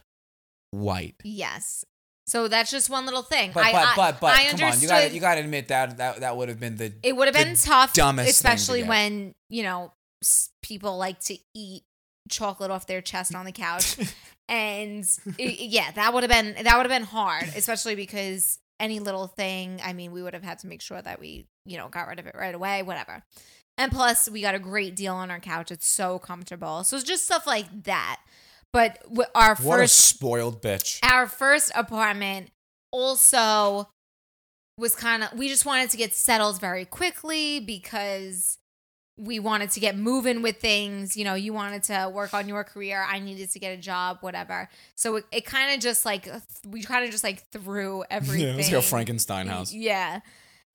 white. 0.72 1.14
Yes. 1.22 1.84
So 2.26 2.48
that's 2.48 2.70
just 2.70 2.88
one 2.90 3.04
little 3.04 3.22
thing. 3.22 3.50
But 3.54 3.66
I, 3.66 3.72
but 3.72 3.78
I- 3.86 3.94
but 3.96 4.20
but 4.20 4.32
I 4.34 4.44
come 4.50 4.62
on, 4.72 4.80
you 4.80 4.88
got 4.88 5.00
to 5.02 5.10
you 5.14 5.20
got 5.20 5.34
to 5.34 5.40
admit 5.42 5.68
that 5.68 5.98
that 5.98 6.20
that 6.20 6.36
would 6.36 6.48
have 6.48 6.58
been 6.58 6.76
the 6.76 6.92
It 7.02 7.14
would 7.14 7.28
have 7.28 7.36
the 7.36 7.44
been 7.44 7.54
tough, 7.56 7.92
dumbest 7.92 8.26
thing 8.42 8.48
to 8.48 8.54
especially 8.54 8.80
get. 8.80 8.88
when 8.88 9.34
you 9.50 9.62
know 9.62 9.92
s- 10.22 10.50
people 10.62 10.96
like 10.96 11.20
to 11.24 11.36
eat 11.54 11.84
chocolate 12.30 12.70
off 12.70 12.86
their 12.86 13.00
chest 13.00 13.34
on 13.34 13.44
the 13.44 13.52
couch, 13.52 13.96
and 14.48 15.04
it- 15.38 15.60
yeah, 15.60 15.90
that 15.92 16.12
would 16.14 16.22
have 16.22 16.30
been 16.30 16.64
that 16.64 16.76
would 16.76 16.90
have 16.90 17.00
been 17.00 17.06
hard, 17.08 17.44
especially 17.56 17.94
because 17.94 18.58
any 18.80 18.98
little 19.00 19.26
thing. 19.26 19.80
I 19.84 19.92
mean, 19.92 20.12
we 20.12 20.22
would 20.22 20.34
have 20.34 20.42
had 20.42 20.58
to 20.60 20.66
make 20.66 20.82
sure 20.82 21.00
that 21.00 21.20
we 21.20 21.46
you 21.66 21.76
know 21.76 21.88
got 21.88 22.08
rid 22.08 22.18
of 22.18 22.26
it 22.26 22.34
right 22.36 22.54
away, 22.54 22.82
whatever. 22.82 23.22
And 23.76 23.90
plus, 23.90 24.28
we 24.30 24.40
got 24.40 24.54
a 24.54 24.60
great 24.60 24.94
deal 24.94 25.14
on 25.14 25.30
our 25.32 25.40
couch. 25.40 25.70
It's 25.72 25.88
so 25.88 26.18
comfortable. 26.20 26.84
So 26.84 26.96
it's 26.96 27.04
just 27.04 27.24
stuff 27.24 27.44
like 27.46 27.84
that. 27.84 28.20
But 28.72 28.98
our 29.34 29.54
what 29.56 29.78
a 29.78 29.82
first 29.82 29.98
spoiled 29.98 30.62
bitch. 30.62 30.98
our 31.08 31.26
first 31.26 31.70
apartment 31.76 32.50
also 32.92 33.88
was 34.78 34.94
kind 34.96 35.22
of 35.24 35.32
we 35.38 35.48
just 35.48 35.64
wanted 35.66 35.90
to 35.90 35.96
get 35.96 36.12
settled 36.14 36.60
very 36.60 36.84
quickly 36.84 37.60
because 37.60 38.58
we 39.16 39.38
wanted 39.38 39.70
to 39.70 39.78
get 39.80 39.96
moving 39.96 40.42
with 40.42 40.56
things 40.60 41.16
you 41.16 41.24
know 41.24 41.34
you 41.34 41.52
wanted 41.52 41.82
to 41.84 42.10
work 42.12 42.34
on 42.34 42.48
your 42.48 42.64
career 42.64 43.06
i 43.08 43.20
needed 43.20 43.48
to 43.50 43.58
get 43.60 43.70
a 43.70 43.80
job 43.80 44.18
whatever 44.22 44.68
so 44.96 45.16
it, 45.16 45.24
it 45.30 45.44
kind 45.46 45.72
of 45.72 45.80
just 45.80 46.04
like 46.04 46.28
we 46.68 46.82
kind 46.82 47.04
of 47.04 47.10
just 47.12 47.22
like 47.22 47.42
threw 47.52 48.02
everything 48.10 48.46
Yeah, 48.48 48.54
it 48.54 48.56
was 48.56 48.66
like 48.72 48.78
a 48.78 48.82
Frankenstein 48.82 49.46
house. 49.46 49.72
yeah 49.72 50.18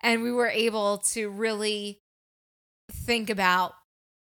and 0.01 0.23
we 0.23 0.31
were 0.31 0.47
able 0.47 0.99
to 1.13 1.29
really 1.29 1.99
think 2.91 3.29
about 3.29 3.73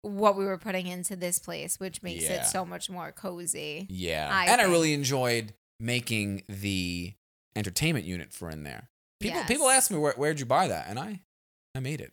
what 0.03 0.37
we 0.37 0.45
were 0.45 0.59
putting 0.59 0.87
into 0.87 1.17
this 1.17 1.39
place 1.39 1.79
which 1.81 2.03
makes 2.03 2.25
Yeah. 2.25 2.43
it 2.43 2.47
so 2.47 2.65
much 2.65 2.89
more 2.89 3.13
cozy 3.13 3.87
Yeah, 3.91 4.31
I 4.33 4.47
and 4.47 4.61
I 4.61 4.65
really 4.65 4.95
enjoyed 4.95 5.53
making 5.79 6.43
the 6.49 7.13
entertainment 7.55 8.05
unit 8.07 8.33
for 8.33 8.49
in 8.51 8.63
there. 8.65 8.89
People 9.21 9.39
Yes. 9.41 9.49
people 9.49 9.69
ask 9.69 9.91
me 9.91 9.99
where 9.99 10.13
where'd 10.15 10.39
you 10.41 10.47
buy 10.47 10.69
that, 10.69 10.87
and 10.89 10.99
I 10.99 11.21
I 11.77 11.81
made 11.81 12.01
it. 12.01 12.13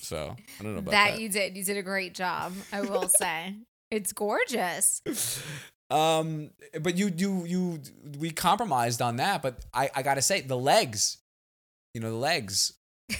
So 0.00 0.36
I 0.60 0.62
don't 0.62 0.72
know 0.74 0.78
about 0.80 0.90
that 0.90 1.12
that. 1.12 1.20
you 1.20 1.28
did. 1.28 1.56
You 1.56 1.64
did 1.64 1.76
a 1.78 1.82
great 1.82 2.14
job. 2.14 2.52
I 2.72 2.82
will 2.82 3.08
say 3.08 3.54
it's 3.90 4.12
gorgeous. 4.12 5.00
um, 5.90 6.50
but 6.80 6.96
you 6.96 7.10
you 7.16 7.44
you 7.46 7.80
we 8.18 8.30
compromised 8.30 9.00
on 9.00 9.16
that. 9.16 9.40
But 9.42 9.64
I 9.72 9.90
I 9.94 10.02
gotta 10.02 10.22
say 10.22 10.40
the 10.40 10.56
legs, 10.58 11.18
you 11.94 12.00
know 12.00 12.10
the 12.10 12.16
legs. 12.16 12.74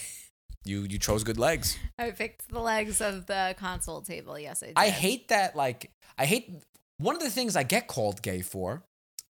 You 0.67 0.81
you 0.89 0.99
chose 0.99 1.25
good 1.25 1.37
legs. 1.39 1.77
I 1.99 2.11
picked 2.13 2.49
the 2.49 2.59
legs 2.59 3.03
of 3.03 3.27
the 3.27 3.55
console 3.59 4.01
table. 4.01 4.39
Yes, 4.39 4.63
I 4.63 4.67
did. 4.69 4.73
I 4.79 4.89
hate 4.89 5.29
that. 5.29 5.55
Like 5.55 5.91
I 6.17 6.25
hate 6.25 6.51
one 6.97 7.15
of 7.15 7.21
the 7.21 7.29
things 7.29 7.55
I 7.55 7.65
get 7.65 7.87
called 7.87 8.23
gay 8.23 8.41
for 8.41 8.83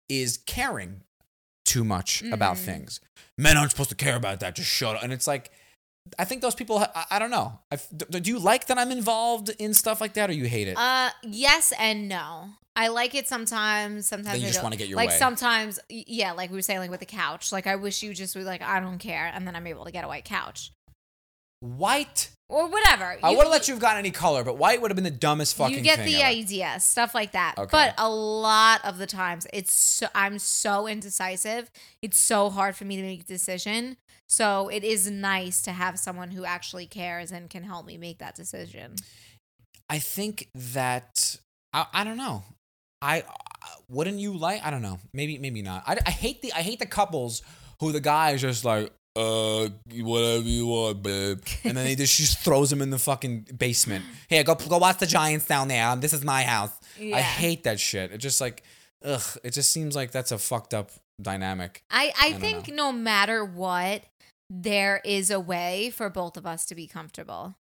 is 0.08 0.36
caring 0.46 1.00
too 1.64 1.82
much 1.82 2.22
about 2.30 2.54
Mhm. 2.56 2.64
things. 2.66 3.00
Men 3.36 3.56
aren't 3.56 3.72
supposed 3.72 3.88
to 3.90 3.96
care 3.96 4.14
about 4.14 4.38
that. 4.40 4.54
Just 4.54 4.70
shut 4.70 4.94
up. 4.94 5.02
And 5.02 5.12
it's 5.12 5.26
like, 5.26 5.50
I 6.18 6.24
think 6.24 6.42
those 6.42 6.54
people. 6.54 6.78
I, 6.78 7.04
I 7.12 7.18
don't 7.18 7.30
know. 7.30 7.58
I, 7.72 7.78
do 8.10 8.30
you 8.30 8.38
like 8.38 8.66
that 8.66 8.78
I'm 8.78 8.90
involved 8.92 9.48
in 9.58 9.72
stuff 9.74 10.00
like 10.00 10.14
that, 10.14 10.30
or 10.30 10.32
you 10.32 10.44
hate 10.44 10.68
it? 10.68 10.76
Uh, 10.76 11.10
yes 11.22 11.72
and 11.78 12.08
no. 12.08 12.50
I 12.76 12.88
like 12.88 13.14
it 13.14 13.28
sometimes. 13.28 14.06
Sometimes 14.06 14.40
you 14.40 14.48
I 14.48 14.50
just 14.50 14.62
wanna 14.62 14.76
get 14.76 14.88
your 14.88 14.96
like 14.96 15.10
way. 15.10 15.16
sometimes, 15.16 15.78
yeah, 15.88 16.32
like 16.32 16.50
we 16.50 16.56
were 16.56 16.62
saying, 16.62 16.80
like 16.80 16.90
with 16.90 17.00
the 17.00 17.06
couch. 17.06 17.52
Like 17.52 17.66
I 17.66 17.76
wish 17.76 18.02
you 18.02 18.12
just 18.14 18.34
were 18.36 18.42
like, 18.42 18.62
I 18.62 18.80
don't 18.80 18.98
care, 18.98 19.30
and 19.32 19.46
then 19.46 19.54
I'm 19.56 19.66
able 19.66 19.84
to 19.84 19.92
get 19.92 20.04
a 20.04 20.08
white 20.08 20.24
couch 20.24 20.72
white. 21.60 22.30
or 22.48 22.68
whatever. 22.68 23.16
I 23.22 23.30
would 23.30 23.44
have 23.44 23.50
let 23.50 23.68
you 23.68 23.74
have 23.74 23.80
gotten 23.80 23.98
any 23.98 24.10
color, 24.10 24.44
but 24.44 24.58
white 24.58 24.82
would 24.82 24.90
have 24.90 24.96
been 24.96 25.04
the 25.04 25.10
dumbest 25.10 25.56
fucking 25.56 25.76
you 25.76 25.80
get 25.82 26.04
the 26.04 26.16
ever. 26.16 26.26
idea 26.26 26.76
stuff 26.78 27.14
like 27.14 27.32
that 27.32 27.54
Okay. 27.56 27.68
but 27.72 27.94
a 27.96 28.08
lot 28.10 28.84
of 28.84 28.98
the 28.98 29.06
times 29.06 29.46
it's 29.52 29.72
so 29.72 30.06
i'm 30.14 30.38
so 30.38 30.86
indecisive 30.86 31.70
it's 32.02 32.18
so 32.18 32.50
hard 32.50 32.76
for 32.76 32.84
me 32.84 32.96
to 32.96 33.02
make 33.02 33.22
a 33.22 33.24
decision 33.24 33.96
so 34.28 34.68
it 34.68 34.84
is 34.84 35.10
nice 35.10 35.62
to 35.62 35.72
have 35.72 35.98
someone 35.98 36.30
who 36.30 36.44
actually 36.44 36.86
cares 36.86 37.30
and 37.30 37.50
can 37.50 37.62
help 37.62 37.86
me 37.86 37.96
make 37.96 38.18
that 38.18 38.34
decision 38.34 38.96
I 39.88 39.98
think 39.98 40.48
that 40.54 41.36
I, 41.72 41.86
I 41.92 42.04
don't 42.04 42.16
know. 42.16 42.42
I 43.02 43.20
uh, 43.20 43.24
wouldn't 43.88 44.18
you 44.18 44.36
like? 44.36 44.64
I 44.64 44.70
don't 44.70 44.82
know. 44.82 44.98
Maybe 45.12 45.38
maybe 45.38 45.62
not. 45.62 45.84
I, 45.86 45.98
I 46.06 46.10
hate 46.10 46.42
the 46.42 46.52
I 46.52 46.62
hate 46.62 46.78
the 46.78 46.86
couples 46.86 47.42
who 47.80 47.92
the 47.92 48.00
guy 48.00 48.30
is 48.30 48.40
just 48.40 48.64
like 48.64 48.92
uh 49.16 49.68
whatever 49.92 50.42
you 50.42 50.66
want, 50.66 51.02
babe, 51.02 51.40
and 51.64 51.76
then 51.76 51.86
he 51.86 51.94
just, 51.96 52.14
she 52.14 52.22
just 52.22 52.38
throws 52.38 52.72
him 52.72 52.80
in 52.80 52.90
the 52.90 52.98
fucking 52.98 53.48
basement. 53.56 54.04
Here, 54.28 54.42
go 54.42 54.54
go 54.54 54.78
watch 54.78 54.98
the 54.98 55.06
Giants 55.06 55.46
down 55.46 55.68
there. 55.68 55.94
This 55.96 56.12
is 56.12 56.24
my 56.24 56.42
house. 56.42 56.72
Yeah. 56.98 57.16
I 57.16 57.20
hate 57.20 57.64
that 57.64 57.78
shit. 57.78 58.12
It 58.12 58.18
just 58.18 58.40
like 58.40 58.62
ugh. 59.04 59.22
It 59.44 59.50
just 59.50 59.70
seems 59.70 59.94
like 59.94 60.12
that's 60.12 60.32
a 60.32 60.38
fucked 60.38 60.72
up 60.72 60.90
dynamic. 61.20 61.84
i 61.90 62.12
i, 62.20 62.30
don't 62.30 62.40
think 62.40 62.68
know. 62.68 62.90
no 62.90 62.92
matter 62.92 63.44
what 63.44 64.02
there 64.50 65.00
is 65.04 65.30
a 65.30 65.40
way 65.40 65.90
for 65.90 66.10
both 66.10 66.36
of 66.36 66.46
us 66.46 66.64
to 66.66 66.74
be 66.74 66.86
comfortable 66.86 67.56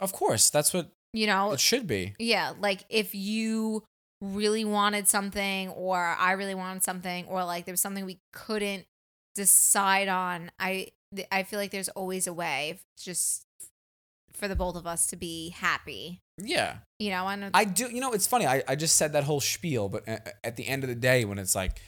Of 0.00 0.12
course, 0.12 0.50
that's 0.50 0.74
what 0.74 0.90
you 1.12 1.26
know 1.26 1.52
it 1.52 1.60
should 1.60 1.86
be. 1.86 2.14
Yeah, 2.18 2.52
like 2.58 2.84
if 2.88 3.14
you 3.14 3.84
really 4.20 4.64
wanted 4.64 5.06
something 5.06 5.68
or 5.70 5.98
I 5.98 6.32
really 6.32 6.54
wanted 6.54 6.82
something 6.82 7.26
or 7.26 7.44
like 7.44 7.64
there 7.66 7.72
was 7.72 7.80
something 7.80 8.04
we 8.04 8.20
couldn't 8.32 8.86
decide 9.34 10.08
on, 10.08 10.50
I 10.58 10.88
I 11.30 11.44
feel 11.44 11.58
like 11.60 11.70
there's 11.70 11.90
always 11.90 12.26
a 12.26 12.32
way 12.32 12.80
just 13.00 13.46
for 14.32 14.48
the 14.48 14.56
both 14.56 14.74
of 14.76 14.86
us 14.86 15.06
to 15.08 15.16
be 15.16 15.50
happy. 15.50 16.20
Yeah. 16.38 16.78
You 16.98 17.10
know, 17.10 17.26
I 17.26 17.36
know 17.36 17.50
I 17.54 17.64
do. 17.64 17.88
You 17.88 18.00
know, 18.00 18.12
it's 18.12 18.26
funny. 18.26 18.46
I, 18.46 18.64
I 18.66 18.74
just 18.74 18.96
said 18.96 19.12
that 19.12 19.24
whole 19.24 19.40
spiel, 19.40 19.88
but 19.88 20.02
at 20.42 20.56
the 20.56 20.66
end 20.66 20.82
of 20.82 20.88
the 20.88 20.96
day, 20.96 21.24
when 21.24 21.38
it's 21.38 21.54
like, 21.54 21.80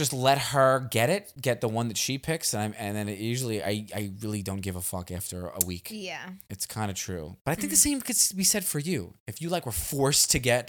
just 0.00 0.12
let 0.12 0.38
her 0.54 0.88
get 0.90 1.08
it, 1.10 1.32
get 1.40 1.60
the 1.60 1.68
one 1.68 1.86
that 1.88 1.96
she 2.04 2.14
picks, 2.18 2.54
and, 2.54 2.62
I'm, 2.62 2.74
and 2.78 2.96
then 2.96 3.06
it 3.08 3.18
usually 3.18 3.58
I, 3.62 3.86
I 3.94 4.02
really 4.24 4.42
don't 4.42 4.62
give 4.66 4.76
a 4.76 4.80
fuck 4.92 5.10
after 5.10 5.38
a 5.48 5.60
week. 5.66 5.86
yeah. 5.92 6.26
It's 6.48 6.66
kind 6.66 6.90
of 6.90 6.96
true, 6.96 7.36
but 7.44 7.52
I 7.52 7.54
think 7.54 7.70
the 7.70 7.76
Mm-hmm. 7.76 8.00
same 8.00 8.00
could 8.00 8.18
be 8.36 8.44
said 8.44 8.64
for 8.64 8.78
you. 8.90 9.14
If 9.30 9.40
you 9.42 9.48
like 9.54 9.64
were 9.66 9.72
forced 9.94 10.30
to 10.32 10.38
get, 10.38 10.64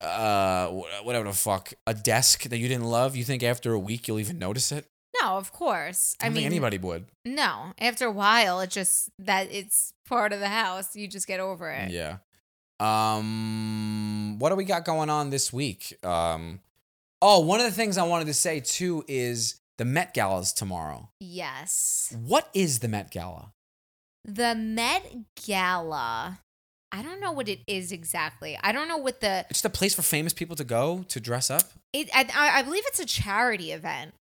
uh, 0.00 0.68
whatever 1.06 1.26
the 1.26 1.32
fuck, 1.48 1.72
a 1.86 1.94
desk 1.94 2.44
that 2.50 2.58
you 2.58 2.68
didn't 2.68 2.84
love, 2.98 3.14
you 3.16 3.24
think 3.24 3.42
after 3.42 3.72
a 3.72 3.78
week 3.78 4.08
you'll 4.08 4.20
even 4.20 4.38
notice 4.38 4.72
it? 4.72 4.86
No, 5.22 5.36
of 5.36 5.52
course. 5.52 6.16
I 6.20 6.26
I, 6.26 6.28
mean 6.30 6.44
anybody 6.44 6.78
would. 6.78 7.06
No, 7.24 7.72
after 7.78 8.06
a 8.06 8.10
while 8.12 8.60
it 8.60 8.70
just 8.70 9.10
that 9.18 9.44
it's 9.52 9.92
part 10.08 10.32
of 10.32 10.40
the 10.40 10.48
house. 10.62 10.96
You 10.96 11.06
just 11.08 11.26
get 11.28 11.38
over 11.40 11.70
it. 11.70 11.90
Yeah. 11.90 12.16
Um, 12.80 14.38
what 14.38 14.50
do 14.50 14.56
we 14.56 14.64
got 14.64 14.84
going 14.84 15.10
on 15.10 15.30
this 15.30 15.52
week? 15.52 15.96
Um, 16.04 16.60
oh, 17.24 17.40
one 17.40 17.58
of 17.58 17.64
the 17.64 17.72
things 17.72 17.96
I 17.96 18.02
wanted 18.04 18.26
to 18.26 18.34
say 18.34 18.60
too 18.60 19.02
is 19.08 19.58
the 19.78 19.84
Met 19.86 20.12
Gala's 20.12 20.52
tomorrow. 20.52 21.08
Yes. 21.20 22.14
What 22.24 22.50
is 22.52 22.80
the 22.80 22.88
Met 22.88 23.10
Gala? 23.10 23.52
The 24.24 24.54
Met 24.54 25.10
Gala. 25.44 26.40
I 26.92 27.02
don't 27.02 27.20
know 27.20 27.32
what 27.32 27.48
it 27.48 27.60
is 27.66 27.90
exactly. 27.90 28.56
I 28.62 28.70
don't 28.72 28.86
know 28.88 28.98
what 28.98 29.20
the 29.20 29.46
It's 29.50 29.62
just 29.62 29.64
a 29.64 29.70
place 29.70 29.94
for 29.94 30.02
famous 30.02 30.32
people 30.32 30.54
to 30.56 30.64
go 30.64 31.04
to 31.08 31.18
dress 31.18 31.50
up. 31.50 31.62
it. 31.92 32.08
I, 32.14 32.28
I 32.34 32.58
I 32.58 32.62
believe 32.62 32.84
it's 32.86 33.00
a 33.00 33.06
charity 33.06 33.72
event. 33.72 34.14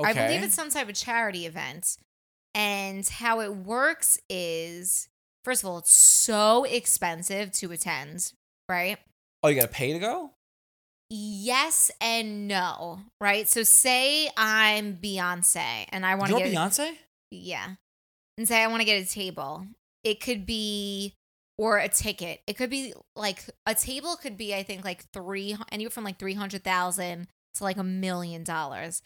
Okay. 0.00 0.10
I 0.10 0.12
believe 0.12 0.42
it's 0.42 0.54
some 0.54 0.70
type 0.70 0.88
of 0.88 0.94
charity 0.94 1.46
event. 1.46 1.98
And 2.54 3.06
how 3.06 3.40
it 3.40 3.54
works 3.54 4.18
is, 4.30 5.08
first 5.44 5.62
of 5.62 5.68
all, 5.68 5.78
it's 5.78 5.94
so 5.94 6.64
expensive 6.64 7.52
to 7.52 7.70
attend, 7.70 8.32
right? 8.66 8.96
oh, 9.42 9.48
you 9.48 9.54
got 9.54 9.62
to 9.62 9.68
pay 9.68 9.92
to 9.92 9.98
go. 9.98 10.30
Yes 11.08 11.90
and 12.00 12.48
no, 12.48 13.00
right? 13.20 13.48
So 13.48 13.62
say 13.62 14.28
I'm 14.36 14.96
Beyonce 14.96 15.86
and 15.90 16.04
I 16.04 16.16
want 16.16 16.32
to 16.32 16.38
get 16.38 16.48
a- 16.48 16.50
Beyonce. 16.50 16.92
Yeah. 17.30 17.74
And 18.38 18.46
say 18.48 18.62
I 18.62 18.66
want 18.66 18.80
to 18.80 18.86
get 18.86 19.02
a 19.02 19.08
table. 19.08 19.66
It 20.04 20.20
could 20.20 20.46
be 20.46 21.14
or 21.58 21.78
a 21.78 21.88
ticket. 21.88 22.40
It 22.46 22.54
could 22.56 22.70
be 22.70 22.92
like 23.14 23.44
a 23.66 23.74
table 23.74 24.16
could 24.16 24.36
be 24.36 24.54
I 24.54 24.62
think 24.62 24.84
like 24.84 25.04
3 25.12 25.56
anywhere 25.72 25.90
from 25.90 26.04
like 26.04 26.18
300,000 26.18 27.28
to 27.54 27.64
like 27.64 27.76
a 27.78 27.84
million 27.84 28.44
dollars. 28.44 29.02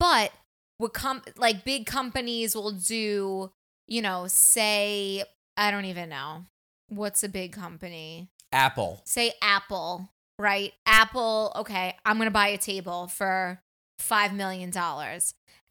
But 0.00 0.32
what 0.78 0.92
com 0.92 1.22
like 1.36 1.64
big 1.64 1.86
companies 1.86 2.54
will 2.56 2.72
do, 2.72 3.52
you 3.86 4.02
know, 4.02 4.26
say 4.28 5.24
I 5.56 5.70
don't 5.70 5.84
even 5.84 6.08
know. 6.08 6.46
What's 6.88 7.22
a 7.22 7.28
big 7.28 7.52
company? 7.52 8.28
Apple. 8.52 9.02
say 9.04 9.32
Apple, 9.42 10.10
right? 10.38 10.72
Apple, 10.86 11.52
okay, 11.56 11.96
I'm 12.04 12.16
going 12.16 12.26
to 12.26 12.32
buy 12.32 12.48
a 12.48 12.58
table 12.58 13.06
for 13.06 13.60
$5 14.00 14.34
million. 14.34 14.72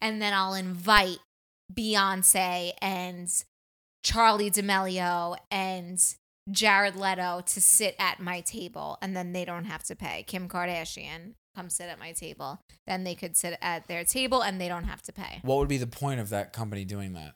And 0.00 0.22
then 0.22 0.32
I'll 0.34 0.54
invite 0.54 1.18
Beyonce 1.72 2.72
and 2.80 3.28
Charli 4.04 4.52
D'Amelio 4.52 5.36
and 5.50 5.98
Jared 6.50 6.96
Leto 6.96 7.42
to 7.46 7.60
sit 7.60 7.96
at 7.98 8.20
my 8.20 8.40
table. 8.40 8.98
And 9.00 9.16
then 9.16 9.32
they 9.32 9.44
don't 9.44 9.64
have 9.64 9.82
to 9.84 9.96
pay. 9.96 10.24
Kim 10.26 10.48
Kardashian, 10.48 11.34
come 11.56 11.70
sit 11.70 11.88
at 11.88 11.98
my 11.98 12.12
table. 12.12 12.60
Then 12.86 13.04
they 13.04 13.14
could 13.14 13.36
sit 13.36 13.58
at 13.62 13.86
their 13.86 14.04
table 14.04 14.42
and 14.42 14.60
they 14.60 14.68
don't 14.68 14.84
have 14.84 15.02
to 15.02 15.12
pay. 15.12 15.40
What 15.42 15.58
would 15.58 15.68
be 15.68 15.78
the 15.78 15.86
point 15.86 16.20
of 16.20 16.28
that 16.30 16.52
company 16.52 16.84
doing 16.84 17.14
that? 17.14 17.34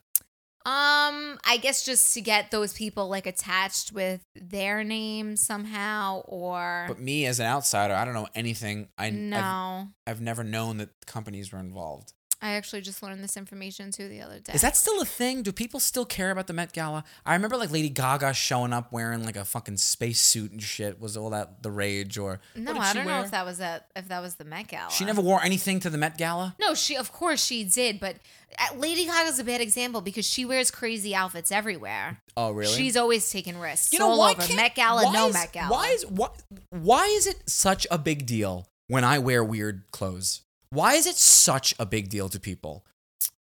Um, 0.65 1.39
I 1.45 1.57
guess 1.61 1.85
just 1.85 2.13
to 2.15 2.21
get 2.21 2.51
those 2.51 2.73
people 2.73 3.07
like 3.07 3.25
attached 3.25 3.93
with 3.93 4.21
their 4.35 4.83
name 4.83 5.37
somehow, 5.37 6.21
or 6.25 6.85
But 6.87 6.99
me 6.99 7.25
as 7.25 7.39
an 7.39 7.45
outsider, 7.45 7.93
I 7.93 8.03
don't 8.03 8.13
know 8.13 8.27
anything. 8.35 8.89
I 8.97 9.09
no. 9.09 9.87
I've, 10.05 10.17
I've 10.17 10.21
never 10.21 10.43
known 10.43 10.77
that 10.77 10.89
companies 11.05 11.53
were 11.53 11.59
involved. 11.59 12.13
I 12.41 12.51
actually 12.51 12.81
just 12.81 13.03
learned 13.03 13.21
this 13.21 13.35
information 13.35 13.91
too 13.91 14.07
the 14.07 14.21
other 14.21 14.39
day. 14.39 14.53
Is 14.53 14.61
that 14.61 14.77
still 14.77 15.01
a 15.01 15.05
thing? 15.05 15.43
Do 15.43 15.51
people 15.51 15.79
still 15.81 16.05
care 16.05 16.31
about 16.31 16.47
the 16.47 16.53
Met 16.53 16.71
Gala? 16.71 17.03
I 17.25 17.33
remember 17.33 17.57
like 17.57 17.69
Lady 17.69 17.89
Gaga 17.89 18.33
showing 18.33 18.71
up 18.71 18.93
wearing 18.93 19.25
like 19.25 19.35
a 19.35 19.43
fucking 19.43 19.75
spacesuit 19.77 20.51
and 20.51 20.63
shit. 20.63 21.01
Was 21.01 21.17
all 21.17 21.31
that 21.31 21.63
the 21.63 21.71
rage 21.71 22.17
or 22.17 22.39
no? 22.55 22.77
I 22.77 22.93
don't 22.93 23.05
know 23.05 23.21
if 23.23 23.31
that 23.31 23.45
was 23.45 23.57
that 23.57 23.87
if 23.95 24.07
that 24.07 24.21
was 24.21 24.35
the 24.35 24.45
Met 24.45 24.69
Gala. 24.69 24.89
She 24.89 25.03
never 25.03 25.21
wore 25.21 25.43
anything 25.43 25.81
to 25.81 25.89
the 25.89 25.97
Met 25.97 26.17
Gala. 26.17 26.55
No, 26.61 26.73
she 26.75 26.95
of 26.95 27.11
course 27.11 27.43
she 27.43 27.65
did, 27.65 27.99
but 27.99 28.15
uh, 28.57 28.75
Lady 28.77 29.05
Gaga's 29.05 29.39
a 29.39 29.43
bad 29.43 29.59
example 29.59 29.99
because 29.99 30.25
she 30.25 30.45
wears 30.45 30.71
crazy 30.71 31.13
outfits 31.13 31.51
everywhere. 31.51 32.21
Oh, 32.37 32.51
really? 32.51 32.71
She's 32.73 32.95
always 32.95 33.29
taking 33.29 33.57
risks. 33.59 33.91
you 33.91 33.99
know 33.99 34.11
all 34.11 34.17
why 34.19 34.31
over 34.31 34.53
Met 34.55 34.75
Gala, 34.75 35.11
no 35.11 35.27
is- 35.27 35.33
Met 35.33 35.51
Gala. 35.51 35.69
Why 35.73 35.89
is 35.89 36.05
why, 36.05 36.29
why 36.69 37.05
is 37.07 37.27
it 37.27 37.49
such 37.49 37.85
a 37.91 37.97
big 37.97 38.25
deal 38.25 38.69
when 38.87 39.03
I 39.03 39.19
wear 39.19 39.43
weird 39.43 39.83
clothes? 39.91 40.43
Why 40.71 40.93
is 40.95 41.05
it 41.07 41.15
such 41.15 41.73
a 41.79 41.85
big 41.85 42.09
deal 42.09 42.29
to 42.29 42.39
people? 42.39 42.85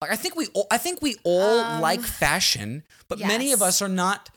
Like 0.01 0.11
I 0.11 0.17
think 0.17 0.37
we 0.37 0.47
all, 0.55 0.67
I 0.71 0.79
think 0.79 1.03
we 1.03 1.17
all 1.25 1.61
Um, 1.61 1.81
like 1.81 2.01
fashion, 2.03 2.85
but 3.09 3.19
many 3.19 3.53
of 3.53 3.63
us 3.63 3.83
are 3.83 3.89
not 3.89 4.31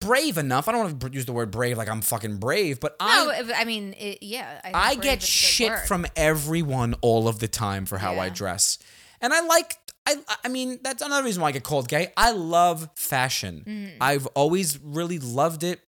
brave 0.00 0.36
enough. 0.38 0.68
I 0.68 0.72
don't 0.72 0.82
want 0.82 1.00
to 1.00 1.10
use 1.12 1.26
the 1.26 1.32
word 1.32 1.50
brave 1.50 1.78
like 1.78 1.88
I'm 1.88 2.00
fucking 2.02 2.38
brave, 2.38 2.80
but 2.80 2.96
No, 3.00 3.06
I 3.30 3.44
I 3.56 3.64
mean, 3.64 3.94
it, 3.98 4.22
yeah. 4.22 4.60
think 4.62 4.76
I 4.76 4.94
get 4.94 4.98
is 4.98 5.04
a 5.04 5.10
good 5.16 5.22
shit 5.22 5.78
from 5.86 6.06
everyone 6.16 6.94
all 7.00 7.28
of 7.28 7.38
the 7.38 7.48
time 7.48 7.86
for 7.86 7.98
how 7.98 8.18
I 8.18 8.28
dress. 8.28 8.78
And 9.20 9.32
I 9.32 9.40
like 9.40 9.76
I 10.06 10.16
I 10.44 10.48
mean 10.48 10.80
that's 10.82 11.02
another 11.02 11.24
reason 11.24 11.42
why 11.42 11.48
I 11.48 11.52
get 11.52 11.62
called 11.64 11.88
gay. 11.88 12.12
I 12.16 12.32
love 12.32 12.88
fashion. 12.96 13.62
Mm-hmm. 13.66 13.96
I've 14.00 14.26
always 14.28 14.78
really 14.82 15.18
loved 15.18 15.62
it. 15.62 15.80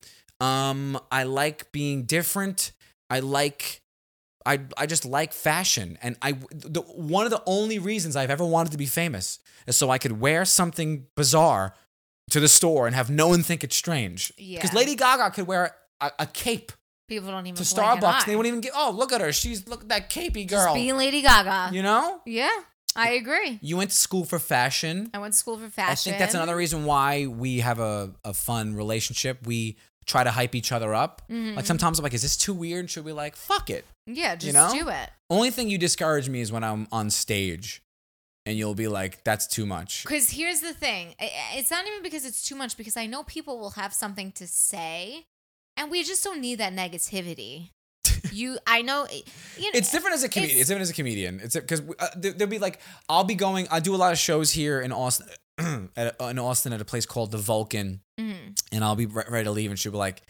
Um 0.40 0.99
I 1.11 1.24
like 1.24 1.72
being 1.72 2.05
different. 2.05 2.72
I 3.11 3.20
like 3.20 3.80
I 4.49 4.61
I 4.76 4.86
just 4.86 5.05
like 5.05 5.32
fashion 5.32 5.99
and 6.03 6.16
I 6.22 6.32
the, 6.51 6.80
one 6.80 7.24
of 7.24 7.30
the 7.30 7.42
only 7.46 7.78
reasons 7.78 8.16
I've 8.16 8.30
ever 8.30 8.44
wanted 8.44 8.72
to 8.72 8.78
be 8.78 8.86
famous 8.86 9.38
is 9.66 9.76
so 9.76 9.90
I 9.90 9.99
could 9.99 10.20
wear 10.20 10.44
something 10.44 11.07
bizarre 11.14 11.74
to 12.30 12.40
the 12.40 12.49
store 12.49 12.86
and 12.86 12.96
have 12.96 13.11
no 13.11 13.28
one 13.28 13.42
think 13.42 13.62
it's 13.62 13.76
strange. 13.76 14.32
Because 14.36 14.72
Yeah. 14.72 14.78
Lady 14.80 14.94
Gaga 14.96 15.30
could 15.30 15.46
wear 15.46 15.74
a, 16.01 16.11
a 16.20 16.26
cape 16.26 16.72
People 17.09 17.30
don't 17.30 17.46
even 17.46 17.57
to 17.57 17.62
Starbucks. 17.62 18.26
They 18.26 18.36
wouldn't 18.36 18.53
even 18.53 18.61
get. 18.61 18.72
Oh, 18.74 18.90
look 18.94 19.12
at 19.12 19.22
her. 19.22 19.32
She's 19.32 19.66
look 19.66 19.80
at 19.82 19.88
that 19.88 20.11
capey 20.11 20.46
Just 20.46 20.66
girl. 20.66 20.74
being 20.74 20.96
Lady 20.99 21.22
Gaga. 21.22 21.74
you 21.74 21.82
know. 21.82 22.20
Yeah, 22.26 22.51
I 22.94 23.12
agree. 23.12 23.59
You 23.62 23.78
went 23.78 23.90
to 23.90 23.96
school 23.96 24.24
for 24.26 24.38
fashion. 24.38 25.11
I 25.14 25.18
went 25.18 25.32
to 25.32 25.38
school 25.38 25.57
for 25.57 25.70
fashion. 25.70 26.11
I 26.11 26.12
think 26.12 26.18
that's 26.18 26.34
another 26.34 26.55
reason 26.55 26.84
why 26.84 27.26
we 27.26 27.61
have 27.61 27.78
a, 27.80 28.12
a 28.24 28.34
fun 28.34 28.74
relationship. 28.74 29.46
We 29.46 29.78
try 30.09 30.24
to 30.24 30.30
hype 30.32 30.54
each 30.56 30.72
other 30.72 30.94
up. 30.94 31.22
Mm-hmm. 31.30 31.54
Like 31.56 31.66
sometimes 31.66 31.98
I'm 31.98 32.02
like, 32.02 32.14
is 32.14 32.22
this 32.22 32.36
too 32.36 32.54
weird? 32.54 32.90
Should 32.90 33.04
we 33.04 33.12
like 33.12 33.36
fuck 33.36 33.70
it? 33.70 33.84
Yeah, 34.06 34.34
just 34.34 34.54
know? 34.54 34.70
do 34.72 34.88
it. 34.88 35.11
Only 35.30 35.50
thing 35.50 35.68
you 35.68 35.78
discourage 35.78 36.28
me 36.28 36.40
is 36.40 36.50
when 36.50 36.64
I'm 36.64 36.88
on 36.90 37.11
stage, 37.11 37.82
and 38.46 38.56
you'll 38.56 38.74
be 38.74 38.88
like, 38.88 39.22
that's 39.24 39.46
too 39.46 39.66
much. 39.66 40.02
Because 40.04 40.30
here's 40.30 40.61
the 40.62 40.72
thing 40.72 41.14
it's 41.20 41.70
not 41.70 41.86
even 41.86 42.02
because 42.02 42.24
it's 42.24 42.42
too 42.48 42.56
much, 42.56 42.76
because 42.76 42.96
I 42.96 43.06
know 43.06 43.22
people 43.22 43.59
will 43.59 43.70
have 43.70 43.92
something 43.92 44.32
to 44.32 44.46
say, 44.46 45.26
and 45.76 45.90
we 45.90 46.02
just 46.02 46.24
don't 46.24 46.40
need 46.40 46.56
that 46.56 46.72
negativity. 46.72 47.70
you, 48.32 48.59
I 48.66 48.80
know, 48.82 49.06
you 49.59 49.64
know, 49.64 49.70
It's 49.74 49.92
different 49.92 50.14
as 50.14 50.24
a 50.24 50.28
comedian. 50.28 50.50
it's- 50.56 50.61
It's, 50.62 50.68
different 50.68 50.82
as 50.82 50.90
a 50.90 50.94
comedian. 50.94 51.40
It's 51.42 51.54
because 51.54 51.82
uh, 51.98 52.09
there'll 52.16 52.46
be 52.46 52.59
like 52.59 52.80
I'll 53.09 53.24
be 53.24 53.34
going. 53.34 53.68
I 53.70 53.80
do 53.80 53.94
a 53.94 54.00
lot 54.04 54.12
of 54.12 54.18
shows 54.18 54.50
here 54.50 54.80
in 54.80 54.92
Austin, 54.92 55.28
at, 55.96 56.20
uh, 56.20 56.24
in 56.26 56.38
Austin 56.38 56.72
at 56.72 56.80
a 56.80 56.84
place 56.84 57.06
called 57.06 57.30
the 57.30 57.38
Vulcan. 57.38 58.00
Mhm. 58.20 58.59
and 58.72 58.84
I'll 58.84 58.96
be 58.96 59.06
re- 59.06 59.24
ready 59.28 59.44
to 59.44 59.50
leave, 59.50 59.70
and 59.70 59.78
she'll 59.78 59.92
be 59.92 59.98
like, 59.98 60.22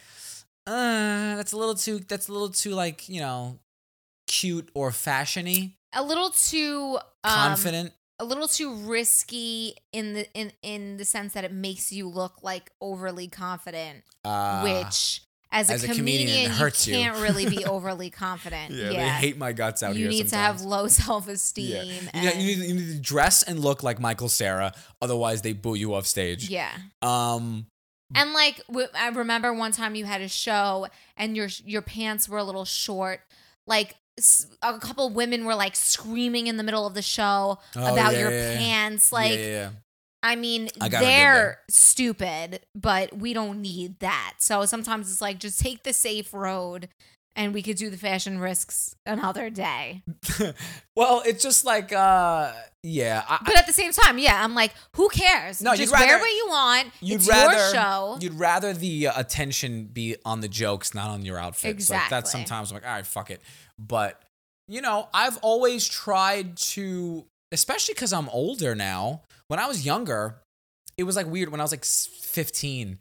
"Uh, 0.66 1.36
that's 1.36 1.52
a 1.52 1.56
little 1.56 1.74
too. 1.74 2.00
That's 2.00 2.28
a 2.28 2.32
little 2.32 2.50
too 2.50 2.70
like 2.74 3.08
you 3.08 3.20
know, 3.20 3.58
cute 4.26 4.68
or 4.74 4.90
fashiony, 4.90 5.74
a 5.92 6.02
little 6.02 6.30
too 6.30 6.98
um, 7.24 7.32
confident." 7.32 7.92
a 8.20 8.24
little 8.24 8.48
too 8.48 8.74
risky 8.74 9.76
in 9.92 10.12
the 10.14 10.26
in 10.34 10.50
in 10.62 10.96
the 10.96 11.04
sense 11.04 11.34
that 11.34 11.44
it 11.44 11.52
makes 11.52 11.92
you 11.92 12.08
look 12.08 12.42
like 12.42 12.72
overly 12.80 13.28
confident, 13.28 14.02
Uh, 14.24 14.60
which 14.62 15.22
as 15.51 15.70
a, 15.70 15.72
as 15.74 15.84
a 15.84 15.88
comedian, 15.94 16.51
hurts 16.51 16.86
you. 16.86 16.94
can't 16.94 17.18
really 17.22 17.49
be 17.49 17.64
overly 17.74 18.11
confident. 18.11 18.74
yeah, 18.74 18.90
yeah, 18.90 18.99
they 19.05 19.09
hate 19.09 19.38
my 19.38 19.53
guts 19.53 19.82
out 19.82 19.94
you 19.94 20.03
here. 20.05 20.11
You 20.11 20.22
need 20.24 20.28
to 20.30 20.36
have 20.36 20.61
low 20.61 20.86
self 21.03 21.26
esteem. 21.28 22.05
Yeah. 22.12 22.20
You, 22.22 22.40
you, 22.40 22.57
need, 22.57 22.68
you 22.68 22.74
need 22.74 22.92
to 22.94 23.01
dress 23.01 23.42
and 23.42 23.59
look 23.61 23.82
like 23.82 23.99
Michael 24.01 24.28
Cera, 24.28 24.72
otherwise 25.01 25.42
they 25.42 25.53
boo 25.55 25.74
you 25.74 25.94
off 25.94 26.07
stage. 26.07 26.49
yeah. 26.51 26.70
Um, 27.03 27.66
And 28.14 28.32
like 28.32 28.61
I 28.94 29.09
remember 29.09 29.53
one 29.55 29.72
time 29.72 29.94
you 29.94 30.05
had 30.05 30.20
a 30.20 30.28
show 30.28 30.86
and 31.16 31.36
your 31.36 31.49
your 31.64 31.82
pants 31.82 32.28
were 32.28 32.38
a 32.38 32.44
little 32.44 32.64
short. 32.64 33.20
Like 33.66 33.96
a 34.62 34.78
couple 34.80 35.11
women 35.11 35.44
were 35.44 35.55
like 35.55 35.76
screaming 35.76 36.46
in 36.49 36.57
the 36.57 36.62
middle 36.64 36.86
of 36.86 36.94
the 36.94 37.03
show 37.03 37.59
Oh, 37.76 37.92
about 37.92 38.12
yeah, 38.14 38.18
your 38.20 38.30
yeah, 38.32 38.57
pants. 38.59 39.12
Like 39.12 39.32
yeah, 39.38 39.46
yeah. 39.46 39.70
I 40.22 40.36
mean, 40.36 40.68
I 40.80 40.88
got 40.88 40.98
her 40.98 41.04
good 41.04 41.08
they're 41.08 41.58
stupid, 41.70 42.60
but 42.74 43.16
we 43.16 43.32
don't 43.32 43.62
need 43.62 44.00
that. 44.00 44.34
So 44.38 44.64
sometimes 44.66 45.10
it's 45.10 45.20
like 45.20 45.38
just 45.38 45.60
take 45.60 45.84
the 45.84 45.92
safe 45.92 46.34
road 46.34 46.88
and 47.38 47.54
we 47.54 47.62
could 47.62 47.76
do 47.76 47.88
the 47.88 47.96
fashion 47.96 48.40
risks 48.40 48.96
another 49.06 49.48
day. 49.48 50.02
well, 50.96 51.22
it's 51.24 51.40
just 51.40 51.64
like, 51.64 51.92
uh, 51.92 52.52
yeah, 52.82 53.24
I, 53.28 53.38
But 53.44 53.56
at 53.56 53.66
the 53.68 53.72
same 53.72 53.92
time, 53.92 54.18
yeah, 54.18 54.42
I'm 54.42 54.56
like, 54.56 54.74
who 54.96 55.08
cares? 55.08 55.62
No, 55.62 55.76
just 55.76 55.92
wear 55.92 56.18
what 56.18 56.30
you 56.30 56.46
want. 56.48 56.88
You'd 57.00 57.20
it's 57.20 57.28
rather 57.28 57.56
your 57.56 57.72
show. 57.72 58.18
You'd 58.20 58.34
rather 58.34 58.72
the 58.72 59.06
uh, 59.06 59.20
attention 59.20 59.84
be 59.84 60.16
on 60.24 60.40
the 60.40 60.48
jokes, 60.48 60.94
not 60.94 61.10
on 61.10 61.24
your 61.24 61.38
outfits. 61.38 61.88
Like 61.88 62.10
that's 62.10 62.32
sometimes 62.32 62.72
I'm 62.72 62.76
like, 62.76 62.86
all 62.86 62.92
right, 62.92 63.06
fuck 63.06 63.30
it. 63.30 63.40
But 63.78 64.20
you 64.66 64.80
know, 64.82 65.08
I've 65.14 65.38
always 65.38 65.88
tried 65.88 66.56
to, 66.56 67.24
especially 67.53 67.94
because 67.94 68.12
I'm 68.12 68.28
older 68.30 68.74
now. 68.74 69.22
When 69.49 69.59
I 69.61 69.66
was 69.66 69.84
younger, 69.86 70.36
it 70.96 71.05
was 71.05 71.16
like 71.16 71.26
weird. 71.26 71.51
When 71.51 71.61
I 71.61 71.64
was 71.64 71.72
like 71.72 71.84
15, 71.84 72.99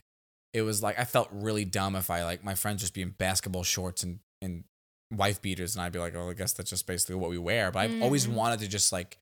it 0.54 0.62
was 0.62 0.82
like 0.82 0.98
I 1.00 1.04
felt 1.06 1.30
really 1.32 1.66
dumb 1.66 1.96
if 1.96 2.10
I 2.10 2.24
like 2.24 2.44
my 2.44 2.56
friends 2.56 2.82
just 2.82 2.94
be 2.94 3.02
in 3.02 3.10
basketball 3.12 3.64
shorts 3.64 4.04
and 4.04 4.20
and 4.42 4.64
wife 5.12 5.42
beaters, 5.42 5.76
and 5.76 5.84
I'd 5.84 5.92
be 5.94 6.00
like, 6.00 6.16
oh, 6.16 6.30
I 6.30 6.34
guess 6.34 6.54
that's 6.54 6.70
just 6.70 6.86
basically 6.88 7.16
what 7.16 7.30
we 7.30 7.38
wear. 7.38 7.72
But 7.72 7.80
I've 7.80 8.02
always 8.02 8.28
Mhm. 8.28 8.34
wanted 8.34 8.60
to 8.60 8.68
just 8.68 8.92
like 8.92 9.18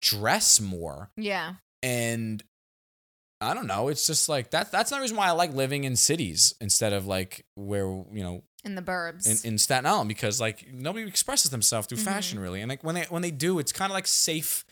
dress 0.00 0.60
more 0.60 1.10
yeah. 1.16 1.54
and 1.82 2.42
I 3.40 3.54
don't 3.54 3.66
know. 3.66 3.88
It's 3.88 4.06
just 4.06 4.28
like 4.28 4.50
that. 4.50 4.70
That's 4.70 4.90
the 4.90 5.00
reason 5.00 5.16
why 5.16 5.26
I 5.26 5.30
like 5.32 5.52
living 5.52 5.84
in 5.84 5.96
cities 5.96 6.54
instead 6.60 6.92
of 6.92 7.06
like 7.06 7.44
where 7.56 7.86
you 7.86 8.22
know 8.22 8.42
In 8.64 8.74
the 8.76 8.82
burbs. 8.82 9.26
in, 9.44 9.52
in 9.52 9.58
Staten 9.58 9.86
Island 9.86 10.08
because 10.08 10.40
like 10.40 10.72
nobody 10.72 11.06
expresses 11.06 11.50
themselves 11.50 11.86
through 11.88 11.98
fashion 11.98 12.36
Mm-hmm. 12.38 12.42
really, 12.44 12.60
and 12.60 12.68
like 12.68 12.84
when 12.84 12.94
they 12.94 13.04
when 13.08 13.22
they 13.22 13.30
do, 13.32 13.58
it's 13.58 13.72
kind 13.72 13.90
of 13.90 13.94
like 13.94 14.06
safe. 14.06 14.64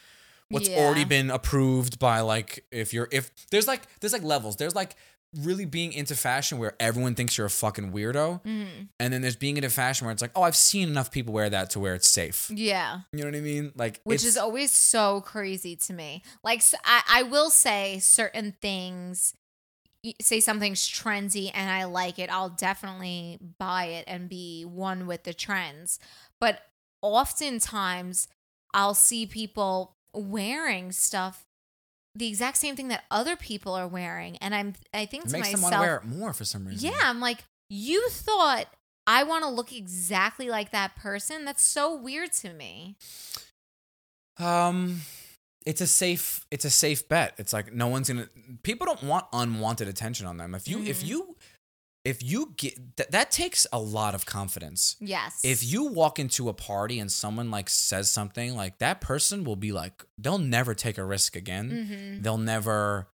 What's 0.48 0.68
Yeah. 0.68 0.78
already 0.80 1.04
been 1.04 1.30
approved 1.30 1.98
by 1.98 2.20
like 2.20 2.64
if 2.72 2.92
you're 2.92 3.08
if 3.10 3.30
there's 3.50 3.66
like 3.68 3.82
there's 4.00 4.12
like 4.12 4.22
levels. 4.24 4.56
There's 4.56 4.74
like 4.74 4.96
really 5.44 5.64
being 5.64 5.92
into 5.92 6.16
fashion 6.16 6.58
where 6.58 6.74
everyone 6.80 7.14
thinks 7.14 7.38
you're 7.38 7.46
a 7.46 7.50
fucking 7.50 7.92
weirdo, 7.92 8.42
Mhm. 8.44 8.88
and 8.98 9.12
then 9.12 9.22
there's 9.22 9.36
being 9.36 9.56
into 9.56 9.70
fashion 9.70 10.06
where 10.06 10.12
it's 10.12 10.20
like 10.22 10.32
oh 10.34 10.42
I've 10.42 10.56
seen 10.56 10.88
enough 10.88 11.12
people 11.12 11.32
wear 11.32 11.48
that 11.50 11.70
to 11.70 11.78
where 11.80 11.94
it's 11.94 12.08
safe. 12.08 12.50
Yeah. 12.52 13.00
You 13.12 13.20
know 13.20 13.26
what 13.26 13.36
I 13.36 13.40
mean? 13.40 13.70
Like 13.76 14.00
Which 14.02 14.24
is 14.24 14.36
always 14.36 14.72
so 14.72 15.20
crazy 15.20 15.76
to 15.76 15.92
me. 15.92 16.22
Like, 16.42 16.62
I 16.84 17.02
I 17.08 17.22
will 17.24 17.50
say 17.50 18.00
certain 18.00 18.56
things, 18.60 19.34
say 20.20 20.40
something's 20.40 20.88
trendy 20.88 21.50
and 21.52 21.70
I 21.70 21.84
like 21.84 22.18
it, 22.18 22.30
I'll 22.30 22.50
definitely 22.50 23.38
buy 23.58 23.86
it 23.86 24.04
and 24.06 24.28
be 24.28 24.64
one 24.64 25.06
with 25.06 25.24
the 25.24 25.34
trends. 25.34 25.98
But 26.40 26.60
oftentimes, 27.02 28.28
I'll 28.72 28.94
see 28.94 29.26
people 29.26 29.96
wearing 30.14 30.92
stuff, 30.92 31.44
the 32.14 32.28
exact 32.28 32.56
same 32.56 32.76
thing 32.76 32.88
that 32.88 33.04
other 33.10 33.36
people 33.36 33.74
are 33.74 33.88
wearing. 33.88 34.36
And 34.38 34.54
I'm, 34.54 34.74
I 34.94 35.06
think 35.06 35.24
it 35.24 35.28
to 35.28 35.32
makes 35.34 35.52
myself, 35.52 35.72
to 35.72 35.80
wear 35.80 35.96
it 35.96 36.04
more 36.04 36.32
for 36.32 36.44
some 36.44 36.66
reason. 36.66 36.90
yeah, 36.90 37.00
I'm 37.02 37.20
like, 37.20 37.44
you 37.68 38.08
thought 38.08 38.66
I 39.06 39.22
want 39.22 39.44
to 39.44 39.50
look 39.50 39.72
exactly 39.72 40.48
like 40.48 40.70
that 40.70 40.96
person? 40.96 41.44
That's 41.44 41.62
so 41.62 41.94
weird 41.94 42.32
to 42.34 42.52
me. 42.52 42.96
Um, 44.38 45.02
it's 45.66 45.80
a 45.80 45.86
safe. 45.86 46.46
It's 46.50 46.64
a 46.64 46.70
safe 46.70 47.08
bet. 47.08 47.34
It's 47.38 47.52
like 47.52 47.72
no 47.72 47.88
one's 47.88 48.08
gonna. 48.08 48.28
People 48.62 48.86
don't 48.86 49.02
want 49.04 49.26
unwanted 49.32 49.88
attention 49.88 50.26
on 50.26 50.36
them. 50.36 50.54
If 50.54 50.66
you, 50.68 50.82
if 50.82 51.02
Mhm. 51.02 51.06
you, 51.06 51.36
if 52.04 52.22
you 52.22 52.54
get 52.56 52.96
that, 52.96 53.10
that 53.10 53.30
takes 53.30 53.66
a 53.72 53.78
lot 53.78 54.14
of 54.14 54.24
confidence. 54.24 54.96
Yes. 55.00 55.40
If 55.44 55.62
you 55.62 55.84
walk 55.84 56.18
into 56.18 56.48
a 56.48 56.54
party 56.54 56.98
and 56.98 57.12
someone 57.12 57.50
like 57.50 57.68
says 57.68 58.10
something 58.10 58.56
like 58.56 58.78
that, 58.78 59.00
person 59.02 59.44
will 59.44 59.56
be 59.56 59.70
like, 59.70 60.02
they'll 60.16 60.38
never 60.38 60.74
take 60.74 60.96
a 60.96 61.04
risk 61.04 61.36
again. 61.36 61.70
Mhm. 62.18 62.22
They'll 62.22 62.38
never. 62.38 63.08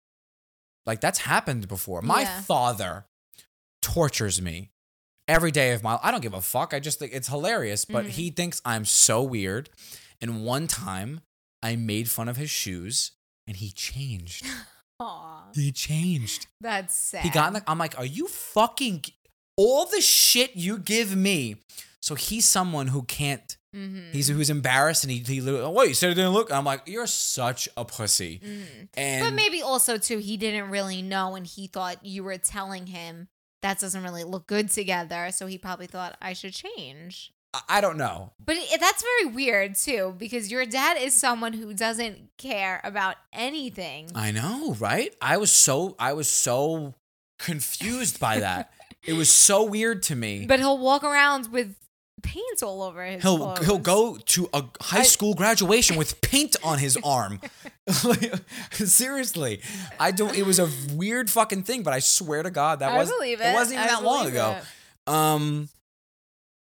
Like 0.86 1.00
that's 1.00 1.20
happened 1.20 1.66
before. 1.66 2.02
My 2.02 2.22
Yeah. 2.22 2.42
father 2.42 3.06
tortures 3.80 4.40
me 4.42 4.70
every 5.26 5.50
day 5.50 5.72
of 5.72 5.82
my. 5.82 5.98
I 6.02 6.10
don't 6.10 6.20
give 6.20 6.34
a 6.34 6.42
fuck. 6.42 6.74
I 6.74 6.80
just 6.80 6.98
think 6.98 7.12
it's 7.14 7.28
hilarious, 7.28 7.86
but 7.86 8.04
Mhm. 8.04 8.10
he 8.10 8.30
thinks 8.30 8.60
I'm 8.66 8.84
so 8.84 9.22
weird. 9.22 9.70
And 10.20 10.44
one 10.44 10.66
time, 10.66 11.22
I 11.64 11.76
made 11.76 12.08
fun 12.10 12.28
of 12.28 12.36
his 12.36 12.50
shoes, 12.50 13.12
and 13.46 13.56
he 13.56 13.70
changed. 13.70 14.44
Aw, 15.00 15.50
He 15.54 15.72
changed. 15.72 16.46
that's 16.60 16.94
sad. 16.94 17.22
He 17.22 17.30
got 17.30 17.48
in 17.48 17.54
the, 17.54 17.62
I'm 17.66 17.78
like, 17.78 17.98
are 17.98 18.04
you 18.04 18.28
fucking 18.28 19.04
all 19.56 19.86
the 19.86 20.00
shit 20.00 20.54
you 20.54 20.78
give 20.78 21.16
me? 21.16 21.56
So 22.00 22.14
he's 22.14 22.44
someone 22.44 22.88
who 22.88 23.02
can't. 23.02 23.56
Mhm. 23.74 24.12
He's 24.12 24.28
who's 24.28 24.50
embarrassed 24.50 25.02
and 25.02 25.10
he 25.10 25.18
he 25.18 25.40
literally, 25.40 25.64
oh, 25.66 25.70
wait, 25.70 25.88
you 25.88 25.94
said 25.94 26.10
it 26.10 26.14
didn't 26.14 26.30
look. 26.32 26.52
I'm 26.52 26.64
like, 26.64 26.82
you're 26.86 27.08
such 27.08 27.68
a 27.76 27.84
pussy. 27.84 28.38
Mhm. 28.44 28.88
And 28.96 29.24
But 29.24 29.32
maybe 29.34 29.62
also 29.62 29.98
too, 29.98 30.18
he 30.18 30.36
didn't 30.36 30.70
really 30.70 31.02
know, 31.02 31.34
and 31.34 31.44
he 31.44 31.66
thought 31.66 32.04
you 32.06 32.22
were 32.22 32.38
telling 32.38 32.86
him 32.86 33.26
that 33.62 33.80
doesn't 33.80 34.02
really 34.04 34.22
look 34.22 34.46
good 34.46 34.70
together. 34.70 35.30
So 35.32 35.46
he 35.48 35.58
probably 35.58 35.88
thought 35.88 36.16
I 36.22 36.34
should 36.34 36.52
change. 36.54 37.32
I- 37.68 37.80
don't 37.80 37.96
know. 37.96 38.32
But 38.44 38.56
that's 38.80 39.02
very 39.02 39.34
weird 39.34 39.74
too, 39.76 40.14
because 40.18 40.50
your 40.50 40.64
dad 40.66 40.96
is 41.00 41.14
someone 41.14 41.52
who 41.52 41.74
doesn't 41.74 42.30
care 42.38 42.80
about 42.84 43.16
anything. 43.32 44.10
I 44.14 44.30
know, 44.30 44.74
right? 44.78 45.14
I 45.20 45.36
was 45.36 45.50
so 45.52 45.94
I 45.98 46.12
was 46.14 46.28
so 46.28 46.94
confused 47.38 48.18
by 48.20 48.40
that. 48.40 48.72
it 49.04 49.12
was 49.14 49.30
so 49.30 49.64
weird 49.64 50.02
to 50.04 50.16
me. 50.16 50.46
But 50.46 50.60
he'll 50.60 50.78
walk 50.78 51.04
around 51.04 51.52
with 51.52 51.76
paint 52.22 52.62
all 52.62 52.82
over 52.82 53.04
his. 53.04 53.22
He'll 53.22 53.36
clothes. 53.36 53.66
he'll 53.66 53.78
go 53.78 54.16
to 54.16 54.48
a 54.52 54.64
high 54.80 55.02
school 55.02 55.34
graduation 55.34 55.96
with 55.96 56.20
paint 56.22 56.56
on 56.64 56.78
his 56.78 56.96
arm. 57.04 57.40
Seriously, 58.72 59.60
I 60.00 60.10
don't. 60.10 60.34
It 60.36 60.46
was 60.46 60.58
a 60.58 60.68
weird 60.94 61.30
fucking 61.30 61.64
thing, 61.64 61.82
but 61.82 61.92
I 61.92 61.98
swear 62.00 62.42
to 62.42 62.50
God, 62.50 62.80
that 62.80 62.96
was 62.96 63.10
believe 63.10 63.40
it 63.40 63.46
it. 63.50 63.54
wasn't 63.54 63.80
even 63.80 63.90
I 63.90 63.94
that 63.94 64.02
long 64.04 64.26
ago. 64.26 64.56
it. 64.58 64.64
Um, 65.12 65.68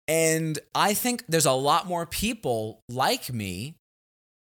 and 0.08 0.60
I 0.76 0.94
think 0.94 1.24
there's 1.28 1.46
a 1.46 1.52
lot 1.54 1.88
more 1.88 2.06
people 2.06 2.82
like 2.90 3.32
me 3.32 3.76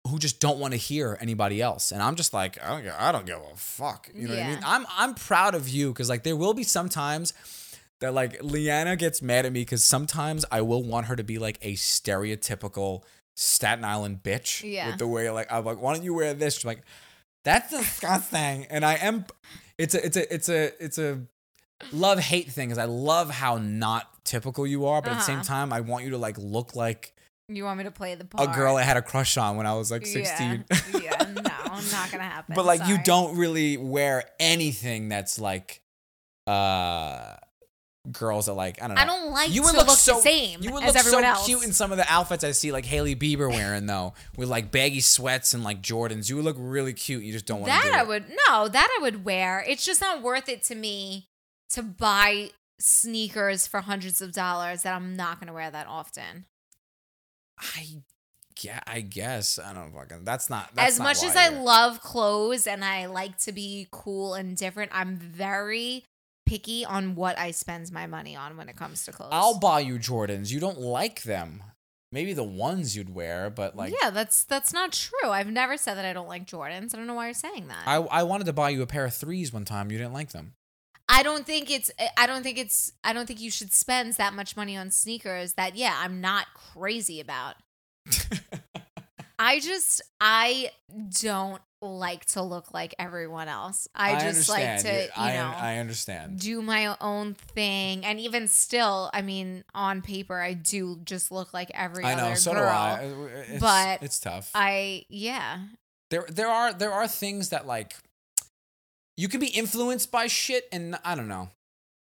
who 0.09 0.19
just 0.19 0.41
don't 0.41 0.59
want 0.59 0.73
to 0.73 0.79
hear 0.79 1.19
anybody 1.21 1.61
else, 1.61 1.93
and 1.93 2.03
I'm 2.03 2.17
just 2.17 2.33
like, 2.33 2.63
I 2.65 2.69
don't, 2.69 2.83
gi- 2.85 2.89
I 2.91 3.13
don't 3.13 3.27
give 3.27 3.39
a 3.39 3.57
fuck. 3.57 4.09
You 4.15 4.29
know 4.29 4.35
what 4.35 4.43
I 4.43 4.49
mean? 4.49 4.59
I'm 4.65 4.87
I'm 4.97 5.15
proud 5.15 5.55
of 5.55 5.69
you 5.69 5.93
because 5.93 6.09
like 6.09 6.23
there 6.23 6.37
will 6.37 6.55
be 6.55 6.63
some 6.63 6.89
times 6.89 7.33
that 8.01 8.15
like 8.15 8.43
Leanna 8.43 8.97
gets 8.97 9.21
mad 9.21 9.45
at 9.45 9.53
me 9.53 9.61
because 9.61 9.85
sometimes 9.85 10.45
I 10.51 10.63
will 10.63 10.83
want 10.83 11.07
her 11.07 11.17
to 11.17 11.23
be 11.25 11.39
like 11.39 11.59
a 11.61 11.75
stereotypical 11.75 13.03
Staten 13.37 13.85
Island 13.85 14.23
bitch. 14.23 14.63
Yeah. 14.71 14.89
With 14.91 14.99
the 14.99 15.07
way 15.07 15.31
like 15.31 15.53
I'm 15.53 15.65
like, 15.65 15.81
why 15.81 15.95
don't 15.95 16.03
you 16.03 16.15
wear 16.15 16.35
this? 16.35 16.55
She's 16.55 16.65
like, 16.65 16.83
that's 17.45 17.71
disgusting. 17.71 18.67
And 18.71 18.85
I 18.85 18.95
am 18.95 19.27
it's 19.79 19.95
a 19.95 20.05
it's 20.05 20.17
a 20.17 20.35
it's 20.35 20.49
a 20.49 20.85
it's 20.85 20.99
a 20.99 21.21
love 21.93 22.19
hate 22.19 22.51
thing 22.51 22.69
because 22.69 22.79
I 22.79 22.85
love 22.85 23.31
how 23.31 23.59
not 23.59 24.25
typical 24.25 24.67
you 24.67 24.87
are, 24.87 25.01
but 25.03 25.13
at 25.13 25.19
the 25.19 25.23
same 25.25 25.37
Uh-huh. 25.41 25.45
time 25.45 25.73
I 25.73 25.81
want 25.81 26.05
you 26.05 26.11
to 26.11 26.19
like 26.19 26.37
look 26.39 26.75
like 26.77 27.15
You 27.49 27.65
want 27.65 27.79
me 27.79 27.85
to 27.85 27.91
play 27.91 28.15
the 28.15 28.25
part? 28.25 28.49
a 28.49 28.53
girl 28.53 28.77
I 28.77 28.83
had 28.83 28.97
a 28.97 29.03
crush 29.03 29.37
on 29.37 29.57
when 29.57 29.67
I 29.67 29.75
was 29.75 29.91
like 29.91 30.07
16. 30.07 30.65
Yeah, 30.71 30.79
yeah 31.03 31.27
no, 31.35 31.43
not 31.43 32.11
gonna 32.13 32.23
happen. 32.25 32.55
but 32.55 32.65
like 32.65 32.87
you 32.87 32.99
don't 33.03 33.37
really 33.37 33.77
wear 33.77 34.25
anything 34.39 35.09
that's 35.09 35.39
like 35.39 35.81
uh 36.47 37.37
girls 38.11 38.47
that 38.47 38.55
like 38.55 38.83
I 38.83 38.87
don't 38.87 38.97
know. 38.97 39.03
I 39.03 39.05
don't 39.05 39.31
like 39.33 39.51
you 39.51 39.63
would 39.63 39.75
look, 39.75 39.87
look 39.89 39.99
so 39.99 40.15
the 40.17 40.21
same 40.23 40.63
You 40.63 40.73
would 40.73 40.83
as 40.85 40.95
look 40.95 41.05
so 41.05 41.19
else. 41.21 41.45
cute 41.47 41.63
in 41.65 41.73
some 41.73 41.93
of 41.93 41.99
the 41.99 42.11
outfits 42.11 42.43
I 42.45 42.53
see 42.53 42.73
like 42.73 42.87
Hailey 42.87 43.15
Bieber 43.15 43.49
wearing 43.51 43.87
though, 43.87 44.15
with 44.37 44.49
like 44.49 44.71
baggy 44.73 45.01
sweats 45.01 45.53
and 45.55 45.63
like 45.63 45.83
Jordans. 45.83 46.29
You 46.31 46.37
would 46.37 46.45
look 46.45 46.57
really 46.59 46.95
cute. 46.95 47.23
You 47.23 47.33
just 47.33 47.47
don't 47.47 47.61
want 47.61 47.73
to 47.73 47.79
do 47.83 47.91
that 47.91 48.01
I 48.01 48.03
would 48.03 48.25
no, 48.49 48.69
that 48.69 48.97
I 48.99 49.03
would 49.03 49.25
wear. 49.25 49.65
It's 49.69 49.85
just 49.85 50.01
not 50.01 50.23
worth 50.23 50.49
it 50.49 50.63
to 50.65 50.75
me 50.75 51.29
to 51.71 51.83
buy 51.83 52.51
sneakers 52.79 53.67
for 53.67 53.81
hundreds 53.81 54.21
of 54.23 54.33
dollars 54.33 54.83
that 54.83 54.95
I'm 54.95 55.17
not 55.17 55.39
gonna 55.41 55.53
wear 55.53 55.71
that 55.71 55.87
often. 55.87 56.47
I 57.59 58.03
yeah, 58.61 58.81
I 58.87 59.01
guess 59.01 59.59
I 59.59 59.73
don't 59.73 59.93
fucking. 59.95 60.25
That's 60.25 60.51
not 60.51 60.71
that's 60.75 60.93
as 60.95 60.99
not 60.99 61.05
much 61.05 61.25
as 61.25 61.35
I 61.37 61.49
you're- 61.49 61.61
love 61.63 62.01
clothes 62.03 62.67
and 62.67 62.85
I 62.85 63.07
like 63.07 63.39
to 63.41 63.53
be 63.53 63.89
cool 63.91 64.35
and 64.35 64.57
different, 64.57 64.91
I'm 64.95 65.17
very 65.17 66.05
picky 66.47 66.85
on 66.85 67.15
what 67.15 67.39
I 67.39 67.53
spend 67.53 67.91
my 67.93 68.07
money 68.07 68.35
on 68.37 68.57
when 68.57 68.69
it 68.69 68.77
comes 68.77 69.05
to 69.05 69.13
clothes. 69.13 69.31
I'll 69.33 69.59
buy 69.59 69.81
you 69.81 69.99
Jordans. 69.99 70.51
You 70.51 70.61
don't 70.61 70.81
like 70.81 71.23
them. 71.23 71.63
Maybe 72.13 72.33
the 72.33 72.43
ones 72.45 72.97
you'd 72.97 73.15
wear, 73.15 73.51
but 73.51 73.77
like 73.77 73.95
yeah, 74.03 74.11
that's 74.11 74.43
that's 74.45 74.73
not 74.73 74.93
true. 74.93 75.31
I've 75.31 75.47
never 75.47 75.77
said 75.77 75.95
that 75.95 76.05
I 76.05 76.13
don't 76.13 76.29
like 76.29 76.45
Jordans. 76.45 76.93
I 76.93 76.99
don't 76.99 77.07
know 77.07 77.15
why 77.15 77.27
you're 77.27 77.35
saying 77.35 77.69
that. 77.69 77.87
I 77.87 77.97
I 77.97 78.23
wanted 78.25 78.45
to 78.47 78.53
buy 78.53 78.71
you 78.71 78.83
a 78.83 78.87
pair 78.87 79.05
of 79.05 79.15
threes 79.15 79.53
one 79.53 79.65
time. 79.65 79.91
You 79.93 79.99
didn't 79.99 80.13
like 80.13 80.31
them. 80.31 80.55
I 81.11 81.25
don't 81.25 81.45
think 81.45 81.71
it's 81.71 81.91
I 82.17 82.27
don't 82.27 82.45
think 82.45 82.57
it's 82.57 82.93
I 83.03 83.13
don't 83.13 83.27
think 83.27 83.41
you 83.41 83.51
should 83.51 83.73
spend 83.73 84.15
that 84.15 84.33
much 84.33 84.57
money 84.57 84.77
on 84.77 84.93
sneakers 84.93 85.55
that 85.55 85.75
yeah, 85.75 85.97
I'm 85.99 86.21
not 86.21 86.47
crazy 86.55 87.21
about. 87.21 87.57
I 89.39 89.59
just 89.59 90.03
I 90.21 90.71
don't 91.21 91.61
like 91.83 92.27
to 92.27 92.43
look 92.43 92.73
like 92.75 92.95
everyone 92.99 93.49
else. 93.49 93.89
I, 93.95 94.21
just 94.21 94.51
like 94.51 94.83
to, 94.83 95.03
you 95.05 95.09
I, 95.17 95.33
know, 95.33 95.53
I 95.57 95.79
understand. 95.79 96.39
do 96.39 96.61
my 96.61 96.95
own 97.01 97.33
thing 97.33 98.05
and 98.05 98.21
even 98.21 98.49
still, 98.49 99.11
I 99.15 99.23
mean, 99.23 99.65
on 99.75 100.03
paper 100.03 100.39
I 100.39 100.53
do 100.53 101.01
just 101.05 101.33
look 101.33 101.55
like 101.55 101.71
every 101.75 102.05
I 102.05 102.15
know. 102.15 102.25
other 102.27 102.37
So 102.37 102.53
girl. 102.53 102.61
do 102.61 102.67
I. 102.69 103.43
It's, 103.49 103.61
but 103.61 104.03
it's 104.03 104.21
tough. 104.21 104.51
I 104.55 105.07
yeah. 105.09 105.61
there 106.11 106.27
there 106.29 106.49
are 106.49 106.73
there 106.73 106.93
are 106.93 107.09
things 107.09 107.49
that 107.49 107.67
like 107.67 107.95
you 109.17 109.29
can 109.29 109.41
be 109.41 109.49
influenced 109.49 110.11
by 110.11 110.27
shit, 110.27 110.69
and 110.73 110.99
I 111.05 111.15
don't 111.15 111.29
know. 111.29 111.51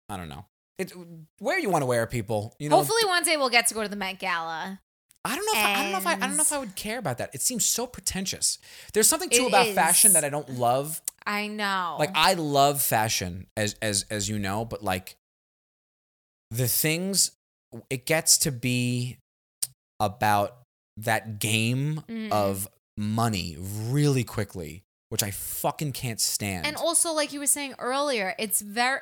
I 0.09 0.17
don't 0.17 0.29
know. 0.29 0.45
It 0.77 0.91
where 1.39 1.57
you 1.59 1.69
want 1.69 1.81
to 1.83 1.85
wear 1.85 2.05
people. 2.07 2.55
You 2.59 2.69
know. 2.69 2.77
Hopefully 2.77 3.05
one 3.05 3.23
day 3.23 3.37
we'll 3.37 3.49
get 3.49 3.67
to 3.67 3.73
go 3.73 3.83
to 3.83 3.89
the 3.89 3.95
Met 3.95 4.19
Gala. 4.19 4.79
I 5.23 5.35
don't 5.35 5.45
know. 5.45 5.51
If 5.53 5.65
I, 5.65 5.71
I 5.73 5.81
don't 5.83 5.91
know 5.91 5.97
if 5.97 6.07
I, 6.07 6.13
I 6.13 6.15
don't 6.27 6.35
know 6.37 6.41
if 6.43 6.53
I 6.53 6.59
would 6.59 6.75
care 6.75 6.99
about 6.99 7.17
that. 7.17 7.33
It 7.33 7.41
seems 7.41 7.65
so 7.65 7.87
pretentious. 7.87 8.59
There's 8.93 9.07
something 9.07 9.29
too 9.29 9.45
It 9.45 9.47
about 9.47 9.67
is. 9.67 9.75
fashion 9.75 10.13
that 10.13 10.23
I 10.23 10.29
don't 10.29 10.49
love. 10.51 11.01
I 11.25 11.47
know. 11.47 11.95
Like 11.97 12.11
I 12.13 12.33
love 12.35 12.81
fashion 12.81 13.47
as 13.57 13.75
as 13.81 14.05
as 14.11 14.29
you 14.29 14.37
know, 14.37 14.65
but 14.65 14.83
like 14.83 15.15
the 16.51 16.67
things 16.67 17.31
it 17.89 18.05
gets 18.05 18.37
to 18.39 18.51
be 18.51 19.17
about 19.99 20.57
that 20.97 21.39
game 21.39 22.03
Mhm. 22.07 22.31
of 22.31 22.67
money 22.95 23.57
really 23.59 24.23
quickly, 24.23 24.83
which 25.09 25.23
I 25.23 25.31
fucking 25.31 25.93
can't 25.93 26.19
stand. 26.19 26.65
And 26.65 26.75
also, 26.75 27.13
like 27.13 27.33
you 27.33 27.39
were 27.39 27.47
saying 27.47 27.75
earlier, 27.79 28.35
it's 28.39 28.61
very, 28.61 28.99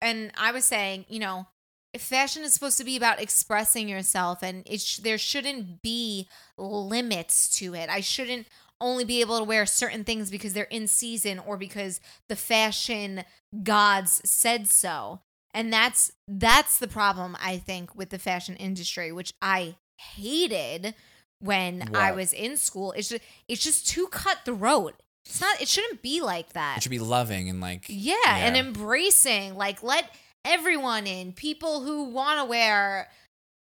and 0.00 0.30
I 0.36 0.52
was 0.52 0.64
saying, 0.64 1.06
you 1.08 1.18
know, 1.18 1.46
if 1.92 2.02
fashion 2.02 2.42
is 2.42 2.52
supposed 2.52 2.78
to 2.78 2.84
be 2.84 2.96
about 2.96 3.22
expressing 3.22 3.88
yourself, 3.88 4.42
and 4.42 4.62
it 4.66 4.80
sh- 4.80 4.98
there 4.98 5.16
shouldn't 5.16 5.80
be 5.80 6.28
limits 6.58 7.48
to 7.58 7.74
it. 7.74 7.88
I 7.88 8.00
shouldn't 8.00 8.46
only 8.80 9.04
be 9.04 9.22
able 9.22 9.38
to 9.38 9.44
wear 9.44 9.64
certain 9.64 10.04
things 10.04 10.30
because 10.30 10.52
they're 10.52 10.64
in 10.64 10.86
season 10.86 11.38
or 11.38 11.56
because 11.56 12.00
the 12.28 12.36
fashion 12.36 13.24
gods 13.62 14.20
said 14.24 14.68
so. 14.68 15.20
And 15.54 15.72
that's 15.72 16.12
that's 16.28 16.78
the 16.78 16.88
problem 16.88 17.34
I 17.40 17.56
think 17.56 17.94
with 17.94 18.10
the 18.10 18.18
fashion 18.18 18.56
industry, 18.56 19.10
which 19.10 19.32
I 19.40 19.76
hated 19.96 20.94
when 21.40 21.94
I 21.94 22.12
was 22.12 22.32
in 22.32 22.56
school. 22.56 22.92
It's 22.92 23.08
just 23.08 23.22
it's 23.48 23.62
just 23.62 23.88
too 23.88 24.06
cutthroat. 24.08 24.94
It's 25.24 25.40
not. 25.40 25.60
It 25.60 25.68
shouldn't 25.68 26.02
be 26.02 26.20
like 26.20 26.52
that. 26.52 26.78
it 26.78 26.82
should 26.82 26.90
be 26.90 26.98
loving 26.98 27.48
and 27.48 27.60
like 27.60 27.84
yeah, 27.88 28.14
and 28.26 28.56
embracing. 28.56 29.56
Like 29.56 29.82
let 29.82 30.10
everyone 30.44 31.06
in. 31.06 31.32
People 31.32 31.82
who 31.82 32.04
want 32.04 32.40
to 32.40 32.44
wear 32.44 33.08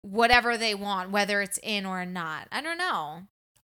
whatever 0.02 0.56
they 0.56 0.74
want, 0.74 1.10
whether 1.10 1.40
it's 1.40 1.58
in 1.62 1.86
or 1.86 2.04
not. 2.04 2.48
I 2.52 2.60
don't 2.60 2.78
know. 2.78 3.22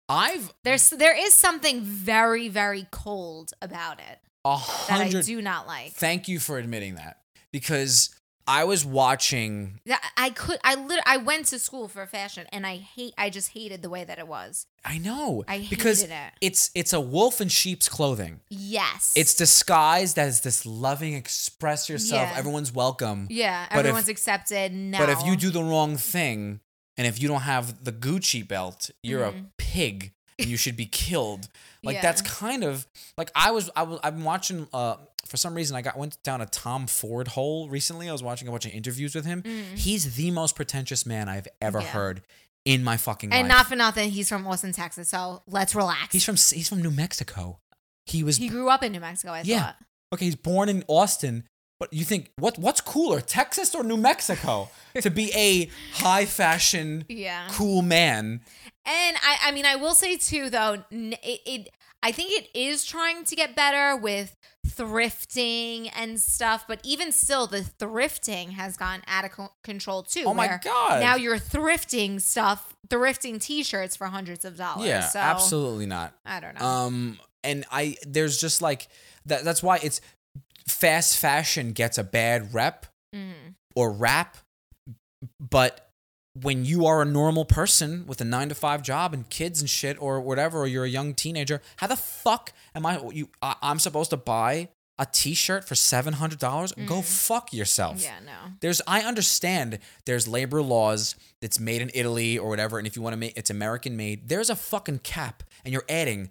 I've 0.07 0.53
There's 0.63 0.89
there 0.89 1.15
is 1.15 1.33
something 1.33 1.81
very 1.81 2.47
very 2.47 2.87
cold 2.91 3.51
about 3.61 3.99
it 3.99 4.19
a 4.45 4.57
that 4.87 4.99
I 4.99 5.03
hundred. 5.03 5.25
do 5.25 5.41
not 5.41 5.67
like. 5.67 5.91
Thank 5.91 6.27
you 6.27 6.39
for 6.39 6.57
admitting 6.57 6.95
that 6.95 7.17
because 7.51 8.09
I 8.49 8.63
was 8.63 8.83
watching. 8.85 9.79
I 10.17 10.31
could. 10.31 10.57
I 10.63 10.75
lit. 10.75 10.99
I 11.05 11.17
went 11.17 11.45
to 11.47 11.59
school 11.59 11.87
for 11.87 12.05
fashion, 12.05 12.47
and 12.51 12.65
I 12.65 12.77
hate. 12.77 13.13
I 13.17 13.29
just 13.29 13.49
hated 13.49 13.81
the 13.81 13.89
way 13.89 14.03
that 14.03 14.17
it 14.17 14.27
was. 14.27 14.65
I 14.83 14.97
know 14.97 15.43
I 15.47 15.67
because 15.69 16.01
hated 16.01 16.13
it. 16.15 16.33
it's 16.41 16.71
it's 16.73 16.91
a 16.93 16.99
wolf 16.99 17.39
in 17.41 17.49
sheep's 17.49 17.87
clothing. 17.87 18.39
Yes, 18.49 19.13
It's 19.15 19.33
disguised 19.35 20.17
as 20.17 20.41
this 20.41 20.65
loving, 20.65 21.13
express 21.13 21.87
yourself. 21.89 22.29
Yeah. 22.31 22.37
Everyone's 22.39 22.73
welcome. 22.73 23.27
yeah. 23.29 23.67
but 23.69 23.79
if- 23.79 23.85
Everyone's 23.85 24.09
accepted. 24.09 24.73
No, 24.73 24.97
But 24.97 25.09
if 25.09 25.23
you 25.25 25.35
do 25.35 25.49
the 25.51 25.63
wrong 25.63 25.95
thing, 25.97 26.61
and 26.97 27.05
if 27.05 27.21
you 27.21 27.27
don't 27.27 27.41
have 27.41 27.83
the 27.83 27.91
Gucci 27.91 28.47
belt, 28.47 28.89
you're 29.03 29.23
a 29.25 29.31
Mhm. 29.31 29.45
pig. 29.57 30.13
and 30.39 30.47
You 30.47 30.55
should 30.55 30.77
be 30.77 30.85
killed. 30.85 31.49
Like 31.83 31.95
Yeah. 31.95 32.01
that's 32.01 32.21
kind 32.21 32.63
of 32.63 32.87
like 33.17 33.29
I 33.35 33.51
was. 33.51 33.69
I 33.75 33.83
was. 33.83 33.99
I've 34.03 34.15
been 34.15 34.23
watching. 34.23 34.67
Uh, 34.71 34.95
for 35.29 35.37
some 35.37 35.53
reason, 35.53 35.75
I 35.75 35.81
got 35.81 35.97
went 35.97 36.21
down 36.23 36.41
a 36.41 36.45
Tom 36.45 36.87
Ford 36.87 37.29
hole 37.29 37.69
recently. 37.69 38.09
I 38.09 38.11
was 38.11 38.23
watching 38.23 38.47
a 38.47 38.51
bunch 38.51 38.65
of 38.65 38.73
interviews 38.73 39.13
with 39.15 39.25
him. 39.25 39.43
Mhm. 39.43 39.77
He's 39.77 40.15
the 40.15 40.31
most 40.31 40.55
pretentious 40.55 41.05
man 41.05 41.29
I've 41.29 41.47
ever 41.61 41.81
Yeah. 41.81 41.87
heard 41.87 42.21
in 42.65 42.83
my 42.83 42.97
fucking 42.97 43.31
and 43.31 43.47
life. 43.47 43.57
not 43.57 43.67
for 43.67 43.75
nothing, 43.75 44.11
he's 44.11 44.27
from 44.29 44.45
Austin, 44.47 44.73
Texas. 44.73 45.09
So 45.09 45.43
let's 45.47 45.73
relax. 45.75 46.11
he's 46.13 46.23
from 46.25 46.35
he's 46.35 46.67
from 46.67 46.81
New 46.81 46.91
Mexico. 46.91 47.59
He 48.05 48.23
was 48.23 48.37
He 48.37 48.49
grew 48.49 48.69
up 48.69 48.83
in 48.83 48.91
New 48.91 48.99
Mexico. 48.99 49.31
I 49.33 49.41
Yeah. 49.41 49.59
thought. 49.63 49.75
okay. 50.13 50.25
He's 50.25 50.35
born 50.35 50.67
in 50.69 50.83
Austin, 50.87 51.45
But 51.79 51.93
you 51.93 52.03
think 52.03 52.31
what 52.35 52.57
what's 52.59 52.81
cooler, 52.81 53.21
Texas 53.21 53.73
or 53.73 53.83
New 53.83 53.95
Mexico, 53.95 54.69
to 55.01 55.09
be 55.09 55.31
a 55.33 55.69
high 55.93 56.25
fashion, 56.25 57.05
Yeah. 57.07 57.47
cool 57.51 57.81
man? 57.81 58.41
And 58.85 59.17
I, 59.23 59.37
I 59.43 59.51
mean, 59.51 59.65
I 59.65 59.77
will 59.77 59.93
say 59.93 60.17
too, 60.17 60.49
though, 60.49 60.83
it, 60.91 61.41
it, 61.45 61.69
I 62.03 62.11
think 62.11 62.31
it 62.33 62.49
is 62.53 62.83
trying 62.83 63.23
to 63.23 63.35
get 63.35 63.55
better 63.55 63.95
with 63.95 64.35
thrifting 64.69 65.89
and 65.95 66.19
stuff. 66.19 66.65
But 66.67 66.79
even 66.83 67.11
still, 67.11 67.47
the 67.47 67.59
thrifting 67.61 68.51
has 68.51 68.77
gone 68.77 69.01
out 69.07 69.25
of 69.25 69.31
co- 69.31 69.51
control 69.63 70.03
too. 70.03 70.23
Oh 70.25 70.33
my 70.33 70.59
God. 70.63 71.01
Now 71.01 71.15
you're 71.15 71.37
thrifting 71.39 72.21
stuff, 72.21 72.75
thrifting 72.87 73.41
T-shirts 73.41 73.95
for 73.95 74.07
hundreds 74.07 74.45
of 74.45 74.57
dollars. 74.57 74.87
Yeah, 74.87 75.01
so, 75.01 75.19
absolutely 75.19 75.85
not. 75.85 76.13
I 76.25 76.39
don't 76.39 76.59
know. 76.59 76.65
Um, 76.65 77.19
and 77.43 77.65
I 77.71 77.95
there's 78.05 78.39
just 78.39 78.61
like 78.61 78.87
that. 79.25 79.43
That's 79.43 79.63
why 79.63 79.79
it's 79.81 80.01
fast 80.67 81.17
fashion 81.17 81.71
gets 81.71 81.97
a 81.97 82.03
bad 82.03 82.53
rep 82.53 82.85
Mhm. 83.15 83.55
or 83.75 83.91
rap, 83.91 84.37
but 85.39 85.88
when 86.41 86.65
you 86.65 86.85
are 86.85 87.01
a 87.01 87.05
normal 87.05 87.45
person 87.45 88.05
with 88.07 88.21
a 88.21 88.25
nine 88.25 88.49
to 88.49 88.55
five 88.55 88.81
job 88.81 89.13
and 89.13 89.29
kids 89.29 89.59
and 89.61 89.69
shit 89.69 90.01
or 90.01 90.19
whatever, 90.19 90.59
or 90.59 90.67
you're 90.67 90.85
a 90.85 90.89
young 90.89 91.13
teenager, 91.13 91.61
how 91.77 91.87
the 91.87 91.95
fuck 91.95 92.53
am 92.75 92.85
I? 92.85 92.99
You, 93.11 93.29
I, 93.41 93.55
I'm 93.61 93.79
supposed 93.79 94.09
to 94.11 94.17
buy 94.17 94.69
a 94.97 95.05
T-shirt 95.05 95.63
for 95.65 95.75
seven 95.75 96.13
hundred 96.13 96.39
dollars? 96.39 96.73
Go 96.73 96.95
mm. 96.95 97.03
fuck 97.03 97.53
yourself. 97.53 98.03
Yeah, 98.03 98.19
no. 98.25 98.53
There's 98.59 98.81
I 98.85 99.01
understand 99.01 99.79
there's 100.05 100.27
labor 100.27 100.61
laws 100.61 101.15
that's 101.41 101.59
made 101.59 101.81
in 101.81 101.89
Italy 101.93 102.37
or 102.37 102.49
whatever, 102.49 102.77
and 102.77 102.85
if 102.85 102.95
you 102.95 103.01
want 103.01 103.13
to 103.13 103.17
make 103.17 103.37
it's 103.37 103.49
American 103.49 103.95
made, 103.95 104.27
there's 104.27 104.49
a 104.49 104.55
fucking 104.55 104.99
cap, 104.99 105.43
and 105.63 105.73
you're 105.73 105.85
adding 105.87 106.29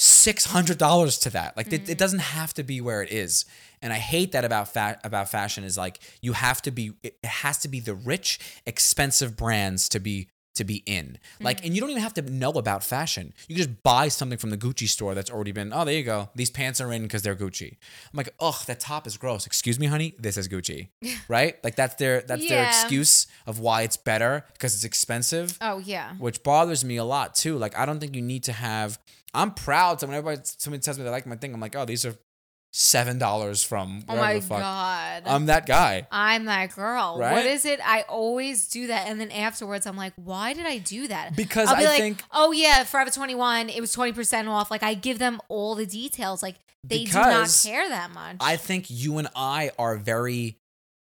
six 0.00 0.46
hundred 0.46 0.78
dollars 0.78 1.18
to 1.18 1.30
that. 1.30 1.56
Like 1.58 1.72
it, 1.72 1.88
it 1.88 1.94
mm. 1.94 1.96
doesn't 1.98 2.20
have 2.20 2.54
to 2.54 2.62
be 2.62 2.80
where 2.80 3.02
it 3.02 3.12
is. 3.12 3.44
And 3.82 3.92
I 3.92 3.96
hate 3.96 4.32
that 4.32 4.46
about 4.46 4.68
fa- 4.72 4.98
about 5.04 5.30
fashion 5.30 5.62
is 5.62 5.76
like 5.76 6.00
you 6.22 6.32
have 6.32 6.62
to 6.62 6.70
be 6.70 6.92
it 7.02 7.22
has 7.22 7.58
to 7.58 7.68
be 7.68 7.80
the 7.80 7.94
rich, 7.94 8.40
expensive 8.66 9.36
brands 9.36 9.90
to 9.90 10.00
be 10.00 10.28
to 10.54 10.64
be 10.64 10.82
in. 10.86 11.18
Like 11.40 11.60
mm. 11.60 11.66
and 11.66 11.74
you 11.74 11.80
don't 11.80 11.90
even 11.90 12.02
have 12.02 12.14
to 12.14 12.22
know 12.22 12.52
about 12.52 12.82
fashion. 12.82 13.34
You 13.46 13.56
can 13.56 13.64
just 13.64 13.82
buy 13.82 14.08
something 14.08 14.38
from 14.38 14.50
the 14.50 14.56
Gucci 14.56 14.88
store 14.88 15.14
that's 15.14 15.30
already 15.30 15.52
been, 15.52 15.70
oh 15.72 15.84
there 15.84 15.94
you 15.94 16.02
go. 16.02 16.30
These 16.34 16.50
pants 16.50 16.80
are 16.80 16.90
in 16.92 17.02
because 17.02 17.22
they're 17.22 17.36
Gucci. 17.36 17.72
I'm 17.72 18.16
like, 18.16 18.34
ugh, 18.40 18.64
that 18.66 18.80
top 18.80 19.06
is 19.06 19.16
gross. 19.16 19.46
Excuse 19.46 19.78
me, 19.78 19.86
honey, 19.86 20.14
this 20.18 20.36
is 20.36 20.48
Gucci. 20.48 20.88
right? 21.28 21.62
Like 21.62 21.76
that's 21.76 21.96
their 21.96 22.22
that's 22.22 22.48
their 22.48 22.64
excuse 22.64 23.26
of 23.46 23.58
why 23.58 23.82
it's 23.82 23.96
better 23.98 24.46
because 24.54 24.74
it's 24.74 24.84
expensive 24.84 25.58
Oh 25.60 25.78
yeah. 25.78 26.14
which 26.14 26.42
bothers 26.42 26.84
me 26.84 26.96
a 26.96 27.04
lot 27.04 27.34
too. 27.34 27.58
Like 27.58 27.76
I 27.78 27.84
don't 27.84 28.00
think 28.00 28.16
you 28.16 28.22
need 28.22 28.44
to 28.44 28.52
have. 28.52 28.98
I'm 29.34 29.52
proud. 29.52 30.00
So 30.00 30.06
whenever 30.06 30.36
somebody 30.44 30.80
tells 30.82 30.98
me 30.98 31.04
they 31.04 31.10
like 31.10 31.26
my 31.26 31.36
thing, 31.36 31.54
I'm 31.54 31.60
like, 31.60 31.76
oh, 31.76 31.84
these 31.84 32.04
are 32.04 32.14
seven 32.72 33.18
dollars 33.18 33.64
from 33.64 34.04
Oh 34.08 34.16
my 34.16 34.34
the 34.34 34.40
fuck. 34.42 34.60
god. 34.60 35.22
I'm 35.26 35.46
that 35.46 35.66
guy. 35.66 36.06
I'm 36.10 36.44
that 36.44 36.74
girl. 36.74 37.16
Right? 37.18 37.32
What 37.32 37.46
is 37.46 37.64
it? 37.64 37.80
I 37.84 38.02
always 38.02 38.68
do 38.68 38.86
that, 38.88 39.08
and 39.08 39.20
then 39.20 39.30
afterwards, 39.32 39.86
I'm 39.86 39.96
like, 39.96 40.12
why 40.16 40.52
did 40.52 40.66
I 40.66 40.78
do 40.78 41.08
that? 41.08 41.34
Because 41.36 41.68
I'll 41.68 41.76
be 41.76 41.84
I 41.84 41.88
like, 41.88 42.00
think- 42.00 42.22
oh 42.32 42.52
yeah, 42.52 42.84
Forever 42.84 43.10
21, 43.10 43.68
it 43.70 43.80
was 43.80 43.92
20 43.92 44.12
percent 44.12 44.48
off. 44.48 44.70
Like 44.70 44.82
I 44.82 44.94
give 44.94 45.18
them 45.18 45.40
all 45.48 45.74
the 45.74 45.86
details. 45.86 46.42
Like 46.42 46.56
they 46.84 47.04
do 47.04 47.12
not 47.12 47.60
care 47.64 47.88
that 47.88 48.10
much. 48.12 48.36
I 48.40 48.56
think 48.56 48.86
you 48.88 49.18
and 49.18 49.28
I 49.36 49.70
are 49.78 49.96
very 49.96 50.56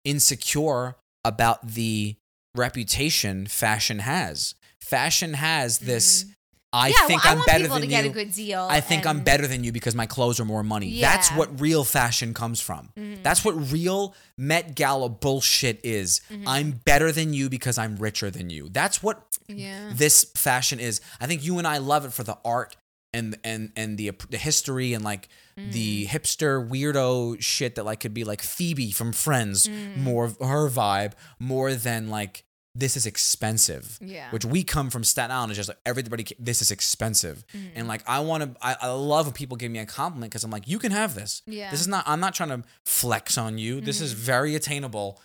insecure 0.04 0.96
about 1.24 1.66
the 1.66 2.16
reputation 2.54 3.46
fashion 3.46 4.00
has. 4.00 4.54
Fashion 4.80 5.34
has 5.34 5.78
this. 5.80 6.24
Mm-hmm. 6.24 6.32
I 6.72 6.90
Mm-hmm. 6.90 6.96
yeah, 7.00 7.06
think 7.06 7.24
well, 7.24 7.38
I'm 7.38 7.44
better 7.46 7.66
than 7.68 7.90
you. 7.90 7.98
a 7.98 8.08
good 8.12 8.32
deal. 8.32 8.66
I 8.70 8.80
think 8.80 9.06
I'm 9.06 9.20
better 9.20 9.46
than 9.46 9.64
you 9.64 9.72
because 9.72 9.94
my 9.94 10.06
clothes 10.06 10.38
are 10.38 10.44
more 10.44 10.62
money. 10.62 11.00
That's 11.00 11.28
Yeah. 11.28 11.36
Mm-hmm. 11.36 11.38
what 11.38 11.60
real 11.60 11.84
fashion 11.84 12.34
comes 12.34 12.60
from. 12.60 12.90
That's 13.22 13.44
what 13.44 13.72
real 13.72 14.14
Met 14.36 14.74
Gala 14.74 15.08
bullshit 15.08 15.80
is. 15.82 16.20
I'm 16.46 16.72
better 16.72 17.10
than 17.12 17.32
you 17.32 17.48
because 17.48 17.78
I'm 17.78 17.96
richer 17.96 18.30
than 18.30 18.50
you. 18.50 18.68
That's 18.70 19.02
what 19.02 19.22
Yeah. 19.46 19.92
this 19.94 20.24
fashion 20.36 20.78
is. 20.78 21.00
I 21.20 21.26
think 21.26 21.42
you 21.44 21.56
and 21.58 21.66
I 21.66 21.78
love 21.78 22.04
it 22.04 22.12
for 22.12 22.22
the 22.22 22.36
art 22.44 22.76
and 23.14 23.38
and 23.42 23.72
and 23.74 23.96
the 23.96 24.12
the 24.28 24.36
history 24.36 24.92
and 24.92 25.02
like 25.02 25.28
the 25.56 26.04
Mm-hmm. 26.04 26.14
hipster 26.16 26.68
weirdo 26.68 27.40
shit 27.42 27.74
that 27.76 27.84
like 27.84 28.00
could 28.00 28.12
be 28.14 28.24
like 28.24 28.42
Phoebe 28.42 28.92
from 28.92 29.12
Friends, 29.14 29.66
Mm-hmm. 29.66 30.02
more 30.04 30.24
of 30.26 30.36
her 30.40 30.68
vibe 30.68 31.12
more 31.40 31.72
than 31.74 32.10
like 32.10 32.44
this 32.78 32.96
is 32.96 33.06
expensive. 33.06 33.98
Yeah. 34.00 34.30
Which 34.30 34.44
we 34.44 34.62
come 34.62 34.88
from 34.88 35.02
Staten 35.02 35.30
Island. 35.32 35.50
It's 35.50 35.56
just 35.56 35.68
like 35.68 35.78
everybody. 35.84 36.24
This 36.38 36.62
is 36.62 36.70
expensive, 36.70 37.44
Mm-hmm. 37.52 37.66
and 37.74 37.88
like 37.88 38.02
I 38.06 38.20
want 38.20 38.42
to. 38.44 38.56
I, 38.64 38.76
I 38.82 38.88
love 38.90 39.26
when 39.26 39.32
people 39.34 39.56
give 39.56 39.70
me 39.72 39.80
a 39.80 39.86
compliment 39.86 40.30
because 40.30 40.44
I'm 40.44 40.50
like, 40.50 40.68
you 40.68 40.78
can 40.78 40.92
have 40.92 41.14
this. 41.14 41.42
Yeah. 41.46 41.64
Mm-hmm. 41.64 41.70
This 41.72 41.80
is 41.80 41.88
not. 41.88 42.04
I'm 42.06 42.20
not 42.20 42.34
trying 42.34 42.50
to 42.50 42.62
flex 42.86 43.36
on 43.36 43.58
you. 43.58 43.80
This 43.80 44.00
is 44.00 44.12
very 44.12 44.54
attainable, 44.54 45.20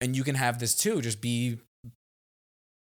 and 0.00 0.14
you 0.16 0.22
can 0.24 0.36
have 0.36 0.58
this 0.60 0.74
too. 0.74 1.02
Just 1.02 1.20
be 1.20 1.58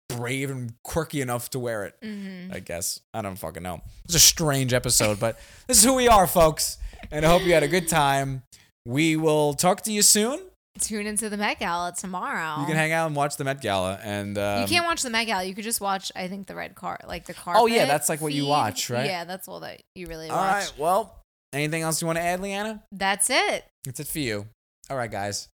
brave 0.09 0.51
and 0.51 0.74
quirky 0.82 1.20
enough 1.20 1.51
to 1.51 1.59
wear 1.59 1.84
it. 1.84 1.95
Mm-hmm. 2.03 2.53
I 2.53 2.61
guess 2.61 3.01
I 3.12 3.22
don't 3.22 3.36
fucking 3.36 3.62
know. 3.62 3.80
It's 4.05 4.14
a 4.14 4.20
strange 4.20 4.72
episode, 4.72 5.18
but 5.20 5.38
this 5.66 5.78
is 5.78 5.84
who 5.84 5.95
we 5.95 6.09
are, 6.09 6.26
folks. 6.26 6.78
And 7.11 7.24
I 7.24 7.28
hope 7.28 7.42
you 7.42 7.53
had 7.55 7.62
a 7.62 7.68
good 7.68 7.88
time. 7.88 8.42
We 8.86 9.16
will 9.16 9.55
talk 9.55 9.82
to 9.82 9.92
you 9.92 10.03
soon. 10.03 10.40
Tune 10.81 11.07
into 11.07 11.29
the 11.29 11.37
Met 11.37 11.61
Gala 11.61 11.93
tomorrow. 11.97 12.61
You 12.61 12.66
can 12.66 12.75
hang 12.75 12.91
out 12.91 13.07
and 13.07 13.14
watch 13.14 13.37
the 13.37 13.45
Met 13.45 13.61
Gala, 13.61 13.99
and 14.03 14.37
um, 14.37 14.62
you 14.62 14.66
can't 14.66 14.85
watch 14.85 15.03
the 15.03 15.11
Met 15.11 15.27
Gala. 15.27 15.45
You 15.45 15.55
could 15.55 15.62
just 15.64 15.81
watch, 15.81 16.11
I 16.16 16.27
think, 16.27 16.49
the 16.49 16.57
red 16.57 16.75
car, 16.75 16.99
like 17.07 17.27
the 17.27 17.35
car. 17.35 17.55
Oh, 17.57 17.66
yeah, 17.66 17.85
that's 17.87 18.09
like 18.09 18.20
what 18.20 18.33
you 18.33 18.47
watch, 18.47 18.91
right? 18.91 19.07
Yeah, 19.07 19.25
that's 19.25 19.47
all 19.47 19.61
that 19.61 19.83
you 19.95 20.09
really 20.09 20.29
All 20.29 20.37
watch. 20.37 20.53
right. 20.53 20.72
Well, 20.77 21.20
anything 21.53 21.83
else 21.83 22.03
you 22.03 22.07
want 22.07 22.16
to 22.18 22.22
add, 22.22 22.41
Leanna? 22.41 22.83
That's 22.91 23.31
it. 23.31 23.64
That's 23.85 24.01
it 24.01 24.09
for 24.09 24.18
you. 24.18 24.47
All 24.91 24.97
right, 24.97 25.11
guys. 25.11 25.49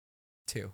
Two. 0.46 0.72